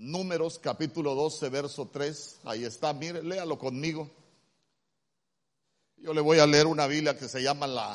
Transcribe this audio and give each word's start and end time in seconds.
Números 0.00 0.58
capítulo 0.58 1.14
12, 1.14 1.50
verso 1.50 1.86
3. 1.92 2.40
Ahí 2.44 2.64
está, 2.64 2.94
mire, 2.94 3.22
léalo 3.22 3.58
conmigo. 3.58 4.10
Yo 5.98 6.14
le 6.14 6.22
voy 6.22 6.38
a 6.38 6.46
leer 6.46 6.66
una 6.66 6.86
Biblia 6.86 7.18
que 7.18 7.28
se 7.28 7.42
llama 7.42 7.66
la, 7.66 7.94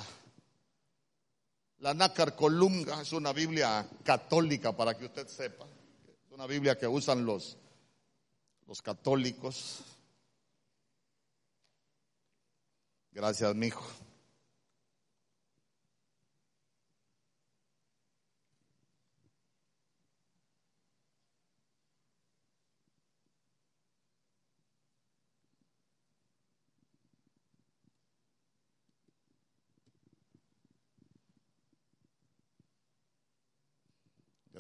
la 1.80 1.96
Nácar 1.96 2.36
Colunga. 2.36 3.02
Es 3.02 3.12
una 3.12 3.34
Biblia 3.34 3.90
católica 4.04 4.72
para 4.72 4.96
que 4.96 5.06
usted 5.06 5.28
sepa. 5.28 5.66
Es 6.28 6.32
una 6.32 6.46
Biblia 6.46 6.78
que 6.78 6.86
usan 6.86 7.26
los, 7.26 7.58
los 8.68 8.84
católicos. 8.84 9.80
Gracias, 13.14 13.56
mi 13.56 13.66
hijo. 13.66 13.84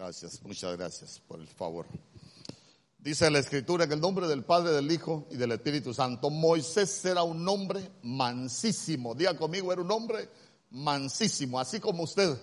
Gracias, 0.06 0.40
muchas 0.44 0.78
gracias 0.78 1.20
por 1.28 1.40
el 1.40 1.48
favor. 1.48 1.88
Dice 3.00 3.28
la 3.32 3.40
escritura 3.40 3.86
en 3.86 3.92
el 3.92 4.00
nombre 4.00 4.28
del 4.28 4.44
Padre, 4.44 4.72
del 4.72 4.92
Hijo 4.92 5.28
y 5.32 5.36
del 5.36 5.54
Espíritu 5.54 5.96
Santo. 5.96 6.30
Moisés 6.30 7.04
era 7.06 7.24
un 7.24 7.50
hombre 7.50 7.90
mansísimo. 8.04 9.16
Diga 9.16 9.36
conmigo, 9.36 9.74
era 9.74 9.82
un 9.82 9.90
hombre 9.90 10.30
mansísimo, 10.70 11.60
así 11.60 11.80
como 11.80 12.04
usted. 12.04 12.40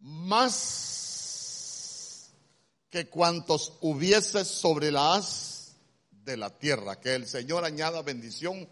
Más 0.00 1.12
que 2.90 3.08
cuantos 3.08 3.74
hubiese 3.80 4.44
sobre 4.44 4.90
la 4.90 5.14
haz 5.14 5.76
de 6.10 6.36
la 6.36 6.50
tierra. 6.50 6.98
Que 6.98 7.14
el 7.14 7.28
Señor 7.28 7.64
añada 7.64 8.02
bendición 8.02 8.68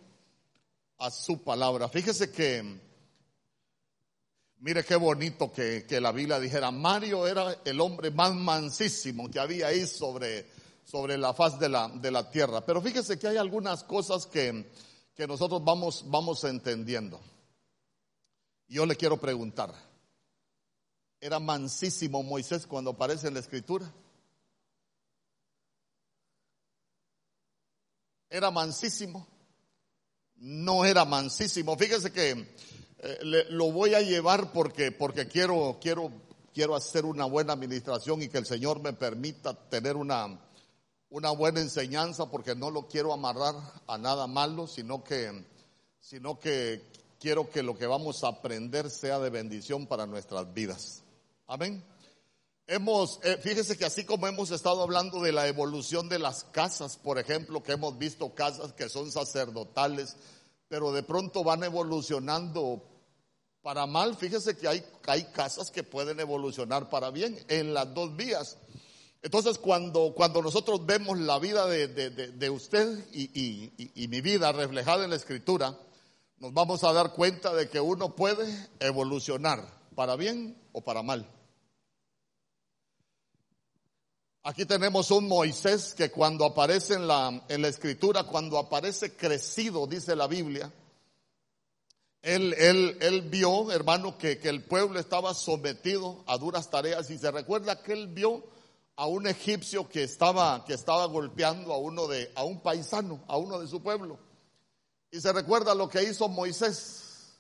a 0.99 1.13
su 1.13 1.45
palabra. 1.45 1.89
Fíjese 1.89 2.33
que 2.33 2.81
Mire 4.59 4.85
qué 4.85 4.97
bonito 4.97 5.53
que, 5.53 5.85
la 6.01 6.13
Biblia 6.13 6.41
dijera, 6.41 6.71
Mario 6.71 7.27
era 7.27 7.61
el 7.65 7.81
hombre 7.81 8.11
más 8.11 8.35
mansísimo 8.35 9.31
que 9.31 9.39
había 9.39 9.69
ahí 9.69 9.87
sobre, 9.87 10.47
sobre 10.85 11.19
la 11.19 11.35
faz 11.35 11.59
de 11.59 11.69
la, 11.69 11.89
de 11.89 12.11
la 12.11 12.31
tierra. 12.31 12.65
Pero 12.65 12.81
fíjese 12.81 13.19
que 13.19 13.29
hay 13.29 13.37
algunas 13.37 13.85
cosas 13.85 14.27
que, 14.27 14.71
que 15.15 15.27
nosotros 15.27 15.63
vamos, 15.63 16.05
vamos 16.07 16.43
entendiendo. 16.45 17.21
Yo 18.69 18.87
le 18.87 18.97
quiero 18.97 19.19
preguntar, 19.19 19.75
¿era 21.21 21.39
mansísimo 21.39 22.23
Moisés 22.23 22.67
cuando 22.67 22.91
aparece 22.91 23.29
en 23.29 23.35
la 23.35 23.41
escritura? 23.41 23.93
¿Era 28.31 28.51
mansísimo? 28.51 29.27
No 30.37 30.85
era 30.85 31.05
mansísimo. 31.05 31.77
Fíjese 31.77 32.11
que 32.11 32.57
eh, 32.99 33.47
lo 33.51 33.73
voy 33.73 33.95
a 33.95 34.01
llevar 34.01 34.53
porque, 34.53 34.93
porque 34.93 35.29
quiero, 35.29 35.79
quiero, 35.81 36.11
quiero 36.55 36.75
hacer 36.75 37.05
una 37.05 37.27
buena 37.27 37.53
administración 37.53 38.23
y 38.23 38.29
que 38.29 38.39
el 38.39 38.47
Señor 38.47 38.81
me 38.81 38.93
permita 38.93 39.55
tener 39.55 39.97
una, 39.97 40.41
una 41.11 41.31
buena 41.31 41.61
enseñanza 41.61 42.31
porque 42.31 42.55
no 42.55 42.71
lo 42.71 42.89
quiero 42.89 43.13
amarrar 43.13 43.55
a 43.87 43.99
nada 43.99 44.27
malo, 44.27 44.67
sino 44.67 45.05
que, 45.05 45.45
sino 46.01 46.39
que 46.39 46.83
quiero 47.21 47.51
que 47.51 47.63
lo 47.63 47.77
que 47.77 47.87
vamos 47.87 48.25
a 48.25 48.29
aprender 48.29 48.91
sea 48.91 49.19
de 49.19 49.31
bendición 49.31 49.87
para 49.87 50.07
nuestras 50.07 50.53
vidas. 50.55 51.03
Amén. 51.47 51.85
Hemos, 52.69 53.21
eh, 53.23 53.39
fíjese 53.41 53.79
que 53.79 53.85
así 53.85 54.05
como 54.05 54.27
hemos 54.27 54.51
estado 54.51 54.83
hablando 54.83 55.21
de 55.21 55.31
la 55.31 55.47
evolución 55.47 56.09
de 56.09 56.19
las 56.19 56.43
casas, 56.45 56.97
por 56.97 57.19
ejemplo, 57.19 57.63
que 57.63 57.73
hemos 57.73 57.97
visto 57.97 58.35
casas 58.35 58.73
que 58.73 58.89
son 58.89 59.13
sacerdotales, 59.13 60.17
pero 60.69 60.93
de 60.93 61.03
pronto 61.03 61.45
van 61.45 61.65
evolucionando 61.65 62.83
para 63.63 63.87
mal. 63.87 64.17
Fíjese 64.17 64.57
que 64.57 64.69
hay, 64.69 64.85
hay 65.07 65.25
casas 65.33 65.71
que 65.71 65.83
pueden 65.83 66.21
evolucionar 66.21 66.89
para 66.89 67.11
bien 67.11 67.39
en 67.49 67.75
las 67.75 67.93
dos 67.95 68.17
vías. 68.17 68.59
Entonces, 69.23 69.59
cuando, 69.59 70.13
cuando 70.15 70.41
nosotros 70.41 70.87
vemos 70.87 71.19
la 71.19 71.39
vida 71.39 71.67
de, 71.67 72.51
usted 72.51 73.05
y, 73.13 73.73
y, 73.95 74.09
mi 74.09 74.21
vida 74.21 74.53
reflejada 74.53 75.03
en 75.03 75.11
la 75.11 75.17
escritura, 75.17 75.77
nos 76.39 76.53
vamos 76.53 76.85
a 76.85 76.93
dar 76.93 77.13
cuenta 77.13 77.53
de 77.53 77.69
que 77.69 77.81
uno 77.81 78.15
puede 78.15 78.47
evolucionar 78.79 79.67
para 79.97 80.15
bien 80.15 80.57
o 80.73 80.83
para 80.83 81.03
mal. 81.03 81.29
Aquí 84.49 84.65
tenemos 84.65 85.11
un 85.11 85.27
Moisés 85.27 85.93
que 85.93 86.13
cuando 86.13 86.45
aparece 86.45 86.95
en 86.95 87.09
la, 87.09 87.43
en 87.49 87.63
la 87.63 87.67
escritura, 87.67 88.23
cuando 88.23 88.59
aparece 88.59 89.17
crecido, 89.17 89.89
dice 89.89 90.15
la 90.15 90.29
Biblia, 90.29 90.73
él, 92.23 92.55
él, 92.57 92.97
él 93.01 93.23
vio, 93.23 93.73
hermano, 93.73 94.17
que, 94.17 94.39
que, 94.39 94.49
el 94.49 94.63
pueblo 94.63 95.01
estaba 95.01 95.35
sometido 95.35 96.23
a 96.29 96.39
duras 96.39 96.71
tareas 96.71 97.11
y 97.11 97.19
se 97.19 97.29
recuerda 97.33 97.83
que 97.83 97.93
él 97.93 98.07
vio 98.07 98.45
a 98.95 99.07
un 99.07 99.27
egipcio 99.27 99.89
que 99.89 100.05
estaba, 100.05 100.65
que 100.65 100.75
estaba 100.75 101.07
golpeando 101.07 101.73
a 101.73 101.79
uno 101.79 102.07
de, 102.07 102.31
a 102.37 102.45
un 102.45 102.61
paisano, 102.61 103.25
a 103.27 103.37
uno 103.39 103.59
de 103.59 103.67
su 103.67 103.83
pueblo. 103.83 104.17
Y 105.11 105.21
se 105.21 105.33
recuerda 105.33 105.75
lo 105.75 105.89
que 105.89 106.05
hizo 106.05 106.29
Moisés. 106.29 107.37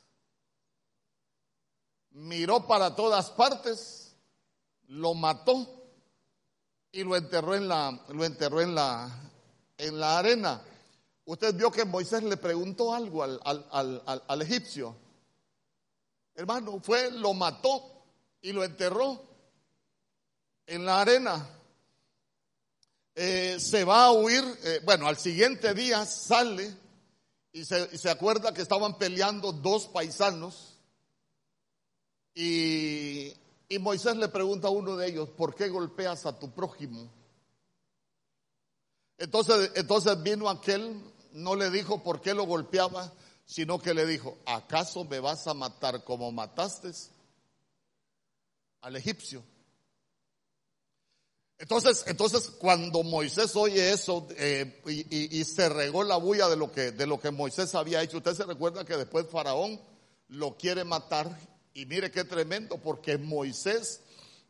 Miró 2.10 2.66
para 2.66 2.96
todas 2.96 3.30
partes, 3.30 4.12
lo 4.88 5.14
mató 5.14 5.75
y 6.92 7.04
lo 7.04 7.16
enterró 7.16 7.54
en 7.54 7.68
la, 7.68 8.04
lo 8.08 8.24
enterró 8.24 8.60
en 8.60 8.74
la, 8.74 9.10
en 9.78 10.00
la 10.00 10.18
arena. 10.18 10.62
Usted 11.24 11.54
vio 11.54 11.70
que 11.70 11.84
Moisés 11.84 12.22
le 12.22 12.36
preguntó 12.36 12.94
algo 12.94 13.22
al, 13.22 13.40
al, 13.44 14.22
al, 14.26 14.42
egipcio. 14.42 14.96
Hermano, 16.34 16.80
fue, 16.80 17.10
lo 17.10 17.34
mató 17.34 18.04
y 18.40 18.52
lo 18.52 18.62
enterró 18.62 19.22
en 20.66 20.84
la 20.84 21.00
arena. 21.00 21.48
Eh, 23.14 23.58
se 23.58 23.82
va 23.84 24.04
a 24.04 24.12
huir, 24.12 24.44
eh, 24.62 24.80
bueno, 24.84 25.06
al 25.06 25.16
siguiente 25.16 25.74
día 25.74 26.04
sale 26.04 26.76
y 27.52 27.64
se, 27.64 27.88
y 27.92 27.98
se 27.98 28.10
acuerda 28.10 28.52
que 28.52 28.62
estaban 28.62 28.98
peleando 28.98 29.52
dos 29.52 29.88
paisanos 29.88 30.76
y 32.34 33.32
y 33.68 33.78
Moisés 33.78 34.16
le 34.16 34.28
pregunta 34.28 34.68
a 34.68 34.70
uno 34.70 34.96
de 34.96 35.08
ellos, 35.08 35.28
¿por 35.30 35.54
qué 35.54 35.68
golpeas 35.68 36.26
a 36.26 36.38
tu 36.38 36.52
prójimo? 36.52 37.10
Entonces, 39.18 39.72
entonces 39.74 40.22
vino 40.22 40.48
aquel, 40.48 41.02
no 41.32 41.56
le 41.56 41.70
dijo 41.70 42.02
por 42.02 42.20
qué 42.20 42.34
lo 42.34 42.44
golpeaba, 42.44 43.12
sino 43.44 43.80
que 43.80 43.94
le 43.94 44.06
dijo, 44.06 44.38
¿acaso 44.46 45.04
me 45.04 45.20
vas 45.20 45.46
a 45.46 45.54
matar 45.54 46.04
como 46.04 46.30
mataste 46.30 46.92
al 48.82 48.96
egipcio? 48.96 49.42
Entonces, 51.58 52.04
entonces 52.06 52.50
cuando 52.50 53.02
Moisés 53.02 53.56
oye 53.56 53.90
eso 53.90 54.28
eh, 54.36 54.82
y, 54.86 55.40
y, 55.40 55.44
se 55.44 55.70
regó 55.70 56.04
la 56.04 56.18
bulla 56.18 56.50
de 56.50 56.56
lo 56.56 56.70
que 56.70 56.92
de 56.92 57.06
lo 57.06 57.18
que 57.18 57.30
Moisés 57.30 57.74
había 57.74 58.02
hecho, 58.02 58.18
usted 58.18 58.34
se 58.34 58.44
recuerda 58.44 58.84
que 58.84 58.98
después 58.98 59.26
Faraón 59.30 59.80
lo 60.28 60.58
quiere 60.58 60.84
matar 60.84 61.34
y 61.76 61.84
mire 61.84 62.10
qué 62.10 62.24
tremendo, 62.24 62.78
porque 62.78 63.18
Moisés, 63.18 64.00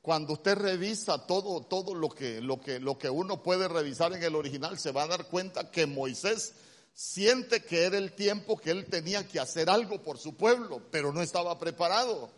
cuando 0.01 0.35
usted 0.35 0.55
revisa 0.55 1.27
todo, 1.27 1.61
todo 1.63 1.93
lo 1.93 2.09
que, 2.09 2.41
lo 2.41 2.61
que, 2.61 2.79
lo 2.79 2.97
que 2.97 3.11
uno 3.11 3.43
puede 3.43 3.67
revisar 3.67 4.13
en 4.13 4.23
el 4.23 4.37
original, 4.37 4.79
se 4.79 4.93
va 4.93 5.03
a 5.03 5.09
dar 5.09 5.27
cuenta 5.27 5.73
que 5.73 5.87
Moisés 5.87 6.53
siente 6.95 7.65
que 7.65 7.83
era 7.83 7.99
el 7.99 8.13
tiempo 8.13 8.57
que 8.57 8.71
él 8.71 8.87
tenía 8.87 9.27
que 9.27 9.41
hacer 9.41 9.69
algo 9.69 10.01
por 10.05 10.19
su 10.19 10.37
pueblo, 10.37 10.81
pero 10.93 11.13
no 11.13 11.21
estaba 11.21 11.59
preparado. 11.59 12.31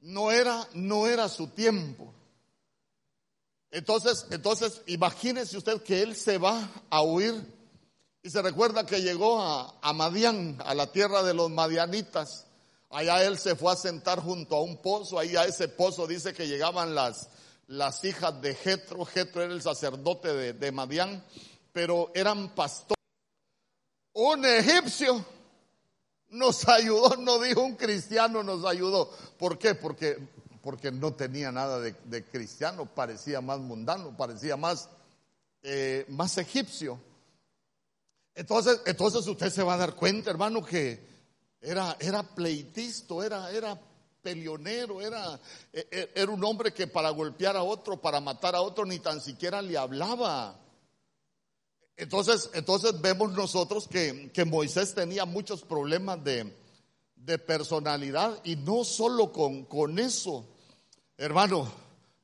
No 0.00 0.30
era, 0.30 0.68
no 0.74 1.06
era 1.06 1.30
su 1.30 1.48
tiempo. 1.48 2.12
Entonces, 3.70 4.26
entonces, 4.30 4.82
imagínese 4.86 5.56
usted 5.56 5.82
que 5.82 6.02
él 6.02 6.14
se 6.14 6.36
va 6.36 6.70
a 6.90 7.00
huir 7.00 7.34
y 8.22 8.28
se 8.28 8.42
recuerda 8.42 8.84
que 8.84 9.00
llegó 9.00 9.40
a, 9.40 9.78
a 9.80 9.94
Madián, 9.94 10.58
a 10.66 10.74
la 10.74 10.92
tierra 10.92 11.22
de 11.22 11.32
los 11.32 11.50
madianitas. 11.50 12.45
Allá 12.96 13.22
él 13.24 13.36
se 13.36 13.54
fue 13.56 13.70
a 13.70 13.76
sentar 13.76 14.20
junto 14.20 14.56
a 14.56 14.62
un 14.62 14.78
pozo, 14.78 15.18
ahí 15.18 15.36
a 15.36 15.44
ese 15.44 15.68
pozo 15.68 16.06
dice 16.06 16.32
que 16.32 16.48
llegaban 16.48 16.94
las, 16.94 17.28
las 17.66 18.02
hijas 18.04 18.40
de 18.40 18.54
Jetro, 18.54 19.04
Jetro 19.04 19.42
era 19.42 19.52
el 19.52 19.60
sacerdote 19.60 20.32
de, 20.32 20.54
de 20.54 20.72
Madián, 20.72 21.22
pero 21.74 22.10
eran 22.14 22.54
pastores. 22.54 22.96
Un 24.14 24.46
egipcio 24.46 25.22
nos 26.30 26.66
ayudó, 26.66 27.16
no 27.18 27.38
dijo 27.38 27.60
un 27.60 27.76
cristiano 27.76 28.42
nos 28.42 28.64
ayudó. 28.64 29.10
¿Por 29.38 29.58
qué? 29.58 29.74
Porque, 29.74 30.16
porque 30.62 30.90
no 30.90 31.12
tenía 31.12 31.52
nada 31.52 31.78
de, 31.78 32.24
cristiano, 32.24 32.86
parecía 32.86 33.42
más 33.42 33.58
mundano, 33.58 34.16
parecía 34.16 34.56
más, 34.56 34.88
eh, 35.62 36.06
más 36.08 36.38
egipcio. 36.38 36.98
Entonces, 38.34 38.80
entonces 38.86 39.26
usted 39.26 39.50
se 39.50 39.62
va 39.62 39.74
a 39.74 39.76
dar 39.76 39.94
cuenta, 39.94 40.30
hermano, 40.30 40.64
que 40.64 41.15
era, 41.66 41.96
era 41.98 42.22
pleitisto, 42.22 43.24
era, 43.24 43.50
era 43.50 43.76
peleonero, 44.22 45.00
era, 45.00 45.40
e, 45.72 45.88
e, 45.90 46.10
era 46.14 46.30
un 46.30 46.44
hombre 46.44 46.72
que 46.72 46.86
para 46.86 47.10
golpear 47.10 47.56
a 47.56 47.64
otro, 47.64 48.00
para 48.00 48.20
matar 48.20 48.54
a 48.54 48.60
otro, 48.60 48.86
ni 48.86 49.00
tan 49.00 49.20
siquiera 49.20 49.60
le 49.60 49.76
hablaba. 49.76 50.60
Entonces, 51.96 52.50
entonces 52.54 53.00
vemos 53.00 53.32
nosotros 53.32 53.88
que, 53.88 54.30
que 54.32 54.44
Moisés 54.44 54.94
tenía 54.94 55.24
muchos 55.24 55.62
problemas 55.62 56.22
de, 56.22 56.56
de 57.16 57.38
personalidad 57.38 58.38
y 58.44 58.54
no 58.54 58.84
solo 58.84 59.32
con, 59.32 59.64
con 59.64 59.98
eso. 59.98 60.46
Hermano, 61.16 61.68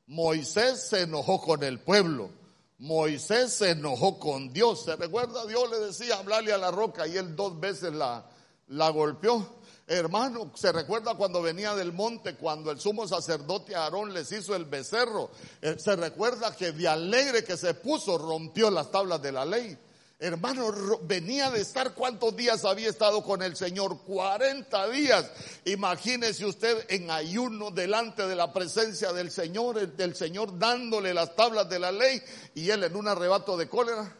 Moisés 0.07 0.87
se 0.87 1.01
enojó 1.01 1.41
con 1.41 1.63
el 1.63 1.81
pueblo. 1.81 2.29
Moisés 2.77 3.51
se 3.55 3.71
enojó 3.71 4.19
con 4.19 4.53
Dios. 4.53 4.85
¿Se 4.85 4.95
recuerda? 4.95 5.45
Dios 5.47 5.69
le 5.69 5.79
decía, 5.79 6.19
hablarle 6.19 6.53
a 6.53 6.57
la 6.57 6.71
roca 6.71 7.05
y 7.07 7.17
él 7.17 7.35
dos 7.35 7.59
veces 7.59 7.91
la, 7.93 8.25
la 8.67 8.89
golpeó. 8.89 9.61
Hermano, 9.85 10.51
se 10.55 10.71
recuerda 10.71 11.15
cuando 11.15 11.41
venía 11.41 11.75
del 11.75 11.91
monte, 11.91 12.35
cuando 12.35 12.71
el 12.71 12.79
sumo 12.79 13.07
sacerdote 13.07 13.75
Aarón 13.75 14.13
les 14.13 14.31
hizo 14.31 14.55
el 14.55 14.65
becerro. 14.65 15.29
Eh, 15.61 15.75
se 15.77 15.95
recuerda 15.95 16.55
que 16.55 16.71
de 16.71 16.87
alegre 16.87 17.43
que 17.43 17.57
se 17.57 17.73
puso 17.73 18.17
rompió 18.17 18.71
las 18.71 18.89
tablas 18.91 19.21
de 19.21 19.31
la 19.31 19.45
ley. 19.45 19.77
Hermano, 20.19 20.71
venía 21.01 21.51
de 21.51 21.59
estar 21.59 21.93
cuántos 21.93 22.33
días 22.33 22.63
había 22.63 22.87
estado 22.87 23.21
con 23.23 23.41
el 23.41 23.57
Señor, 23.57 24.03
40 24.03 24.87
días. 24.87 25.29
Imagínese 25.65 26.45
usted 26.45 26.85
en 26.87 27.11
ayuno 27.11 27.71
delante 27.71 28.25
de 28.25 28.35
la 28.35 28.53
presencia 28.53 29.11
del 29.11 29.31
Señor, 29.31 29.85
del 29.97 30.15
Señor 30.15 30.57
dándole 30.57 31.13
las 31.13 31.35
tablas 31.35 31.67
de 31.67 31.79
la 31.79 31.91
ley 31.91 32.21
y 32.55 32.69
él 32.69 32.85
en 32.85 32.95
un 32.95 33.09
arrebato 33.09 33.57
de 33.57 33.67
cólera 33.67 34.15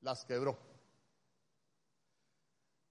las 0.00 0.24
quebró. 0.24 0.63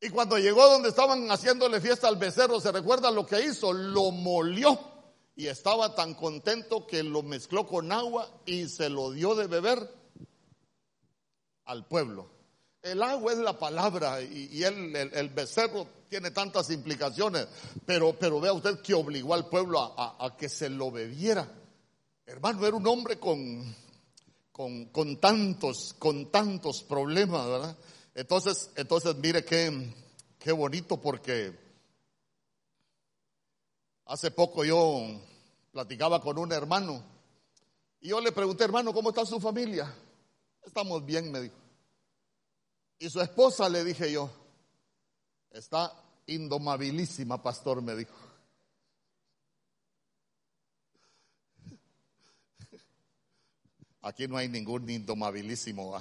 Y 0.03 0.09
cuando 0.09 0.37
llegó 0.37 0.67
donde 0.67 0.89
estaban 0.89 1.31
haciéndole 1.31 1.79
fiesta 1.79 2.09
al 2.09 2.17
becerro, 2.17 2.59
¿se 2.59 2.73
recuerda 2.73 3.09
lo 3.09 3.25
que 3.25 3.41
hizo? 3.41 3.71
Lo 3.71 4.11
molió 4.11 4.77
y 5.33 5.47
estaba 5.47 5.95
tan 5.95 6.13
contento 6.13 6.85
que 6.85 7.03
lo 7.03 7.23
mezcló 7.23 7.65
con 7.65 7.89
agua 7.89 8.29
y 8.45 8.67
se 8.67 8.89
lo 8.89 9.11
dio 9.11 9.33
de 9.33 9.47
beber 9.47 9.89
al 11.63 11.87
pueblo. 11.87 12.29
El 12.81 13.01
agua 13.01 13.31
es 13.31 13.37
la 13.37 13.57
palabra 13.57 14.21
y, 14.21 14.61
el, 14.61 15.29
becerro 15.29 15.87
tiene 16.09 16.31
tantas 16.31 16.69
implicaciones, 16.69 17.47
pero, 17.85 18.13
pero 18.19 18.41
vea 18.41 18.51
usted 18.51 18.81
que 18.81 18.93
obligó 18.93 19.33
al 19.33 19.47
pueblo 19.47 19.79
a, 19.79 20.35
que 20.37 20.49
se 20.49 20.69
lo 20.69 20.91
bebiera. 20.91 21.49
Hermano, 22.25 22.67
era 22.67 22.75
un 22.75 22.87
hombre 22.87 23.19
con, 23.19 23.73
con, 24.51 24.83
con 24.87 25.15
tantos, 25.15 25.95
con 25.97 26.29
tantos 26.29 26.83
problemas, 26.83 27.47
¿verdad? 27.47 27.77
Entonces, 28.15 28.69
entonces 28.75 29.15
mire 29.15 29.43
qué, 29.43 29.93
qué 30.39 30.51
bonito 30.51 31.01
porque 31.01 31.57
hace 34.05 34.29
poco 34.31 34.63
yo 34.63 35.19
platicaba 35.71 36.21
con 36.21 36.37
un 36.37 36.51
hermano 36.51 37.03
y 38.03 38.09
yo 38.09 38.19
le 38.19 38.31
pregunté, 38.33 38.65
hermano, 38.65 38.93
¿cómo 38.93 39.09
está 39.09 39.25
su 39.25 39.39
familia? 39.39 39.91
Estamos 40.65 41.05
bien, 41.05 41.31
me 41.31 41.39
dijo. 41.39 41.55
Y 42.99 43.09
su 43.09 43.21
esposa 43.21 43.69
le 43.69 43.83
dije 43.83 44.11
yo, 44.11 44.29
está 45.49 45.91
indomabilísima, 46.27 47.41
pastor, 47.41 47.81
me 47.81 47.95
dijo. 47.95 48.13
Aquí 54.01 54.27
no 54.27 54.35
hay 54.35 54.49
ningún 54.49 54.89
indomabilísimo. 54.89 55.97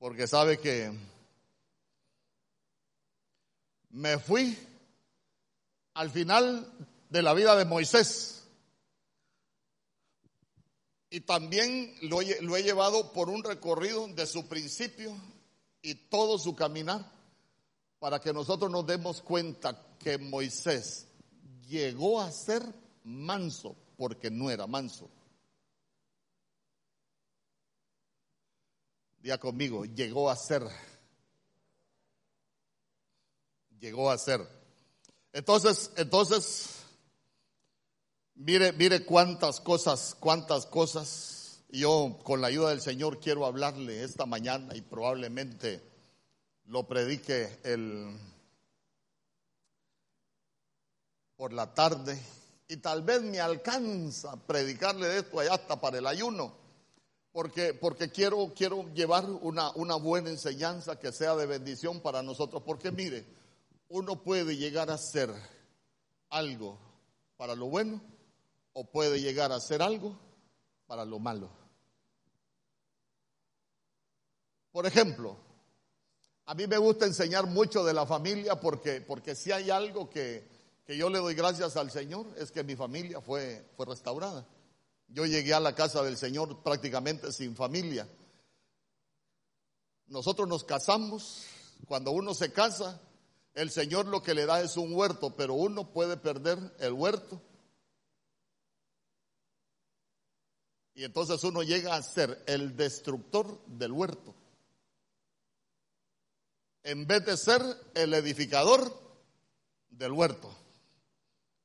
Porque 0.00 0.26
sabe 0.26 0.58
que 0.58 0.90
me 3.90 4.18
fui 4.18 4.58
al 5.92 6.10
final 6.10 6.66
de 7.10 7.22
la 7.22 7.34
vida 7.34 7.54
de 7.54 7.66
Moisés. 7.66 8.44
Y 11.10 11.20
también 11.20 11.94
lo, 12.00 12.22
he 12.22 12.62
llevado 12.62 13.12
por 13.12 13.28
un 13.28 13.44
recorrido 13.44 14.08
de 14.08 14.26
su 14.26 14.48
principio 14.48 15.14
y 15.82 15.94
todo 15.94 16.38
su 16.38 16.56
caminar 16.56 17.04
para 17.98 18.20
que 18.20 18.32
nosotros 18.32 18.70
nos 18.70 18.86
demos 18.86 19.20
cuenta 19.20 19.98
que 19.98 20.16
Moisés 20.16 21.08
llegó 21.68 22.22
a 22.22 22.32
ser 22.32 22.62
manso 23.04 23.76
porque 23.98 24.30
no 24.30 24.50
era 24.50 24.66
manso. 24.66 25.10
Día 29.20 29.38
conmigo, 29.38 29.84
llegó 29.84 30.30
a 30.30 30.36
ser. 30.36 30.62
Llegó 33.78 34.10
a 34.10 34.16
ser. 34.16 34.40
Entonces, 35.32 35.90
entonces, 35.96 36.70
mire, 38.34 38.72
mire 38.72 39.04
cuántas 39.04 39.60
cosas, 39.60 40.16
cuántas 40.18 40.64
cosas. 40.64 41.60
Yo, 41.68 42.18
con 42.24 42.40
la 42.40 42.48
ayuda 42.48 42.70
del 42.70 42.80
Señor, 42.80 43.20
quiero 43.20 43.44
hablarle 43.44 44.02
esta 44.02 44.24
mañana 44.24 44.74
y 44.74 44.80
probablemente 44.80 45.82
lo 46.64 46.88
predique 46.88 47.60
el, 47.62 48.18
por 51.36 51.52
la 51.52 51.74
tarde. 51.74 52.18
Y 52.68 52.78
tal 52.78 53.02
vez 53.02 53.20
me 53.20 53.38
alcanza 53.38 54.34
predicarle 54.46 55.08
de 55.08 55.18
esto 55.18 55.40
allá 55.40 55.54
hasta 55.54 55.78
para 55.78 55.98
el 55.98 56.06
ayuno 56.06 56.59
porque, 57.32 57.74
porque 57.74 58.10
quiero, 58.10 58.52
quiero 58.54 58.92
llevar 58.92 59.24
una, 59.24 59.70
una 59.76 59.94
buena 59.96 60.30
enseñanza 60.30 60.98
que 60.98 61.12
sea 61.12 61.36
de 61.36 61.46
bendición 61.46 62.00
para 62.00 62.22
nosotros. 62.22 62.62
Porque 62.64 62.90
mire, 62.90 63.24
uno 63.88 64.22
puede 64.22 64.56
llegar 64.56 64.90
a 64.90 64.98
ser 64.98 65.30
algo 66.28 66.78
para 67.36 67.54
lo 67.54 67.66
bueno 67.66 68.00
o 68.72 68.84
puede 68.90 69.20
llegar 69.20 69.52
a 69.52 69.60
ser 69.60 69.82
algo 69.82 70.18
para 70.86 71.04
lo 71.04 71.18
malo. 71.18 71.50
Por 74.72 74.86
ejemplo, 74.86 75.36
a 76.46 76.54
mí 76.54 76.66
me 76.66 76.78
gusta 76.78 77.06
enseñar 77.06 77.46
mucho 77.46 77.84
de 77.84 77.92
la 77.92 78.06
familia 78.06 78.60
porque, 78.60 79.00
porque 79.00 79.34
si 79.34 79.52
hay 79.52 79.70
algo 79.70 80.08
que, 80.10 80.48
que 80.84 80.96
yo 80.96 81.10
le 81.10 81.18
doy 81.18 81.34
gracias 81.34 81.76
al 81.76 81.90
Señor 81.90 82.26
es 82.36 82.50
que 82.50 82.64
mi 82.64 82.76
familia 82.76 83.20
fue, 83.20 83.64
fue 83.76 83.86
restaurada. 83.86 84.46
Yo 85.12 85.26
llegué 85.26 85.52
a 85.54 85.60
la 85.60 85.74
casa 85.74 86.02
del 86.04 86.16
Señor 86.16 86.62
prácticamente 86.62 87.32
sin 87.32 87.56
familia. 87.56 88.08
Nosotros 90.06 90.48
nos 90.48 90.62
casamos, 90.62 91.46
cuando 91.86 92.12
uno 92.12 92.32
se 92.32 92.52
casa, 92.52 93.00
el 93.54 93.72
Señor 93.72 94.06
lo 94.06 94.22
que 94.22 94.34
le 94.34 94.46
da 94.46 94.60
es 94.60 94.76
un 94.76 94.94
huerto, 94.94 95.34
pero 95.34 95.54
uno 95.54 95.92
puede 95.92 96.16
perder 96.16 96.58
el 96.78 96.92
huerto. 96.92 97.42
Y 100.94 101.02
entonces 101.02 101.42
uno 101.42 101.62
llega 101.62 101.96
a 101.96 102.02
ser 102.02 102.44
el 102.46 102.76
destructor 102.76 103.64
del 103.66 103.90
huerto. 103.90 104.34
En 106.84 107.06
vez 107.06 107.24
de 107.24 107.36
ser 107.36 107.62
el 107.94 108.14
edificador 108.14 108.96
del 109.88 110.12
huerto 110.12 110.54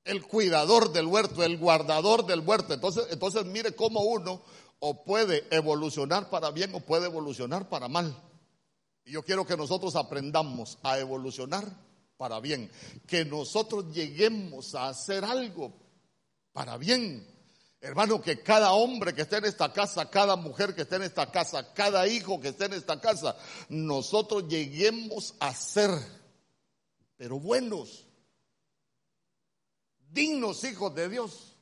el 0.06 0.24
cuidador 0.24 0.94
del 0.94 1.08
huerto, 1.08 1.44
el 1.44 1.58
guardador 1.58 2.26
del 2.26 2.42
huerto. 2.42 2.74
Entonces, 2.74 3.08
entonces 3.10 3.46
mire 3.46 3.76
cómo 3.76 4.02
uno 4.02 4.42
o 4.80 5.04
puede 5.04 5.46
evolucionar 5.50 6.30
para 6.30 6.52
bien 6.52 6.74
o 6.76 6.80
puede 6.80 7.08
evolucionar 7.08 7.68
para 7.68 7.88
mal. 7.88 8.16
Y 9.04 9.12
yo 9.12 9.24
quiero 9.24 9.46
que 9.46 9.58
nosotros 9.58 9.96
aprendamos 9.96 10.78
a 10.84 11.00
evolucionar 11.00 11.66
para 12.18 12.40
bien, 12.40 12.72
que 13.08 13.26
nosotros 13.26 13.94
lleguemos 13.94 14.76
a 14.76 14.90
hacer 14.90 15.26
algo 15.26 15.74
para 16.54 16.78
bien. 16.78 17.28
Hermano, 17.82 18.22
que 18.22 18.42
cada 18.42 18.74
hombre 18.74 19.14
que 19.14 19.24
esté 19.24 19.38
en 19.38 19.46
esta 19.46 19.74
casa, 19.74 20.10
cada 20.10 20.36
mujer 20.36 20.74
que 20.74 20.84
esté 20.84 20.96
en 20.96 21.04
esta 21.04 21.30
casa, 21.32 21.74
cada 21.74 22.08
hijo 22.08 22.40
que 22.40 22.50
esté 22.50 22.66
en 22.66 22.74
esta 22.74 23.00
casa, 23.00 23.36
nosotros 23.70 24.48
lleguemos 24.48 25.36
a 25.40 25.54
ser, 25.54 25.92
pero 27.18 27.40
buenos 27.40 28.05
dignos 30.16 30.64
hijos 30.64 30.96
de 30.96 31.10
Dios. 31.10 31.56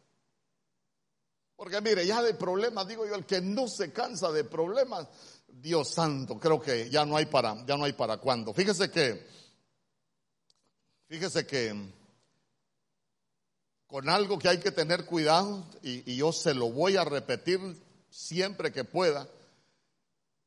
Porque 1.58 1.82
mire, 1.82 2.06
ya 2.06 2.22
de 2.22 2.34
problemas, 2.34 2.88
digo 2.88 3.06
yo, 3.06 3.16
el 3.16 3.26
que 3.26 3.42
no 3.42 3.68
se 3.68 3.92
cansa 3.92 4.32
de 4.32 4.44
problemas, 4.46 5.08
Dios 5.48 5.90
santo, 5.90 6.40
creo 6.40 6.62
que 6.62 6.90
ya 6.90 7.06
no 7.06 7.18
hay 7.18 7.26
para, 7.26 7.66
ya 7.66 7.76
no 7.76 7.84
hay 7.84 7.94
para 7.94 8.18
cuándo. 8.18 8.54
Fíjese 8.54 8.90
que, 8.90 9.28
fíjese 11.08 11.46
que 11.46 11.92
con 13.88 14.10
algo 14.10 14.40
que 14.40 14.50
hay 14.50 14.60
que 14.60 14.72
tener 14.72 15.06
cuidado, 15.06 15.64
y, 15.82 16.12
y 16.12 16.18
yo 16.18 16.32
se 16.32 16.54
lo 16.54 16.72
voy 16.72 16.98
a 16.98 17.06
repetir 17.06 17.60
siempre 18.10 18.72
que 18.72 18.84
pueda, 18.84 19.28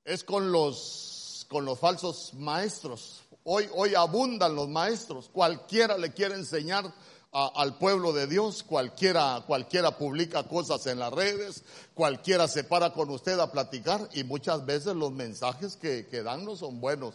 es 0.04 0.24
con 0.24 0.52
los, 0.52 1.46
con 1.48 1.64
los 1.64 1.78
falsos 1.78 2.34
maestros. 2.34 3.22
Hoy, 3.44 3.68
hoy 3.74 3.94
abundan 3.94 4.54
los 4.54 4.68
maestros, 4.68 5.28
cualquiera 5.28 5.96
le 5.96 6.12
quiere 6.12 6.34
enseñar 6.34 6.92
al 7.32 7.76
pueblo 7.76 8.12
de 8.12 8.26
Dios, 8.26 8.62
cualquiera, 8.62 9.44
cualquiera 9.46 9.98
publica 9.98 10.44
cosas 10.44 10.86
en 10.86 10.98
las 10.98 11.12
redes, 11.12 11.64
cualquiera 11.92 12.48
se 12.48 12.64
para 12.64 12.92
con 12.92 13.10
usted 13.10 13.38
a 13.38 13.52
platicar 13.52 14.08
y 14.14 14.24
muchas 14.24 14.64
veces 14.64 14.94
los 14.94 15.12
mensajes 15.12 15.76
que, 15.76 16.06
que 16.06 16.22
dan 16.22 16.44
no 16.44 16.56
son 16.56 16.80
buenos. 16.80 17.14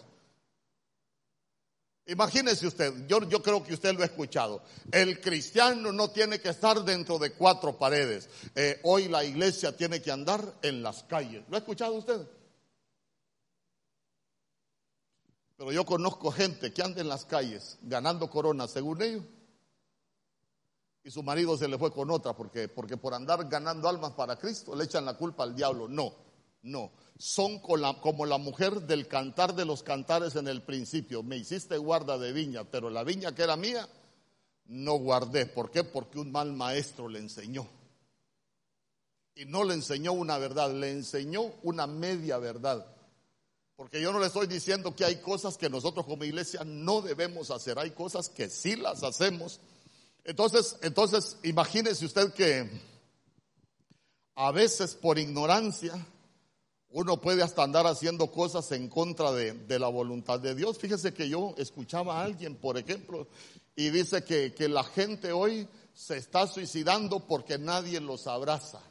Imagínese 2.07 2.67
usted, 2.67 3.07
yo, 3.07 3.27
yo 3.29 3.41
creo 3.41 3.63
que 3.63 3.73
usted 3.73 3.93
lo 3.93 4.01
ha 4.01 4.05
escuchado. 4.05 4.61
El 4.91 5.21
cristiano 5.21 5.91
no 5.91 6.09
tiene 6.09 6.41
que 6.41 6.49
estar 6.49 6.83
dentro 6.83 7.19
de 7.19 7.33
cuatro 7.33 7.77
paredes. 7.77 8.27
Eh, 8.55 8.79
hoy 8.83 9.07
la 9.07 9.23
iglesia 9.23 9.75
tiene 9.77 10.01
que 10.01 10.11
andar 10.11 10.41
en 10.61 10.83
las 10.83 11.03
calles. 11.03 11.43
¿Lo 11.47 11.55
ha 11.55 11.59
escuchado 11.59 11.93
usted? 11.93 12.27
Pero 15.57 15.71
yo 15.71 15.85
conozco 15.85 16.31
gente 16.31 16.73
que 16.73 16.81
anda 16.81 17.01
en 17.01 17.07
las 17.07 17.23
calles 17.23 17.77
ganando 17.83 18.29
coronas, 18.29 18.71
según 18.71 19.01
ellos, 19.03 19.23
y 21.03 21.11
su 21.11 21.23
marido 21.23 21.57
se 21.57 21.67
le 21.67 21.77
fue 21.77 21.91
con 21.91 22.11
otra, 22.11 22.33
porque, 22.33 22.67
porque 22.67 22.97
por 22.97 23.13
andar 23.13 23.47
ganando 23.47 23.89
almas 23.89 24.11
para 24.11 24.37
Cristo 24.37 24.75
le 24.75 24.83
echan 24.85 25.05
la 25.05 25.15
culpa 25.15 25.43
al 25.43 25.55
diablo. 25.55 25.87
No, 25.87 26.13
no 26.63 26.91
son 27.21 27.59
como 27.59 28.25
la 28.25 28.39
mujer 28.39 28.81
del 28.81 29.07
cantar 29.07 29.53
de 29.53 29.63
los 29.63 29.83
cantares 29.83 30.35
en 30.35 30.47
el 30.47 30.63
principio. 30.63 31.21
Me 31.21 31.37
hiciste 31.37 31.77
guarda 31.77 32.17
de 32.17 32.33
viña, 32.33 32.63
pero 32.63 32.89
la 32.89 33.03
viña 33.03 33.35
que 33.35 33.43
era 33.43 33.55
mía, 33.55 33.87
no 34.65 34.95
guardé. 34.95 35.45
¿Por 35.45 35.69
qué? 35.69 35.83
Porque 35.83 36.17
un 36.17 36.31
mal 36.31 36.51
maestro 36.51 37.07
le 37.07 37.19
enseñó. 37.19 37.67
Y 39.35 39.45
no 39.45 39.63
le 39.63 39.75
enseñó 39.75 40.13
una 40.13 40.39
verdad, 40.39 40.73
le 40.73 40.89
enseñó 40.89 41.43
una 41.61 41.85
media 41.85 42.39
verdad. 42.39 42.87
Porque 43.75 44.01
yo 44.01 44.11
no 44.11 44.19
le 44.19 44.25
estoy 44.25 44.47
diciendo 44.47 44.95
que 44.95 45.05
hay 45.05 45.17
cosas 45.17 45.59
que 45.59 45.69
nosotros 45.69 46.07
como 46.07 46.23
iglesia 46.23 46.63
no 46.65 47.03
debemos 47.03 47.51
hacer, 47.51 47.77
hay 47.77 47.91
cosas 47.91 48.29
que 48.29 48.49
sí 48.49 48.75
las 48.75 49.03
hacemos. 49.03 49.59
Entonces, 50.23 50.77
entonces 50.81 51.37
imagínese 51.43 52.05
usted 52.05 52.33
que 52.33 52.69
a 54.35 54.51
veces 54.51 54.95
por 54.95 55.19
ignorancia, 55.19 55.93
uno 56.89 57.21
puede 57.21 57.41
hasta 57.41 57.63
andar 57.63 57.87
haciendo 57.87 58.27
cosas 58.31 58.71
en 58.71 58.89
contra 58.89 59.31
de, 59.31 59.79
la 59.79 59.87
voluntad 59.87 60.39
de 60.39 60.55
Dios. 60.55 60.77
Fíjese 60.77 61.13
que 61.13 61.29
yo 61.29 61.53
escuchaba 61.57 62.19
a 62.19 62.23
alguien, 62.23 62.55
por 62.55 62.77
ejemplo, 62.77 63.27
y 63.75 63.89
dice 63.89 64.23
que, 64.23 64.53
que 64.53 64.67
la 64.67 64.83
gente 64.83 65.31
hoy 65.31 65.67
se 65.93 66.17
está 66.17 66.47
suicidando 66.47 67.19
porque 67.19 67.57
nadie 67.57 67.99
los 67.99 68.27
abraza. 68.27 68.81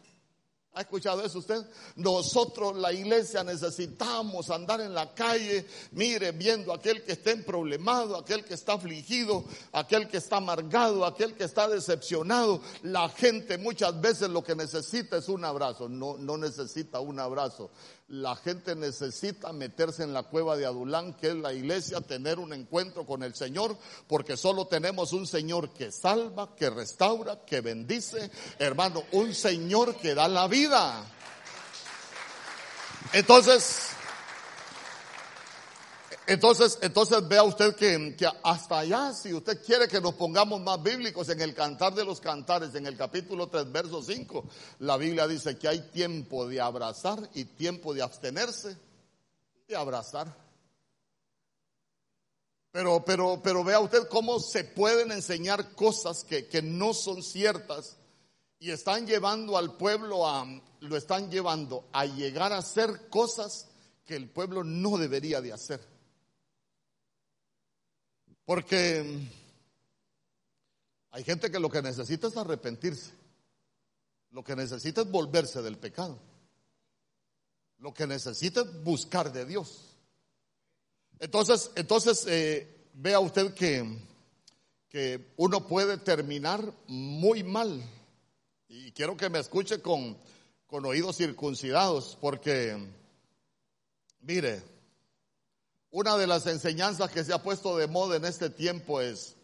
¿Ha 0.73 0.83
escuchado 0.83 1.25
eso 1.25 1.41
usted? 1.41 1.67
Nosotros, 1.97 2.77
la 2.77 2.93
iglesia, 2.93 3.43
necesitamos 3.43 4.51
andar 4.51 4.81
en 4.81 4.95
la 4.95 5.13
calle, 5.15 5.67
mire, 5.91 6.31
viendo 6.31 6.73
aquel 6.73 7.03
que 7.03 7.13
está 7.13 7.33
problemado, 7.45 8.17
aquel 8.17 8.45
que 8.45 8.55
está 8.55 8.75
afligido, 8.75 9.45
aquel 9.73 10.07
que 10.09 10.19
está 10.19 10.37
amargado, 10.37 11.05
aquel 11.05 11.35
que 11.35 11.43
está 11.43 11.69
decepcionado. 11.69 12.61
La 12.83 13.09
gente 13.09 13.59
muchas 13.59 14.01
veces 14.01 14.31
lo 14.31 14.45
que 14.45 14.55
necesita 14.55 15.17
es 15.17 15.29
un 15.29 15.45
abrazo, 15.45 15.89
no, 15.89 16.17
no 16.19 16.37
necesita 16.37 17.01
un 17.01 17.19
abrazo. 17.19 17.71
La 18.11 18.35
gente 18.35 18.75
necesita 18.75 19.53
meterse 19.53 20.03
en 20.03 20.13
la 20.13 20.25
cueva 20.25 20.57
de 20.57 20.67
Adulán, 20.67 21.15
que 21.15 21.29
es 21.29 21.37
la 21.37 21.53
iglesia, 21.53 22.01
tener 22.01 22.41
un 22.41 22.53
encuentro 22.53 23.07
con 23.07 23.23
el 23.23 23.37
Señor, 23.37 23.77
porque 24.09 24.37
solo 24.37 24.67
tenemos 24.67 25.13
un 25.13 25.29
Señor 25.29 25.71
que 25.71 25.93
salva, 25.93 26.57
que 26.57 26.71
restaura, 26.71 27.45
que 27.47 27.61
bendice. 27.61 28.29
Hermano, 28.59 29.05
un 29.13 29.33
Señor 29.33 29.95
que 29.95 30.17
da 30.17 30.27
la 30.27 30.49
vida. 30.49 31.05
Entonces, 33.13 33.91
entonces, 36.27 36.79
entonces 36.83 37.27
vea 37.27 37.43
usted 37.43 37.75
que, 37.75 38.15
que, 38.17 38.29
hasta 38.43 38.79
allá, 38.79 39.13
si 39.13 39.33
usted 39.35 39.65
quiere 39.65 39.89
que 39.89 40.01
nos 40.01 40.15
pongamos 40.15 40.61
más 40.61 40.83
bíblicos 40.83 41.29
en 41.29 41.41
el 41.41 41.55
cantar 41.55 41.95
de 41.95 42.05
los 42.05 42.21
cantares, 42.21 42.75
en 42.75 42.87
el 42.87 42.97
capítulo 42.97 43.49
3, 43.49 43.71
verso 43.73 44.03
5, 44.03 44.45
la 44.81 44.97
Biblia 44.97 45.27
dice 45.27 45.59
que 45.59 45.69
hay 45.69 45.81
tiempo 45.91 46.47
de 46.47 46.61
abrazar 46.61 47.29
y 47.35 47.45
tiempo 47.45 47.95
de 47.95 48.03
abstenerse 48.03 48.77
de 49.67 49.77
abrazar. 49.77 50.37
Pero, 52.73 53.05
pero, 53.05 53.41
pero 53.43 53.65
vea 53.65 53.81
usted 53.81 54.07
cómo 54.09 54.39
se 54.39 54.65
pueden 54.65 55.11
enseñar 55.11 55.75
cosas 55.75 56.25
que, 56.25 56.47
que 56.47 56.63
no 56.63 56.95
son 56.95 57.23
ciertas 57.23 57.97
y 58.61 58.71
están 58.71 59.07
llevando 59.07 59.57
al 59.57 59.77
pueblo 59.77 60.29
a, 60.29 60.47
lo 60.81 60.97
están 60.97 61.31
llevando 61.31 61.89
a 61.93 62.05
llegar 62.05 62.53
a 62.53 62.59
hacer 62.59 63.09
cosas 63.09 63.69
que 64.05 64.15
el 64.15 64.29
pueblo 64.29 64.63
no 64.63 64.99
debería 64.99 65.41
de 65.41 65.53
hacer. 65.53 65.90
Porque 68.51 69.07
hay 71.13 71.23
gente 71.23 71.53
que 71.53 71.61
lo 71.61 71.71
que 71.71 71.83
necesita 71.83 72.27
es 72.27 72.37
arrepentirse. 72.37 73.13
Lo 74.33 74.43
que 74.43 74.57
necesita 74.57 75.03
es 75.03 75.09
volverse 75.09 75.63
del 75.63 75.79
pecado. 75.79 76.19
Lo 77.79 77.95
que 77.95 78.09
necesita 78.09 78.63
es 78.63 78.83
buscar 78.83 79.33
de 79.33 79.47
Dios. 79.47 79.95
Entonces, 81.21 81.71
entonces 81.77 82.27
eh, 82.27 82.89
vea 82.95 83.21
usted 83.21 83.55
que, 83.55 83.87
que 84.89 85.33
uno 85.37 85.69
puede 85.69 85.99
terminar 85.99 86.75
muy 86.89 87.45
mal. 87.45 87.81
Y 88.67 88.91
quiero 88.91 89.17
que 89.17 89.31
me 89.31 89.39
escuche 89.39 89.81
con, 89.81 90.19
con 90.67 90.85
oídos 90.87 91.19
circuncidados, 91.19 92.19
porque, 92.21 92.77
mire, 94.23 94.61
una 95.91 96.17
de 96.17 96.27
las 96.27 96.47
enseñanzas 96.47 97.11
que 97.11 97.25
se 97.25 97.33
ha 97.33 97.43
puesto 97.43 97.77
de 97.77 97.89
moda 97.89 98.17
en 98.17 98.25
este 98.25 98.49
tiempo 98.51 99.01
es 99.01 99.37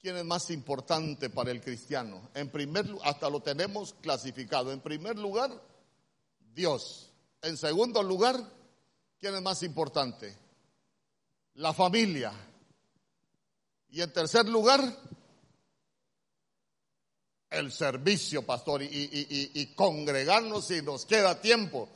quién 0.00 0.16
es 0.16 0.24
más 0.24 0.50
importante 0.50 1.28
para 1.28 1.50
el 1.50 1.60
cristiano. 1.60 2.30
En 2.34 2.50
primer 2.50 2.86
hasta 3.04 3.28
lo 3.28 3.40
tenemos 3.40 3.94
clasificado. 4.00 4.72
En 4.72 4.80
primer 4.80 5.18
lugar, 5.18 5.50
Dios. 6.54 7.10
En 7.42 7.56
segundo 7.56 8.02
lugar, 8.02 8.36
¿quién 9.18 9.34
es 9.34 9.42
más 9.42 9.62
importante? 9.62 10.34
La 11.54 11.74
familia. 11.74 12.32
Y 13.90 14.00
en 14.00 14.12
tercer 14.12 14.48
lugar, 14.48 14.80
el 17.50 17.70
servicio, 17.72 18.46
pastor, 18.46 18.82
y, 18.82 18.88
y 18.90 19.66
congregarnos 19.74 20.68
si 20.68 20.80
nos 20.80 21.04
queda 21.04 21.40
tiempo. 21.40 21.88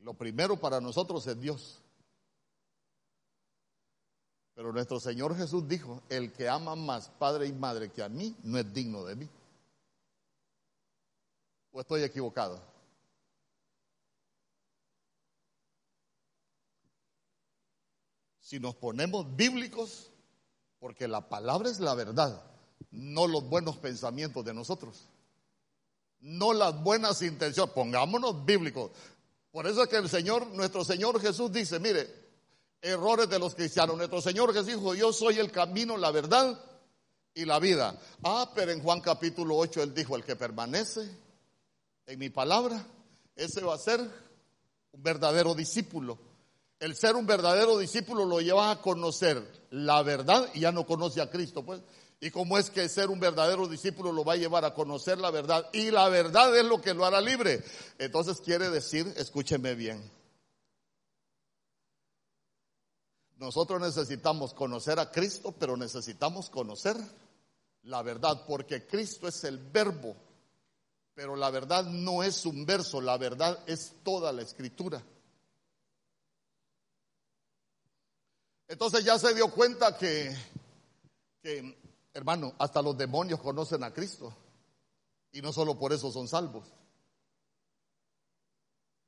Lo 0.00 0.14
primero 0.14 0.56
para 0.56 0.80
nosotros 0.80 1.26
es 1.26 1.40
Dios. 1.40 1.80
Pero 4.54 4.72
nuestro 4.72 5.00
Señor 5.00 5.36
Jesús 5.36 5.66
dijo, 5.66 6.02
el 6.08 6.32
que 6.32 6.48
ama 6.48 6.74
más 6.74 7.08
padre 7.08 7.46
y 7.46 7.52
madre 7.52 7.90
que 7.90 8.02
a 8.02 8.08
mí, 8.08 8.36
no 8.42 8.58
es 8.58 8.72
digno 8.72 9.04
de 9.04 9.16
mí. 9.16 9.28
¿O 11.72 11.80
estoy 11.80 12.02
equivocado? 12.02 12.60
Si 18.40 18.58
nos 18.58 18.74
ponemos 18.74 19.36
bíblicos, 19.36 20.10
porque 20.78 21.06
la 21.06 21.28
palabra 21.28 21.70
es 21.70 21.78
la 21.78 21.94
verdad, 21.94 22.42
no 22.90 23.28
los 23.28 23.48
buenos 23.48 23.76
pensamientos 23.76 24.44
de 24.44 24.52
nosotros, 24.52 25.06
no 26.18 26.52
las 26.52 26.82
buenas 26.82 27.22
intenciones, 27.22 27.72
pongámonos 27.72 28.44
bíblicos. 28.44 28.90
Por 29.50 29.66
eso 29.66 29.82
es 29.82 29.88
que 29.88 29.96
el 29.96 30.08
Señor, 30.08 30.46
nuestro 30.48 30.84
Señor 30.84 31.20
Jesús 31.20 31.52
dice, 31.52 31.80
mire, 31.80 32.08
errores 32.80 33.28
de 33.28 33.38
los 33.38 33.54
cristianos. 33.54 33.96
Nuestro 33.96 34.20
Señor 34.20 34.52
Jesús 34.52 34.68
dijo, 34.68 34.94
yo 34.94 35.12
soy 35.12 35.38
el 35.38 35.50
camino, 35.50 35.96
la 35.96 36.10
verdad 36.10 36.58
y 37.34 37.44
la 37.44 37.58
vida. 37.58 37.98
Ah, 38.22 38.50
pero 38.54 38.72
en 38.72 38.82
Juan 38.82 39.00
capítulo 39.00 39.56
8 39.56 39.82
él 39.82 39.94
dijo, 39.94 40.16
el 40.16 40.24
que 40.24 40.36
permanece 40.36 41.08
en 42.06 42.18
mi 42.18 42.30
palabra, 42.30 42.84
ese 43.36 43.62
va 43.62 43.74
a 43.74 43.78
ser 43.78 44.00
un 44.00 45.02
verdadero 45.02 45.54
discípulo. 45.54 46.18
El 46.78 46.96
ser 46.96 47.14
un 47.14 47.26
verdadero 47.26 47.76
discípulo 47.78 48.24
lo 48.24 48.40
lleva 48.40 48.70
a 48.70 48.80
conocer 48.80 49.66
la 49.70 50.02
verdad 50.02 50.48
y 50.54 50.60
ya 50.60 50.72
no 50.72 50.86
conoce 50.86 51.20
a 51.20 51.30
Cristo, 51.30 51.64
pues. 51.64 51.80
Y 52.20 52.30
cómo 52.30 52.58
es 52.58 52.68
que 52.68 52.86
ser 52.90 53.08
un 53.08 53.18
verdadero 53.18 53.66
discípulo 53.66 54.12
lo 54.12 54.24
va 54.24 54.34
a 54.34 54.36
llevar 54.36 54.66
a 54.66 54.74
conocer 54.74 55.18
la 55.18 55.30
verdad. 55.30 55.68
Y 55.72 55.90
la 55.90 56.08
verdad 56.10 56.54
es 56.56 56.64
lo 56.66 56.80
que 56.80 56.92
lo 56.92 57.06
hará 57.06 57.20
libre. 57.20 57.64
Entonces 57.98 58.42
quiere 58.42 58.68
decir, 58.68 59.10
escúcheme 59.16 59.74
bien. 59.74 60.10
Nosotros 63.38 63.80
necesitamos 63.80 64.52
conocer 64.52 64.98
a 65.00 65.10
Cristo, 65.10 65.54
pero 65.58 65.78
necesitamos 65.78 66.50
conocer 66.50 66.94
la 67.84 68.02
verdad, 68.02 68.44
porque 68.46 68.86
Cristo 68.86 69.26
es 69.26 69.42
el 69.44 69.56
verbo, 69.56 70.14
pero 71.14 71.34
la 71.36 71.48
verdad 71.48 71.84
no 71.84 72.22
es 72.22 72.44
un 72.44 72.66
verso, 72.66 73.00
la 73.00 73.16
verdad 73.16 73.58
es 73.66 73.94
toda 74.02 74.30
la 74.30 74.42
escritura. 74.42 75.02
Entonces 78.68 79.04
ya 79.04 79.18
se 79.18 79.34
dio 79.34 79.50
cuenta 79.50 79.96
que, 79.96 80.36
que 81.42 81.79
Hermano, 82.12 82.54
hasta 82.58 82.82
los 82.82 82.96
demonios 82.96 83.40
conocen 83.40 83.84
a 83.84 83.92
Cristo 83.92 84.34
y 85.32 85.40
no 85.40 85.52
solo 85.52 85.78
por 85.78 85.92
eso 85.92 86.10
son 86.10 86.28
salvos. 86.28 86.66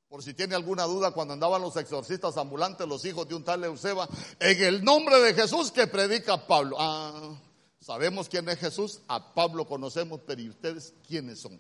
Por 0.09 0.23
si 0.23 0.35
tiene 0.35 0.55
alguna 0.55 0.85
duda, 0.85 1.13
cuando 1.13 1.33
andaban 1.33 1.63
los 1.63 1.75
exorcistas 1.77 2.37
ambulantes, 2.37 2.87
los 2.87 3.05
hijos 3.07 3.27
de 3.27 3.35
un 3.35 3.45
tal 3.45 3.65
Euseba, 3.65 4.07
en 4.39 4.63
el 4.63 4.85
nombre 4.85 5.19
de 5.21 5.33
Jesús 5.33 5.73
que 5.73 5.87
predica 5.87 6.47
Pablo. 6.47 6.77
Ah, 6.79 7.35
sabemos 7.81 8.29
quién 8.29 8.47
es 8.49 8.59
Jesús, 8.59 9.01
a 9.09 9.33
Pablo 9.33 9.67
conocemos, 9.67 10.21
pero 10.27 10.43
¿y 10.43 10.51
ustedes 10.51 10.93
quiénes 11.09 11.41
son? 11.41 11.59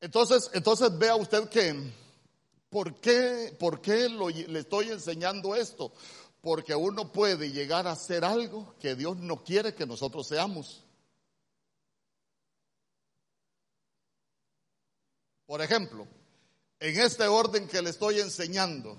Entonces, 0.00 0.50
entonces 0.54 0.98
vea 0.98 1.14
usted 1.14 1.48
que, 1.48 1.92
¿por 2.70 2.94
qué, 2.96 3.54
por 3.60 3.80
qué 3.82 4.08
le 4.08 4.58
estoy 4.58 4.88
enseñando 4.88 5.54
esto? 5.54 5.92
Porque 6.42 6.74
uno 6.74 7.12
puede 7.12 7.52
llegar 7.52 7.86
a 7.86 7.92
hacer 7.92 8.24
algo 8.24 8.74
que 8.80 8.96
Dios 8.96 9.16
no 9.16 9.44
quiere 9.44 9.74
que 9.74 9.86
nosotros 9.86 10.26
seamos. 10.26 10.84
Por 15.46 15.62
ejemplo, 15.62 16.06
en 16.80 16.98
este 16.98 17.28
orden 17.28 17.68
que 17.68 17.80
le 17.80 17.90
estoy 17.90 18.18
enseñando, 18.18 18.96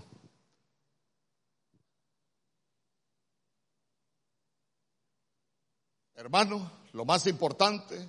hermano, 6.16 6.72
lo 6.94 7.04
más 7.04 7.28
importante, 7.28 8.08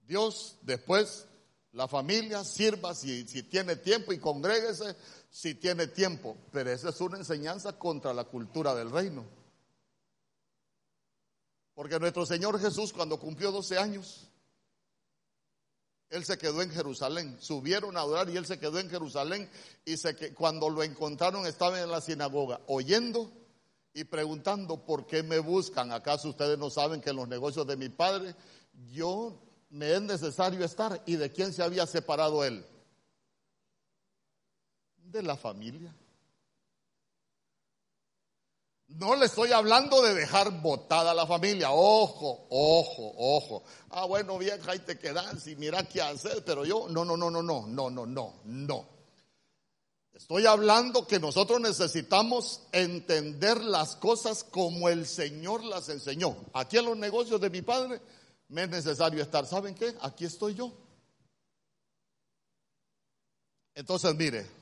Dios, 0.00 0.56
después 0.62 1.28
la 1.72 1.86
familia, 1.86 2.42
sirva 2.42 2.94
si, 2.94 3.26
si 3.28 3.44
tiene 3.44 3.76
tiempo 3.76 4.12
y 4.12 4.18
congréguese 4.18 4.96
si 5.32 5.54
tiene 5.54 5.88
tiempo. 5.88 6.36
Pero 6.52 6.70
esa 6.70 6.90
es 6.90 7.00
una 7.00 7.16
enseñanza 7.16 7.76
contra 7.76 8.14
la 8.14 8.24
cultura 8.24 8.74
del 8.74 8.90
reino. 8.90 9.24
Porque 11.74 11.98
nuestro 11.98 12.26
Señor 12.26 12.60
Jesús 12.60 12.92
cuando 12.92 13.18
cumplió 13.18 13.50
12 13.50 13.78
años, 13.78 14.28
él 16.10 16.24
se 16.26 16.36
quedó 16.36 16.60
en 16.60 16.70
Jerusalén. 16.70 17.38
Subieron 17.40 17.96
a 17.96 18.00
adorar 18.00 18.28
y 18.28 18.36
él 18.36 18.44
se 18.44 18.58
quedó 18.58 18.78
en 18.78 18.90
Jerusalén. 18.90 19.50
Y 19.86 19.96
se, 19.96 20.34
cuando 20.34 20.68
lo 20.68 20.82
encontraron 20.82 21.46
estaba 21.46 21.80
en 21.80 21.90
la 21.90 22.02
sinagoga, 22.02 22.60
oyendo 22.66 23.32
y 23.94 24.04
preguntando, 24.04 24.84
¿por 24.84 25.06
qué 25.06 25.22
me 25.22 25.38
buscan? 25.38 25.92
¿Acaso 25.92 26.28
ustedes 26.28 26.58
no 26.58 26.68
saben 26.68 27.00
que 27.00 27.10
en 27.10 27.16
los 27.16 27.28
negocios 27.28 27.66
de 27.66 27.76
mi 27.76 27.88
padre 27.88 28.34
yo 28.90 29.40
me 29.70 29.94
es 29.94 30.02
necesario 30.02 30.62
estar? 30.62 31.02
¿Y 31.06 31.16
de 31.16 31.32
quién 31.32 31.54
se 31.54 31.62
había 31.62 31.86
separado 31.86 32.44
él? 32.44 32.66
De 35.12 35.22
la 35.22 35.36
familia. 35.36 35.94
No 38.88 39.14
le 39.14 39.26
estoy 39.26 39.52
hablando 39.52 40.00
de 40.00 40.14
dejar 40.14 40.62
botada 40.62 41.10
a 41.10 41.14
la 41.14 41.26
familia. 41.26 41.70
Ojo, 41.70 42.46
ojo, 42.48 43.12
ojo. 43.18 43.62
Ah, 43.90 44.06
bueno, 44.06 44.38
vieja, 44.38 44.70
ahí 44.70 44.78
te 44.78 44.98
quedas 44.98 45.46
y 45.46 45.56
mira 45.56 45.86
qué 45.86 46.00
hacer, 46.00 46.42
pero 46.44 46.64
yo, 46.64 46.88
no, 46.88 47.04
no, 47.04 47.16
no, 47.16 47.30
no, 47.30 47.42
no, 47.42 47.66
no, 47.66 47.90
no, 47.90 48.06
no, 48.06 48.34
no. 48.44 48.88
Estoy 50.14 50.46
hablando 50.46 51.06
que 51.06 51.20
nosotros 51.20 51.60
necesitamos 51.60 52.62
entender 52.72 53.62
las 53.62 53.96
cosas 53.96 54.44
como 54.44 54.88
el 54.88 55.06
Señor 55.06 55.62
las 55.62 55.90
enseñó. 55.90 56.36
Aquí 56.54 56.78
en 56.78 56.86
los 56.86 56.96
negocios 56.96 57.38
de 57.38 57.50
mi 57.50 57.60
padre 57.60 58.00
me 58.48 58.62
es 58.62 58.70
necesario 58.70 59.22
estar. 59.22 59.46
¿Saben 59.46 59.74
qué? 59.74 59.94
Aquí 60.00 60.24
estoy 60.24 60.54
yo. 60.54 60.72
Entonces, 63.74 64.14
mire, 64.14 64.61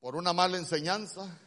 por 0.00 0.16
una 0.16 0.32
mala 0.32 0.58
enseñanza, 0.58 1.38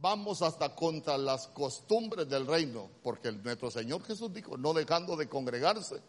vamos 0.00 0.42
hasta 0.42 0.74
contra 0.74 1.18
las 1.18 1.46
costumbres 1.48 2.28
del 2.28 2.46
reino, 2.46 2.90
porque 3.02 3.30
nuestro 3.32 3.70
Señor 3.70 4.02
Jesús 4.04 4.32
dijo, 4.32 4.56
no 4.56 4.72
dejando 4.72 5.16
de 5.16 5.28
congregarse, 5.28 6.02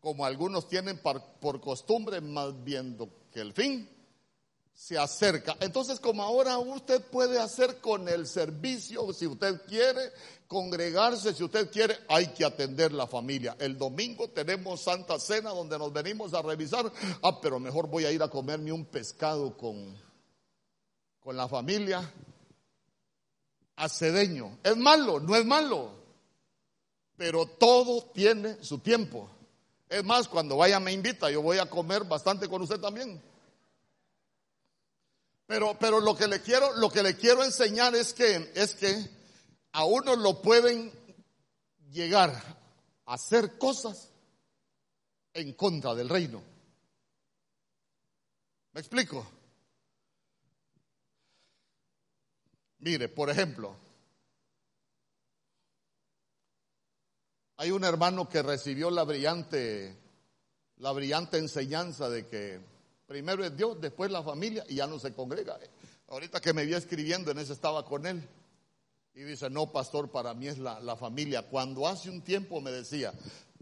como 0.00 0.24
algunos 0.24 0.68
tienen 0.68 0.98
por, 0.98 1.60
costumbre, 1.60 2.20
más 2.20 2.64
viendo 2.64 3.08
que 3.30 3.40
el 3.40 3.52
fin 3.52 3.88
se 4.74 4.98
acerca. 4.98 5.56
Entonces, 5.60 6.00
como 6.00 6.22
ahora 6.22 6.58
usted 6.58 7.02
puede 7.02 7.38
hacer 7.38 7.78
con 7.80 8.08
el 8.08 8.26
servicio, 8.26 9.12
si 9.12 9.26
usted 9.26 9.62
quiere 9.66 10.00
congregarse, 10.48 11.32
si 11.34 11.44
usted 11.44 11.70
quiere, 11.70 11.96
hay 12.08 12.28
que 12.28 12.44
atender 12.44 12.92
la 12.92 13.06
familia. 13.06 13.56
El 13.60 13.78
domingo 13.78 14.28
tenemos 14.30 14.80
Santa 14.80 15.20
Cena 15.20 15.50
donde 15.50 15.78
nos 15.78 15.92
venimos 15.92 16.34
a 16.34 16.42
revisar. 16.42 16.90
Ah, 17.22 17.40
pero 17.40 17.60
mejor 17.60 17.86
voy 17.86 18.04
a 18.04 18.10
ir 18.10 18.22
a 18.22 18.28
comerme 18.28 18.72
un 18.72 18.86
pescado 18.86 19.56
con, 19.56 19.94
con 21.22 21.36
la 21.36 21.48
familia 21.48 22.12
acedeño. 23.76 24.58
¿Es 24.62 24.76
malo? 24.76 25.20
No 25.20 25.36
es 25.36 25.44
malo. 25.44 25.90
Pero 27.16 27.46
todo 27.46 28.10
tiene 28.12 28.62
su 28.62 28.78
tiempo. 28.78 29.30
Es 29.88 30.04
más, 30.04 30.28
cuando 30.28 30.56
vaya 30.56 30.80
me 30.80 30.92
invita, 30.92 31.30
yo 31.30 31.42
voy 31.42 31.58
a 31.58 31.68
comer 31.68 32.04
bastante 32.04 32.48
con 32.48 32.62
usted 32.62 32.80
también. 32.80 33.22
Pero, 35.46 35.76
pero 35.78 36.00
lo 36.00 36.16
que 36.16 36.26
le 36.26 36.40
quiero, 36.40 36.72
lo 36.76 36.88
que 36.90 37.02
le 37.02 37.16
quiero 37.16 37.44
enseñar 37.44 37.94
es 37.94 38.14
que, 38.14 38.52
es 38.54 38.74
que 38.74 39.10
a 39.72 39.84
uno 39.84 40.16
lo 40.16 40.40
pueden 40.40 40.90
llegar 41.90 42.30
a 43.04 43.14
hacer 43.14 43.58
cosas 43.58 44.10
en 45.34 45.52
contra 45.52 45.94
del 45.94 46.08
reino. 46.08 46.42
¿Me 48.72 48.80
explico? 48.80 49.26
Mire, 52.82 53.08
por 53.08 53.30
ejemplo, 53.30 53.76
hay 57.56 57.70
un 57.70 57.84
hermano 57.84 58.28
que 58.28 58.42
recibió 58.42 58.90
la 58.90 59.04
brillante, 59.04 59.96
la 60.78 60.90
brillante 60.90 61.38
enseñanza 61.38 62.10
de 62.10 62.26
que 62.26 62.60
primero 63.06 63.44
es 63.44 63.56
Dios, 63.56 63.80
después 63.80 64.10
la 64.10 64.24
familia 64.24 64.64
y 64.68 64.74
ya 64.76 64.88
no 64.88 64.98
se 64.98 65.14
congrega. 65.14 65.60
Ahorita 66.08 66.40
que 66.40 66.52
me 66.52 66.66
vi 66.66 66.74
escribiendo, 66.74 67.30
en 67.30 67.38
ese 67.38 67.52
estaba 67.52 67.84
con 67.84 68.04
él. 68.04 68.28
Y 69.14 69.22
dice, 69.22 69.48
no, 69.48 69.70
pastor, 69.70 70.10
para 70.10 70.34
mí 70.34 70.48
es 70.48 70.58
la, 70.58 70.80
la 70.80 70.96
familia. 70.96 71.48
Cuando 71.48 71.86
hace 71.86 72.10
un 72.10 72.20
tiempo 72.20 72.60
me 72.60 72.72
decía, 72.72 73.12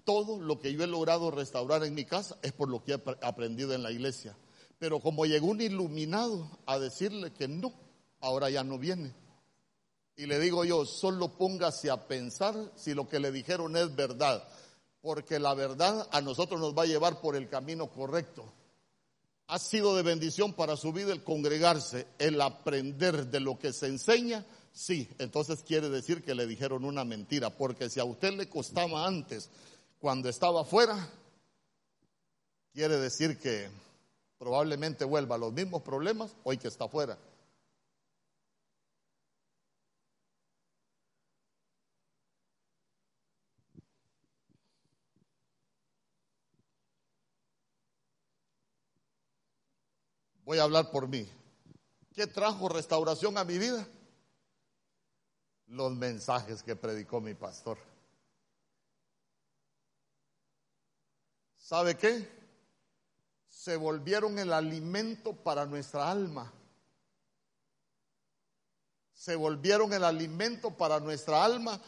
todo 0.02 0.40
lo 0.40 0.58
que 0.60 0.72
yo 0.72 0.82
he 0.82 0.86
logrado 0.86 1.30
restaurar 1.30 1.84
en 1.84 1.94
mi 1.94 2.06
casa 2.06 2.38
es 2.40 2.52
por 2.52 2.70
lo 2.70 2.82
que 2.82 2.94
he 2.94 3.02
aprendido 3.20 3.74
en 3.74 3.82
la 3.82 3.92
iglesia. 3.92 4.34
Pero 4.78 4.98
como 5.00 5.26
llegó 5.26 5.48
un 5.48 5.60
iluminado 5.60 6.48
a 6.64 6.78
decirle 6.78 7.34
que 7.34 7.48
no, 7.48 7.74
ahora 8.20 8.50
ya 8.50 8.64
no 8.64 8.78
viene. 8.78 9.12
Y 10.16 10.26
le 10.26 10.38
digo 10.38 10.64
yo, 10.64 10.84
solo 10.84 11.28
póngase 11.28 11.90
a 11.90 12.06
pensar 12.06 12.54
si 12.76 12.94
lo 12.94 13.08
que 13.08 13.20
le 13.20 13.32
dijeron 13.32 13.76
es 13.76 13.94
verdad, 13.96 14.46
porque 15.00 15.38
la 15.38 15.54
verdad 15.54 16.08
a 16.12 16.20
nosotros 16.20 16.60
nos 16.60 16.76
va 16.76 16.82
a 16.82 16.86
llevar 16.86 17.20
por 17.20 17.36
el 17.36 17.48
camino 17.48 17.88
correcto. 17.88 18.44
Ha 19.46 19.58
sido 19.58 19.96
de 19.96 20.02
bendición 20.02 20.52
para 20.52 20.76
su 20.76 20.92
vida 20.92 21.12
el 21.12 21.24
congregarse, 21.24 22.06
el 22.18 22.40
aprender 22.40 23.28
de 23.28 23.40
lo 23.40 23.58
que 23.58 23.72
se 23.72 23.86
enseña. 23.86 24.44
Sí, 24.72 25.08
entonces 25.18 25.62
quiere 25.62 25.88
decir 25.88 26.22
que 26.22 26.34
le 26.34 26.46
dijeron 26.46 26.84
una 26.84 27.04
mentira, 27.04 27.50
porque 27.50 27.88
si 27.88 27.98
a 27.98 28.04
usted 28.04 28.34
le 28.34 28.48
costaba 28.48 29.06
antes, 29.06 29.48
cuando 29.98 30.28
estaba 30.28 30.60
afuera, 30.60 31.08
quiere 32.72 32.98
decir 32.98 33.38
que 33.38 33.68
probablemente 34.38 35.04
vuelva 35.04 35.34
a 35.34 35.38
los 35.38 35.52
mismos 35.52 35.82
problemas 35.82 36.30
hoy 36.44 36.58
que 36.58 36.68
está 36.68 36.84
afuera. 36.84 37.18
Voy 50.50 50.58
a 50.58 50.64
hablar 50.64 50.90
por 50.90 51.06
mí. 51.06 51.24
¿Qué 52.12 52.26
trajo 52.26 52.68
restauración 52.68 53.38
a 53.38 53.44
mi 53.44 53.56
vida? 53.56 53.86
Los 55.68 55.92
mensajes 55.92 56.64
que 56.64 56.74
predicó 56.74 57.20
mi 57.20 57.34
pastor. 57.34 57.78
¿Sabe 61.56 61.96
qué? 61.96 62.28
Se 63.48 63.76
volvieron 63.76 64.40
el 64.40 64.52
alimento 64.52 65.36
para 65.36 65.66
nuestra 65.66 66.10
alma. 66.10 66.52
Se 69.12 69.36
volvieron 69.36 69.92
el 69.92 70.02
alimento 70.02 70.76
para 70.76 70.98
nuestra 70.98 71.44
alma 71.44 71.80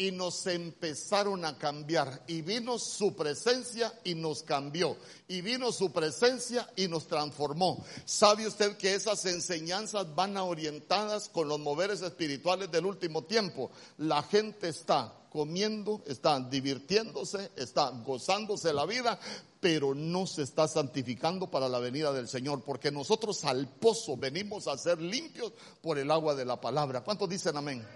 y 0.00 0.12
nos 0.12 0.46
empezaron 0.46 1.44
a 1.44 1.58
cambiar. 1.58 2.22
Y 2.26 2.40
vino 2.40 2.78
su 2.78 3.14
presencia 3.14 3.92
y 4.02 4.14
nos 4.14 4.42
cambió. 4.42 4.96
Y 5.28 5.42
vino 5.42 5.72
su 5.72 5.92
presencia 5.92 6.66
y 6.74 6.88
nos 6.88 7.06
transformó. 7.06 7.84
¿Sabe 8.06 8.46
usted 8.46 8.78
que 8.78 8.94
esas 8.94 9.26
enseñanzas 9.26 10.14
van 10.14 10.38
orientadas 10.38 11.28
con 11.28 11.48
los 11.48 11.60
moveres 11.60 12.00
espirituales 12.00 12.70
del 12.70 12.86
último 12.86 13.24
tiempo? 13.24 13.70
La 13.98 14.22
gente 14.22 14.70
está 14.70 15.12
comiendo, 15.28 16.02
está 16.06 16.40
divirtiéndose, 16.40 17.50
está 17.54 17.90
gozándose 17.90 18.72
la 18.72 18.86
vida, 18.86 19.20
pero 19.60 19.94
no 19.94 20.26
se 20.26 20.44
está 20.44 20.66
santificando 20.66 21.50
para 21.50 21.68
la 21.68 21.78
venida 21.78 22.10
del 22.10 22.26
Señor, 22.26 22.62
porque 22.64 22.90
nosotros 22.90 23.44
al 23.44 23.68
pozo 23.68 24.16
venimos 24.16 24.66
a 24.66 24.78
ser 24.78 24.98
limpios 24.98 25.52
por 25.82 25.98
el 25.98 26.10
agua 26.10 26.34
de 26.34 26.46
la 26.46 26.58
palabra. 26.58 27.02
¿Cuántos 27.02 27.28
dicen 27.28 27.58
amén? 27.58 27.86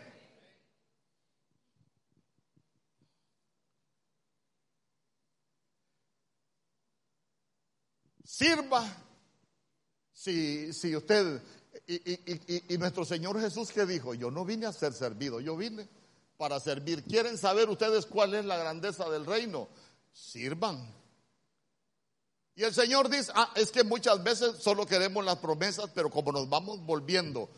Sirva. 8.36 8.84
Si, 10.12 10.72
si 10.72 10.96
usted, 10.96 11.40
y, 11.86 12.74
y 12.74 12.78
nuestro 12.78 13.04
Señor 13.04 13.40
Jesús 13.40 13.70
que 13.70 13.86
dijo, 13.86 14.14
yo 14.14 14.30
no 14.30 14.44
vine 14.44 14.66
a 14.66 14.72
ser 14.72 14.92
servido, 14.92 15.40
yo 15.40 15.56
vine 15.56 15.88
para 16.36 16.58
servir. 16.58 17.04
¿Quieren 17.04 17.38
saber 17.38 17.68
ustedes 17.68 18.06
cuál 18.06 18.34
es 18.34 18.44
la 18.44 18.56
grandeza 18.56 19.08
del 19.08 19.24
reino? 19.24 19.68
Sirvan. 20.12 20.84
Y 22.56 22.64
el 22.64 22.74
Señor 22.74 23.08
dice, 23.08 23.30
ah, 23.36 23.52
es 23.54 23.70
que 23.70 23.84
muchas 23.84 24.22
veces 24.22 24.56
solo 24.60 24.84
queremos 24.86 25.24
las 25.24 25.38
promesas, 25.38 25.90
pero 25.94 26.10
como 26.10 26.32
nos 26.32 26.48
vamos 26.48 26.84
volviendo, 26.84 27.50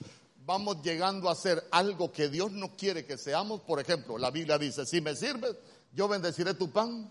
vamos 0.45 0.83
llegando 0.83 1.29
a 1.29 1.33
hacer 1.33 1.67
algo 1.71 2.13
que 2.13 2.29
Dios 2.29 2.53
no 2.53 2.77
quiere 2.77 3.07
que 3.07 3.17
seamos. 3.17 3.63
Por 3.63 3.81
ejemplo, 3.81 4.19
la 4.19 4.31
Biblia 4.31 4.59
dice, 4.59 4.85
si 4.85 5.01
me 5.01 5.17
sirves, 5.17 5.57
yo 5.93 6.07
bendeciré 6.07 6.53
tu 6.53 6.71
pan. 6.71 7.11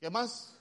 ¿Qué 0.00 0.10
más? 0.10 0.52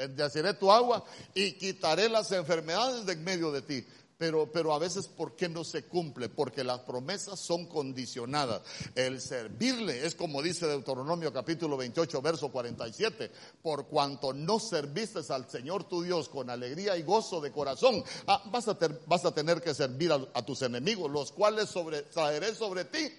Bendeciré 0.00 0.54
tu 0.54 0.72
agua 0.72 1.04
y 1.34 1.52
quitaré 1.52 2.08
las 2.08 2.32
enfermedades 2.32 3.04
de 3.04 3.12
en 3.12 3.22
medio 3.22 3.52
de 3.52 3.60
ti. 3.60 3.84
Pero, 4.16 4.50
pero 4.50 4.72
a 4.72 4.78
veces, 4.78 5.08
¿por 5.08 5.36
qué 5.36 5.46
no 5.48 5.62
se 5.62 5.84
cumple? 5.84 6.30
Porque 6.30 6.64
las 6.64 6.80
promesas 6.80 7.38
son 7.38 7.66
condicionadas. 7.66 8.62
El 8.94 9.20
servirle 9.20 10.06
es 10.06 10.14
como 10.14 10.42
dice 10.42 10.66
Deuteronomio 10.66 11.32
capítulo 11.32 11.76
28, 11.76 12.22
verso 12.22 12.50
47. 12.50 13.30
Por 13.62 13.86
cuanto 13.88 14.32
no 14.32 14.58
serviste 14.58 15.20
al 15.30 15.50
Señor 15.50 15.84
tu 15.84 16.02
Dios 16.02 16.30
con 16.30 16.48
alegría 16.48 16.96
y 16.96 17.02
gozo 17.02 17.42
de 17.42 17.52
corazón, 17.52 18.02
ah, 18.26 18.42
vas, 18.46 18.68
a 18.68 18.78
vas, 19.06 19.24
a 19.26 19.34
tener 19.34 19.60
que 19.60 19.74
servir 19.74 20.12
a, 20.12 20.26
a 20.32 20.44
tus 20.44 20.62
enemigos, 20.62 21.10
los 21.10 21.32
cuales 21.32 21.68
sobre, 21.68 22.02
traeré 22.02 22.54
sobre 22.54 22.86
ti 22.86 23.10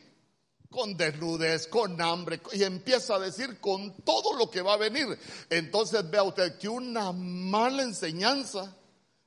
con 0.71 0.95
desnudez, 0.97 1.67
con 1.67 2.01
hambre, 2.01 2.41
y 2.53 2.63
empieza 2.63 3.15
a 3.15 3.19
decir 3.19 3.59
con 3.59 3.93
todo 3.97 4.35
lo 4.35 4.49
que 4.49 4.61
va 4.61 4.73
a 4.73 4.77
venir. 4.77 5.05
Entonces 5.49 6.09
vea 6.09 6.23
usted 6.23 6.57
que 6.57 6.69
una 6.69 7.11
mala 7.11 7.83
enseñanza 7.83 8.75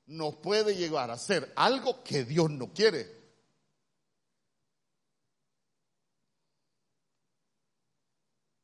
nos 0.06 0.36
puede 0.36 0.74
llegar 0.74 1.10
a 1.10 1.14
hacer 1.14 1.52
algo 1.54 2.02
que 2.02 2.24
Dios 2.24 2.50
no 2.50 2.72
quiere. 2.72 3.22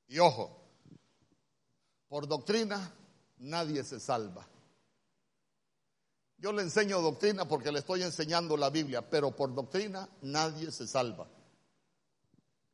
Y 0.08 0.18
ojo, 0.18 0.60
por 2.08 2.26
doctrina 2.26 2.92
nadie 3.38 3.84
se 3.84 4.00
salva. 4.00 4.46
Yo 6.38 6.52
le 6.52 6.62
enseño 6.62 7.02
doctrina 7.02 7.46
porque 7.46 7.70
le 7.70 7.80
estoy 7.80 8.02
enseñando 8.02 8.56
la 8.56 8.70
Biblia, 8.70 9.08
pero 9.08 9.36
por 9.36 9.54
doctrina 9.54 10.08
nadie 10.22 10.72
se 10.72 10.86
salva. 10.86 11.28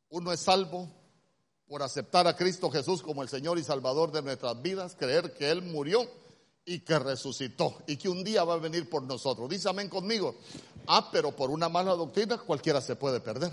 Uno 0.08 0.32
es 0.32 0.40
salvo 0.40 0.88
por 1.66 1.82
aceptar 1.82 2.26
a 2.26 2.36
Cristo 2.36 2.70
Jesús 2.70 3.02
como 3.02 3.22
el 3.22 3.28
Señor 3.28 3.58
y 3.58 3.64
Salvador 3.64 4.12
de 4.12 4.22
nuestras 4.22 4.60
vidas, 4.62 4.96
creer 4.96 5.34
que 5.34 5.50
Él 5.50 5.62
murió 5.62 6.08
y 6.64 6.80
que 6.80 6.98
resucitó 6.98 7.82
y 7.86 7.96
que 7.96 8.08
un 8.08 8.22
día 8.24 8.44
va 8.44 8.54
a 8.54 8.58
venir 8.58 8.88
por 8.88 9.02
nosotros. 9.02 9.48
Dice 9.48 9.68
amén 9.68 9.88
conmigo. 9.88 10.36
Ah, 10.86 11.08
pero 11.10 11.34
por 11.34 11.50
una 11.50 11.68
mala 11.68 11.94
doctrina 11.94 12.38
cualquiera 12.38 12.80
se 12.80 12.96
puede 12.96 13.20
perder. 13.20 13.52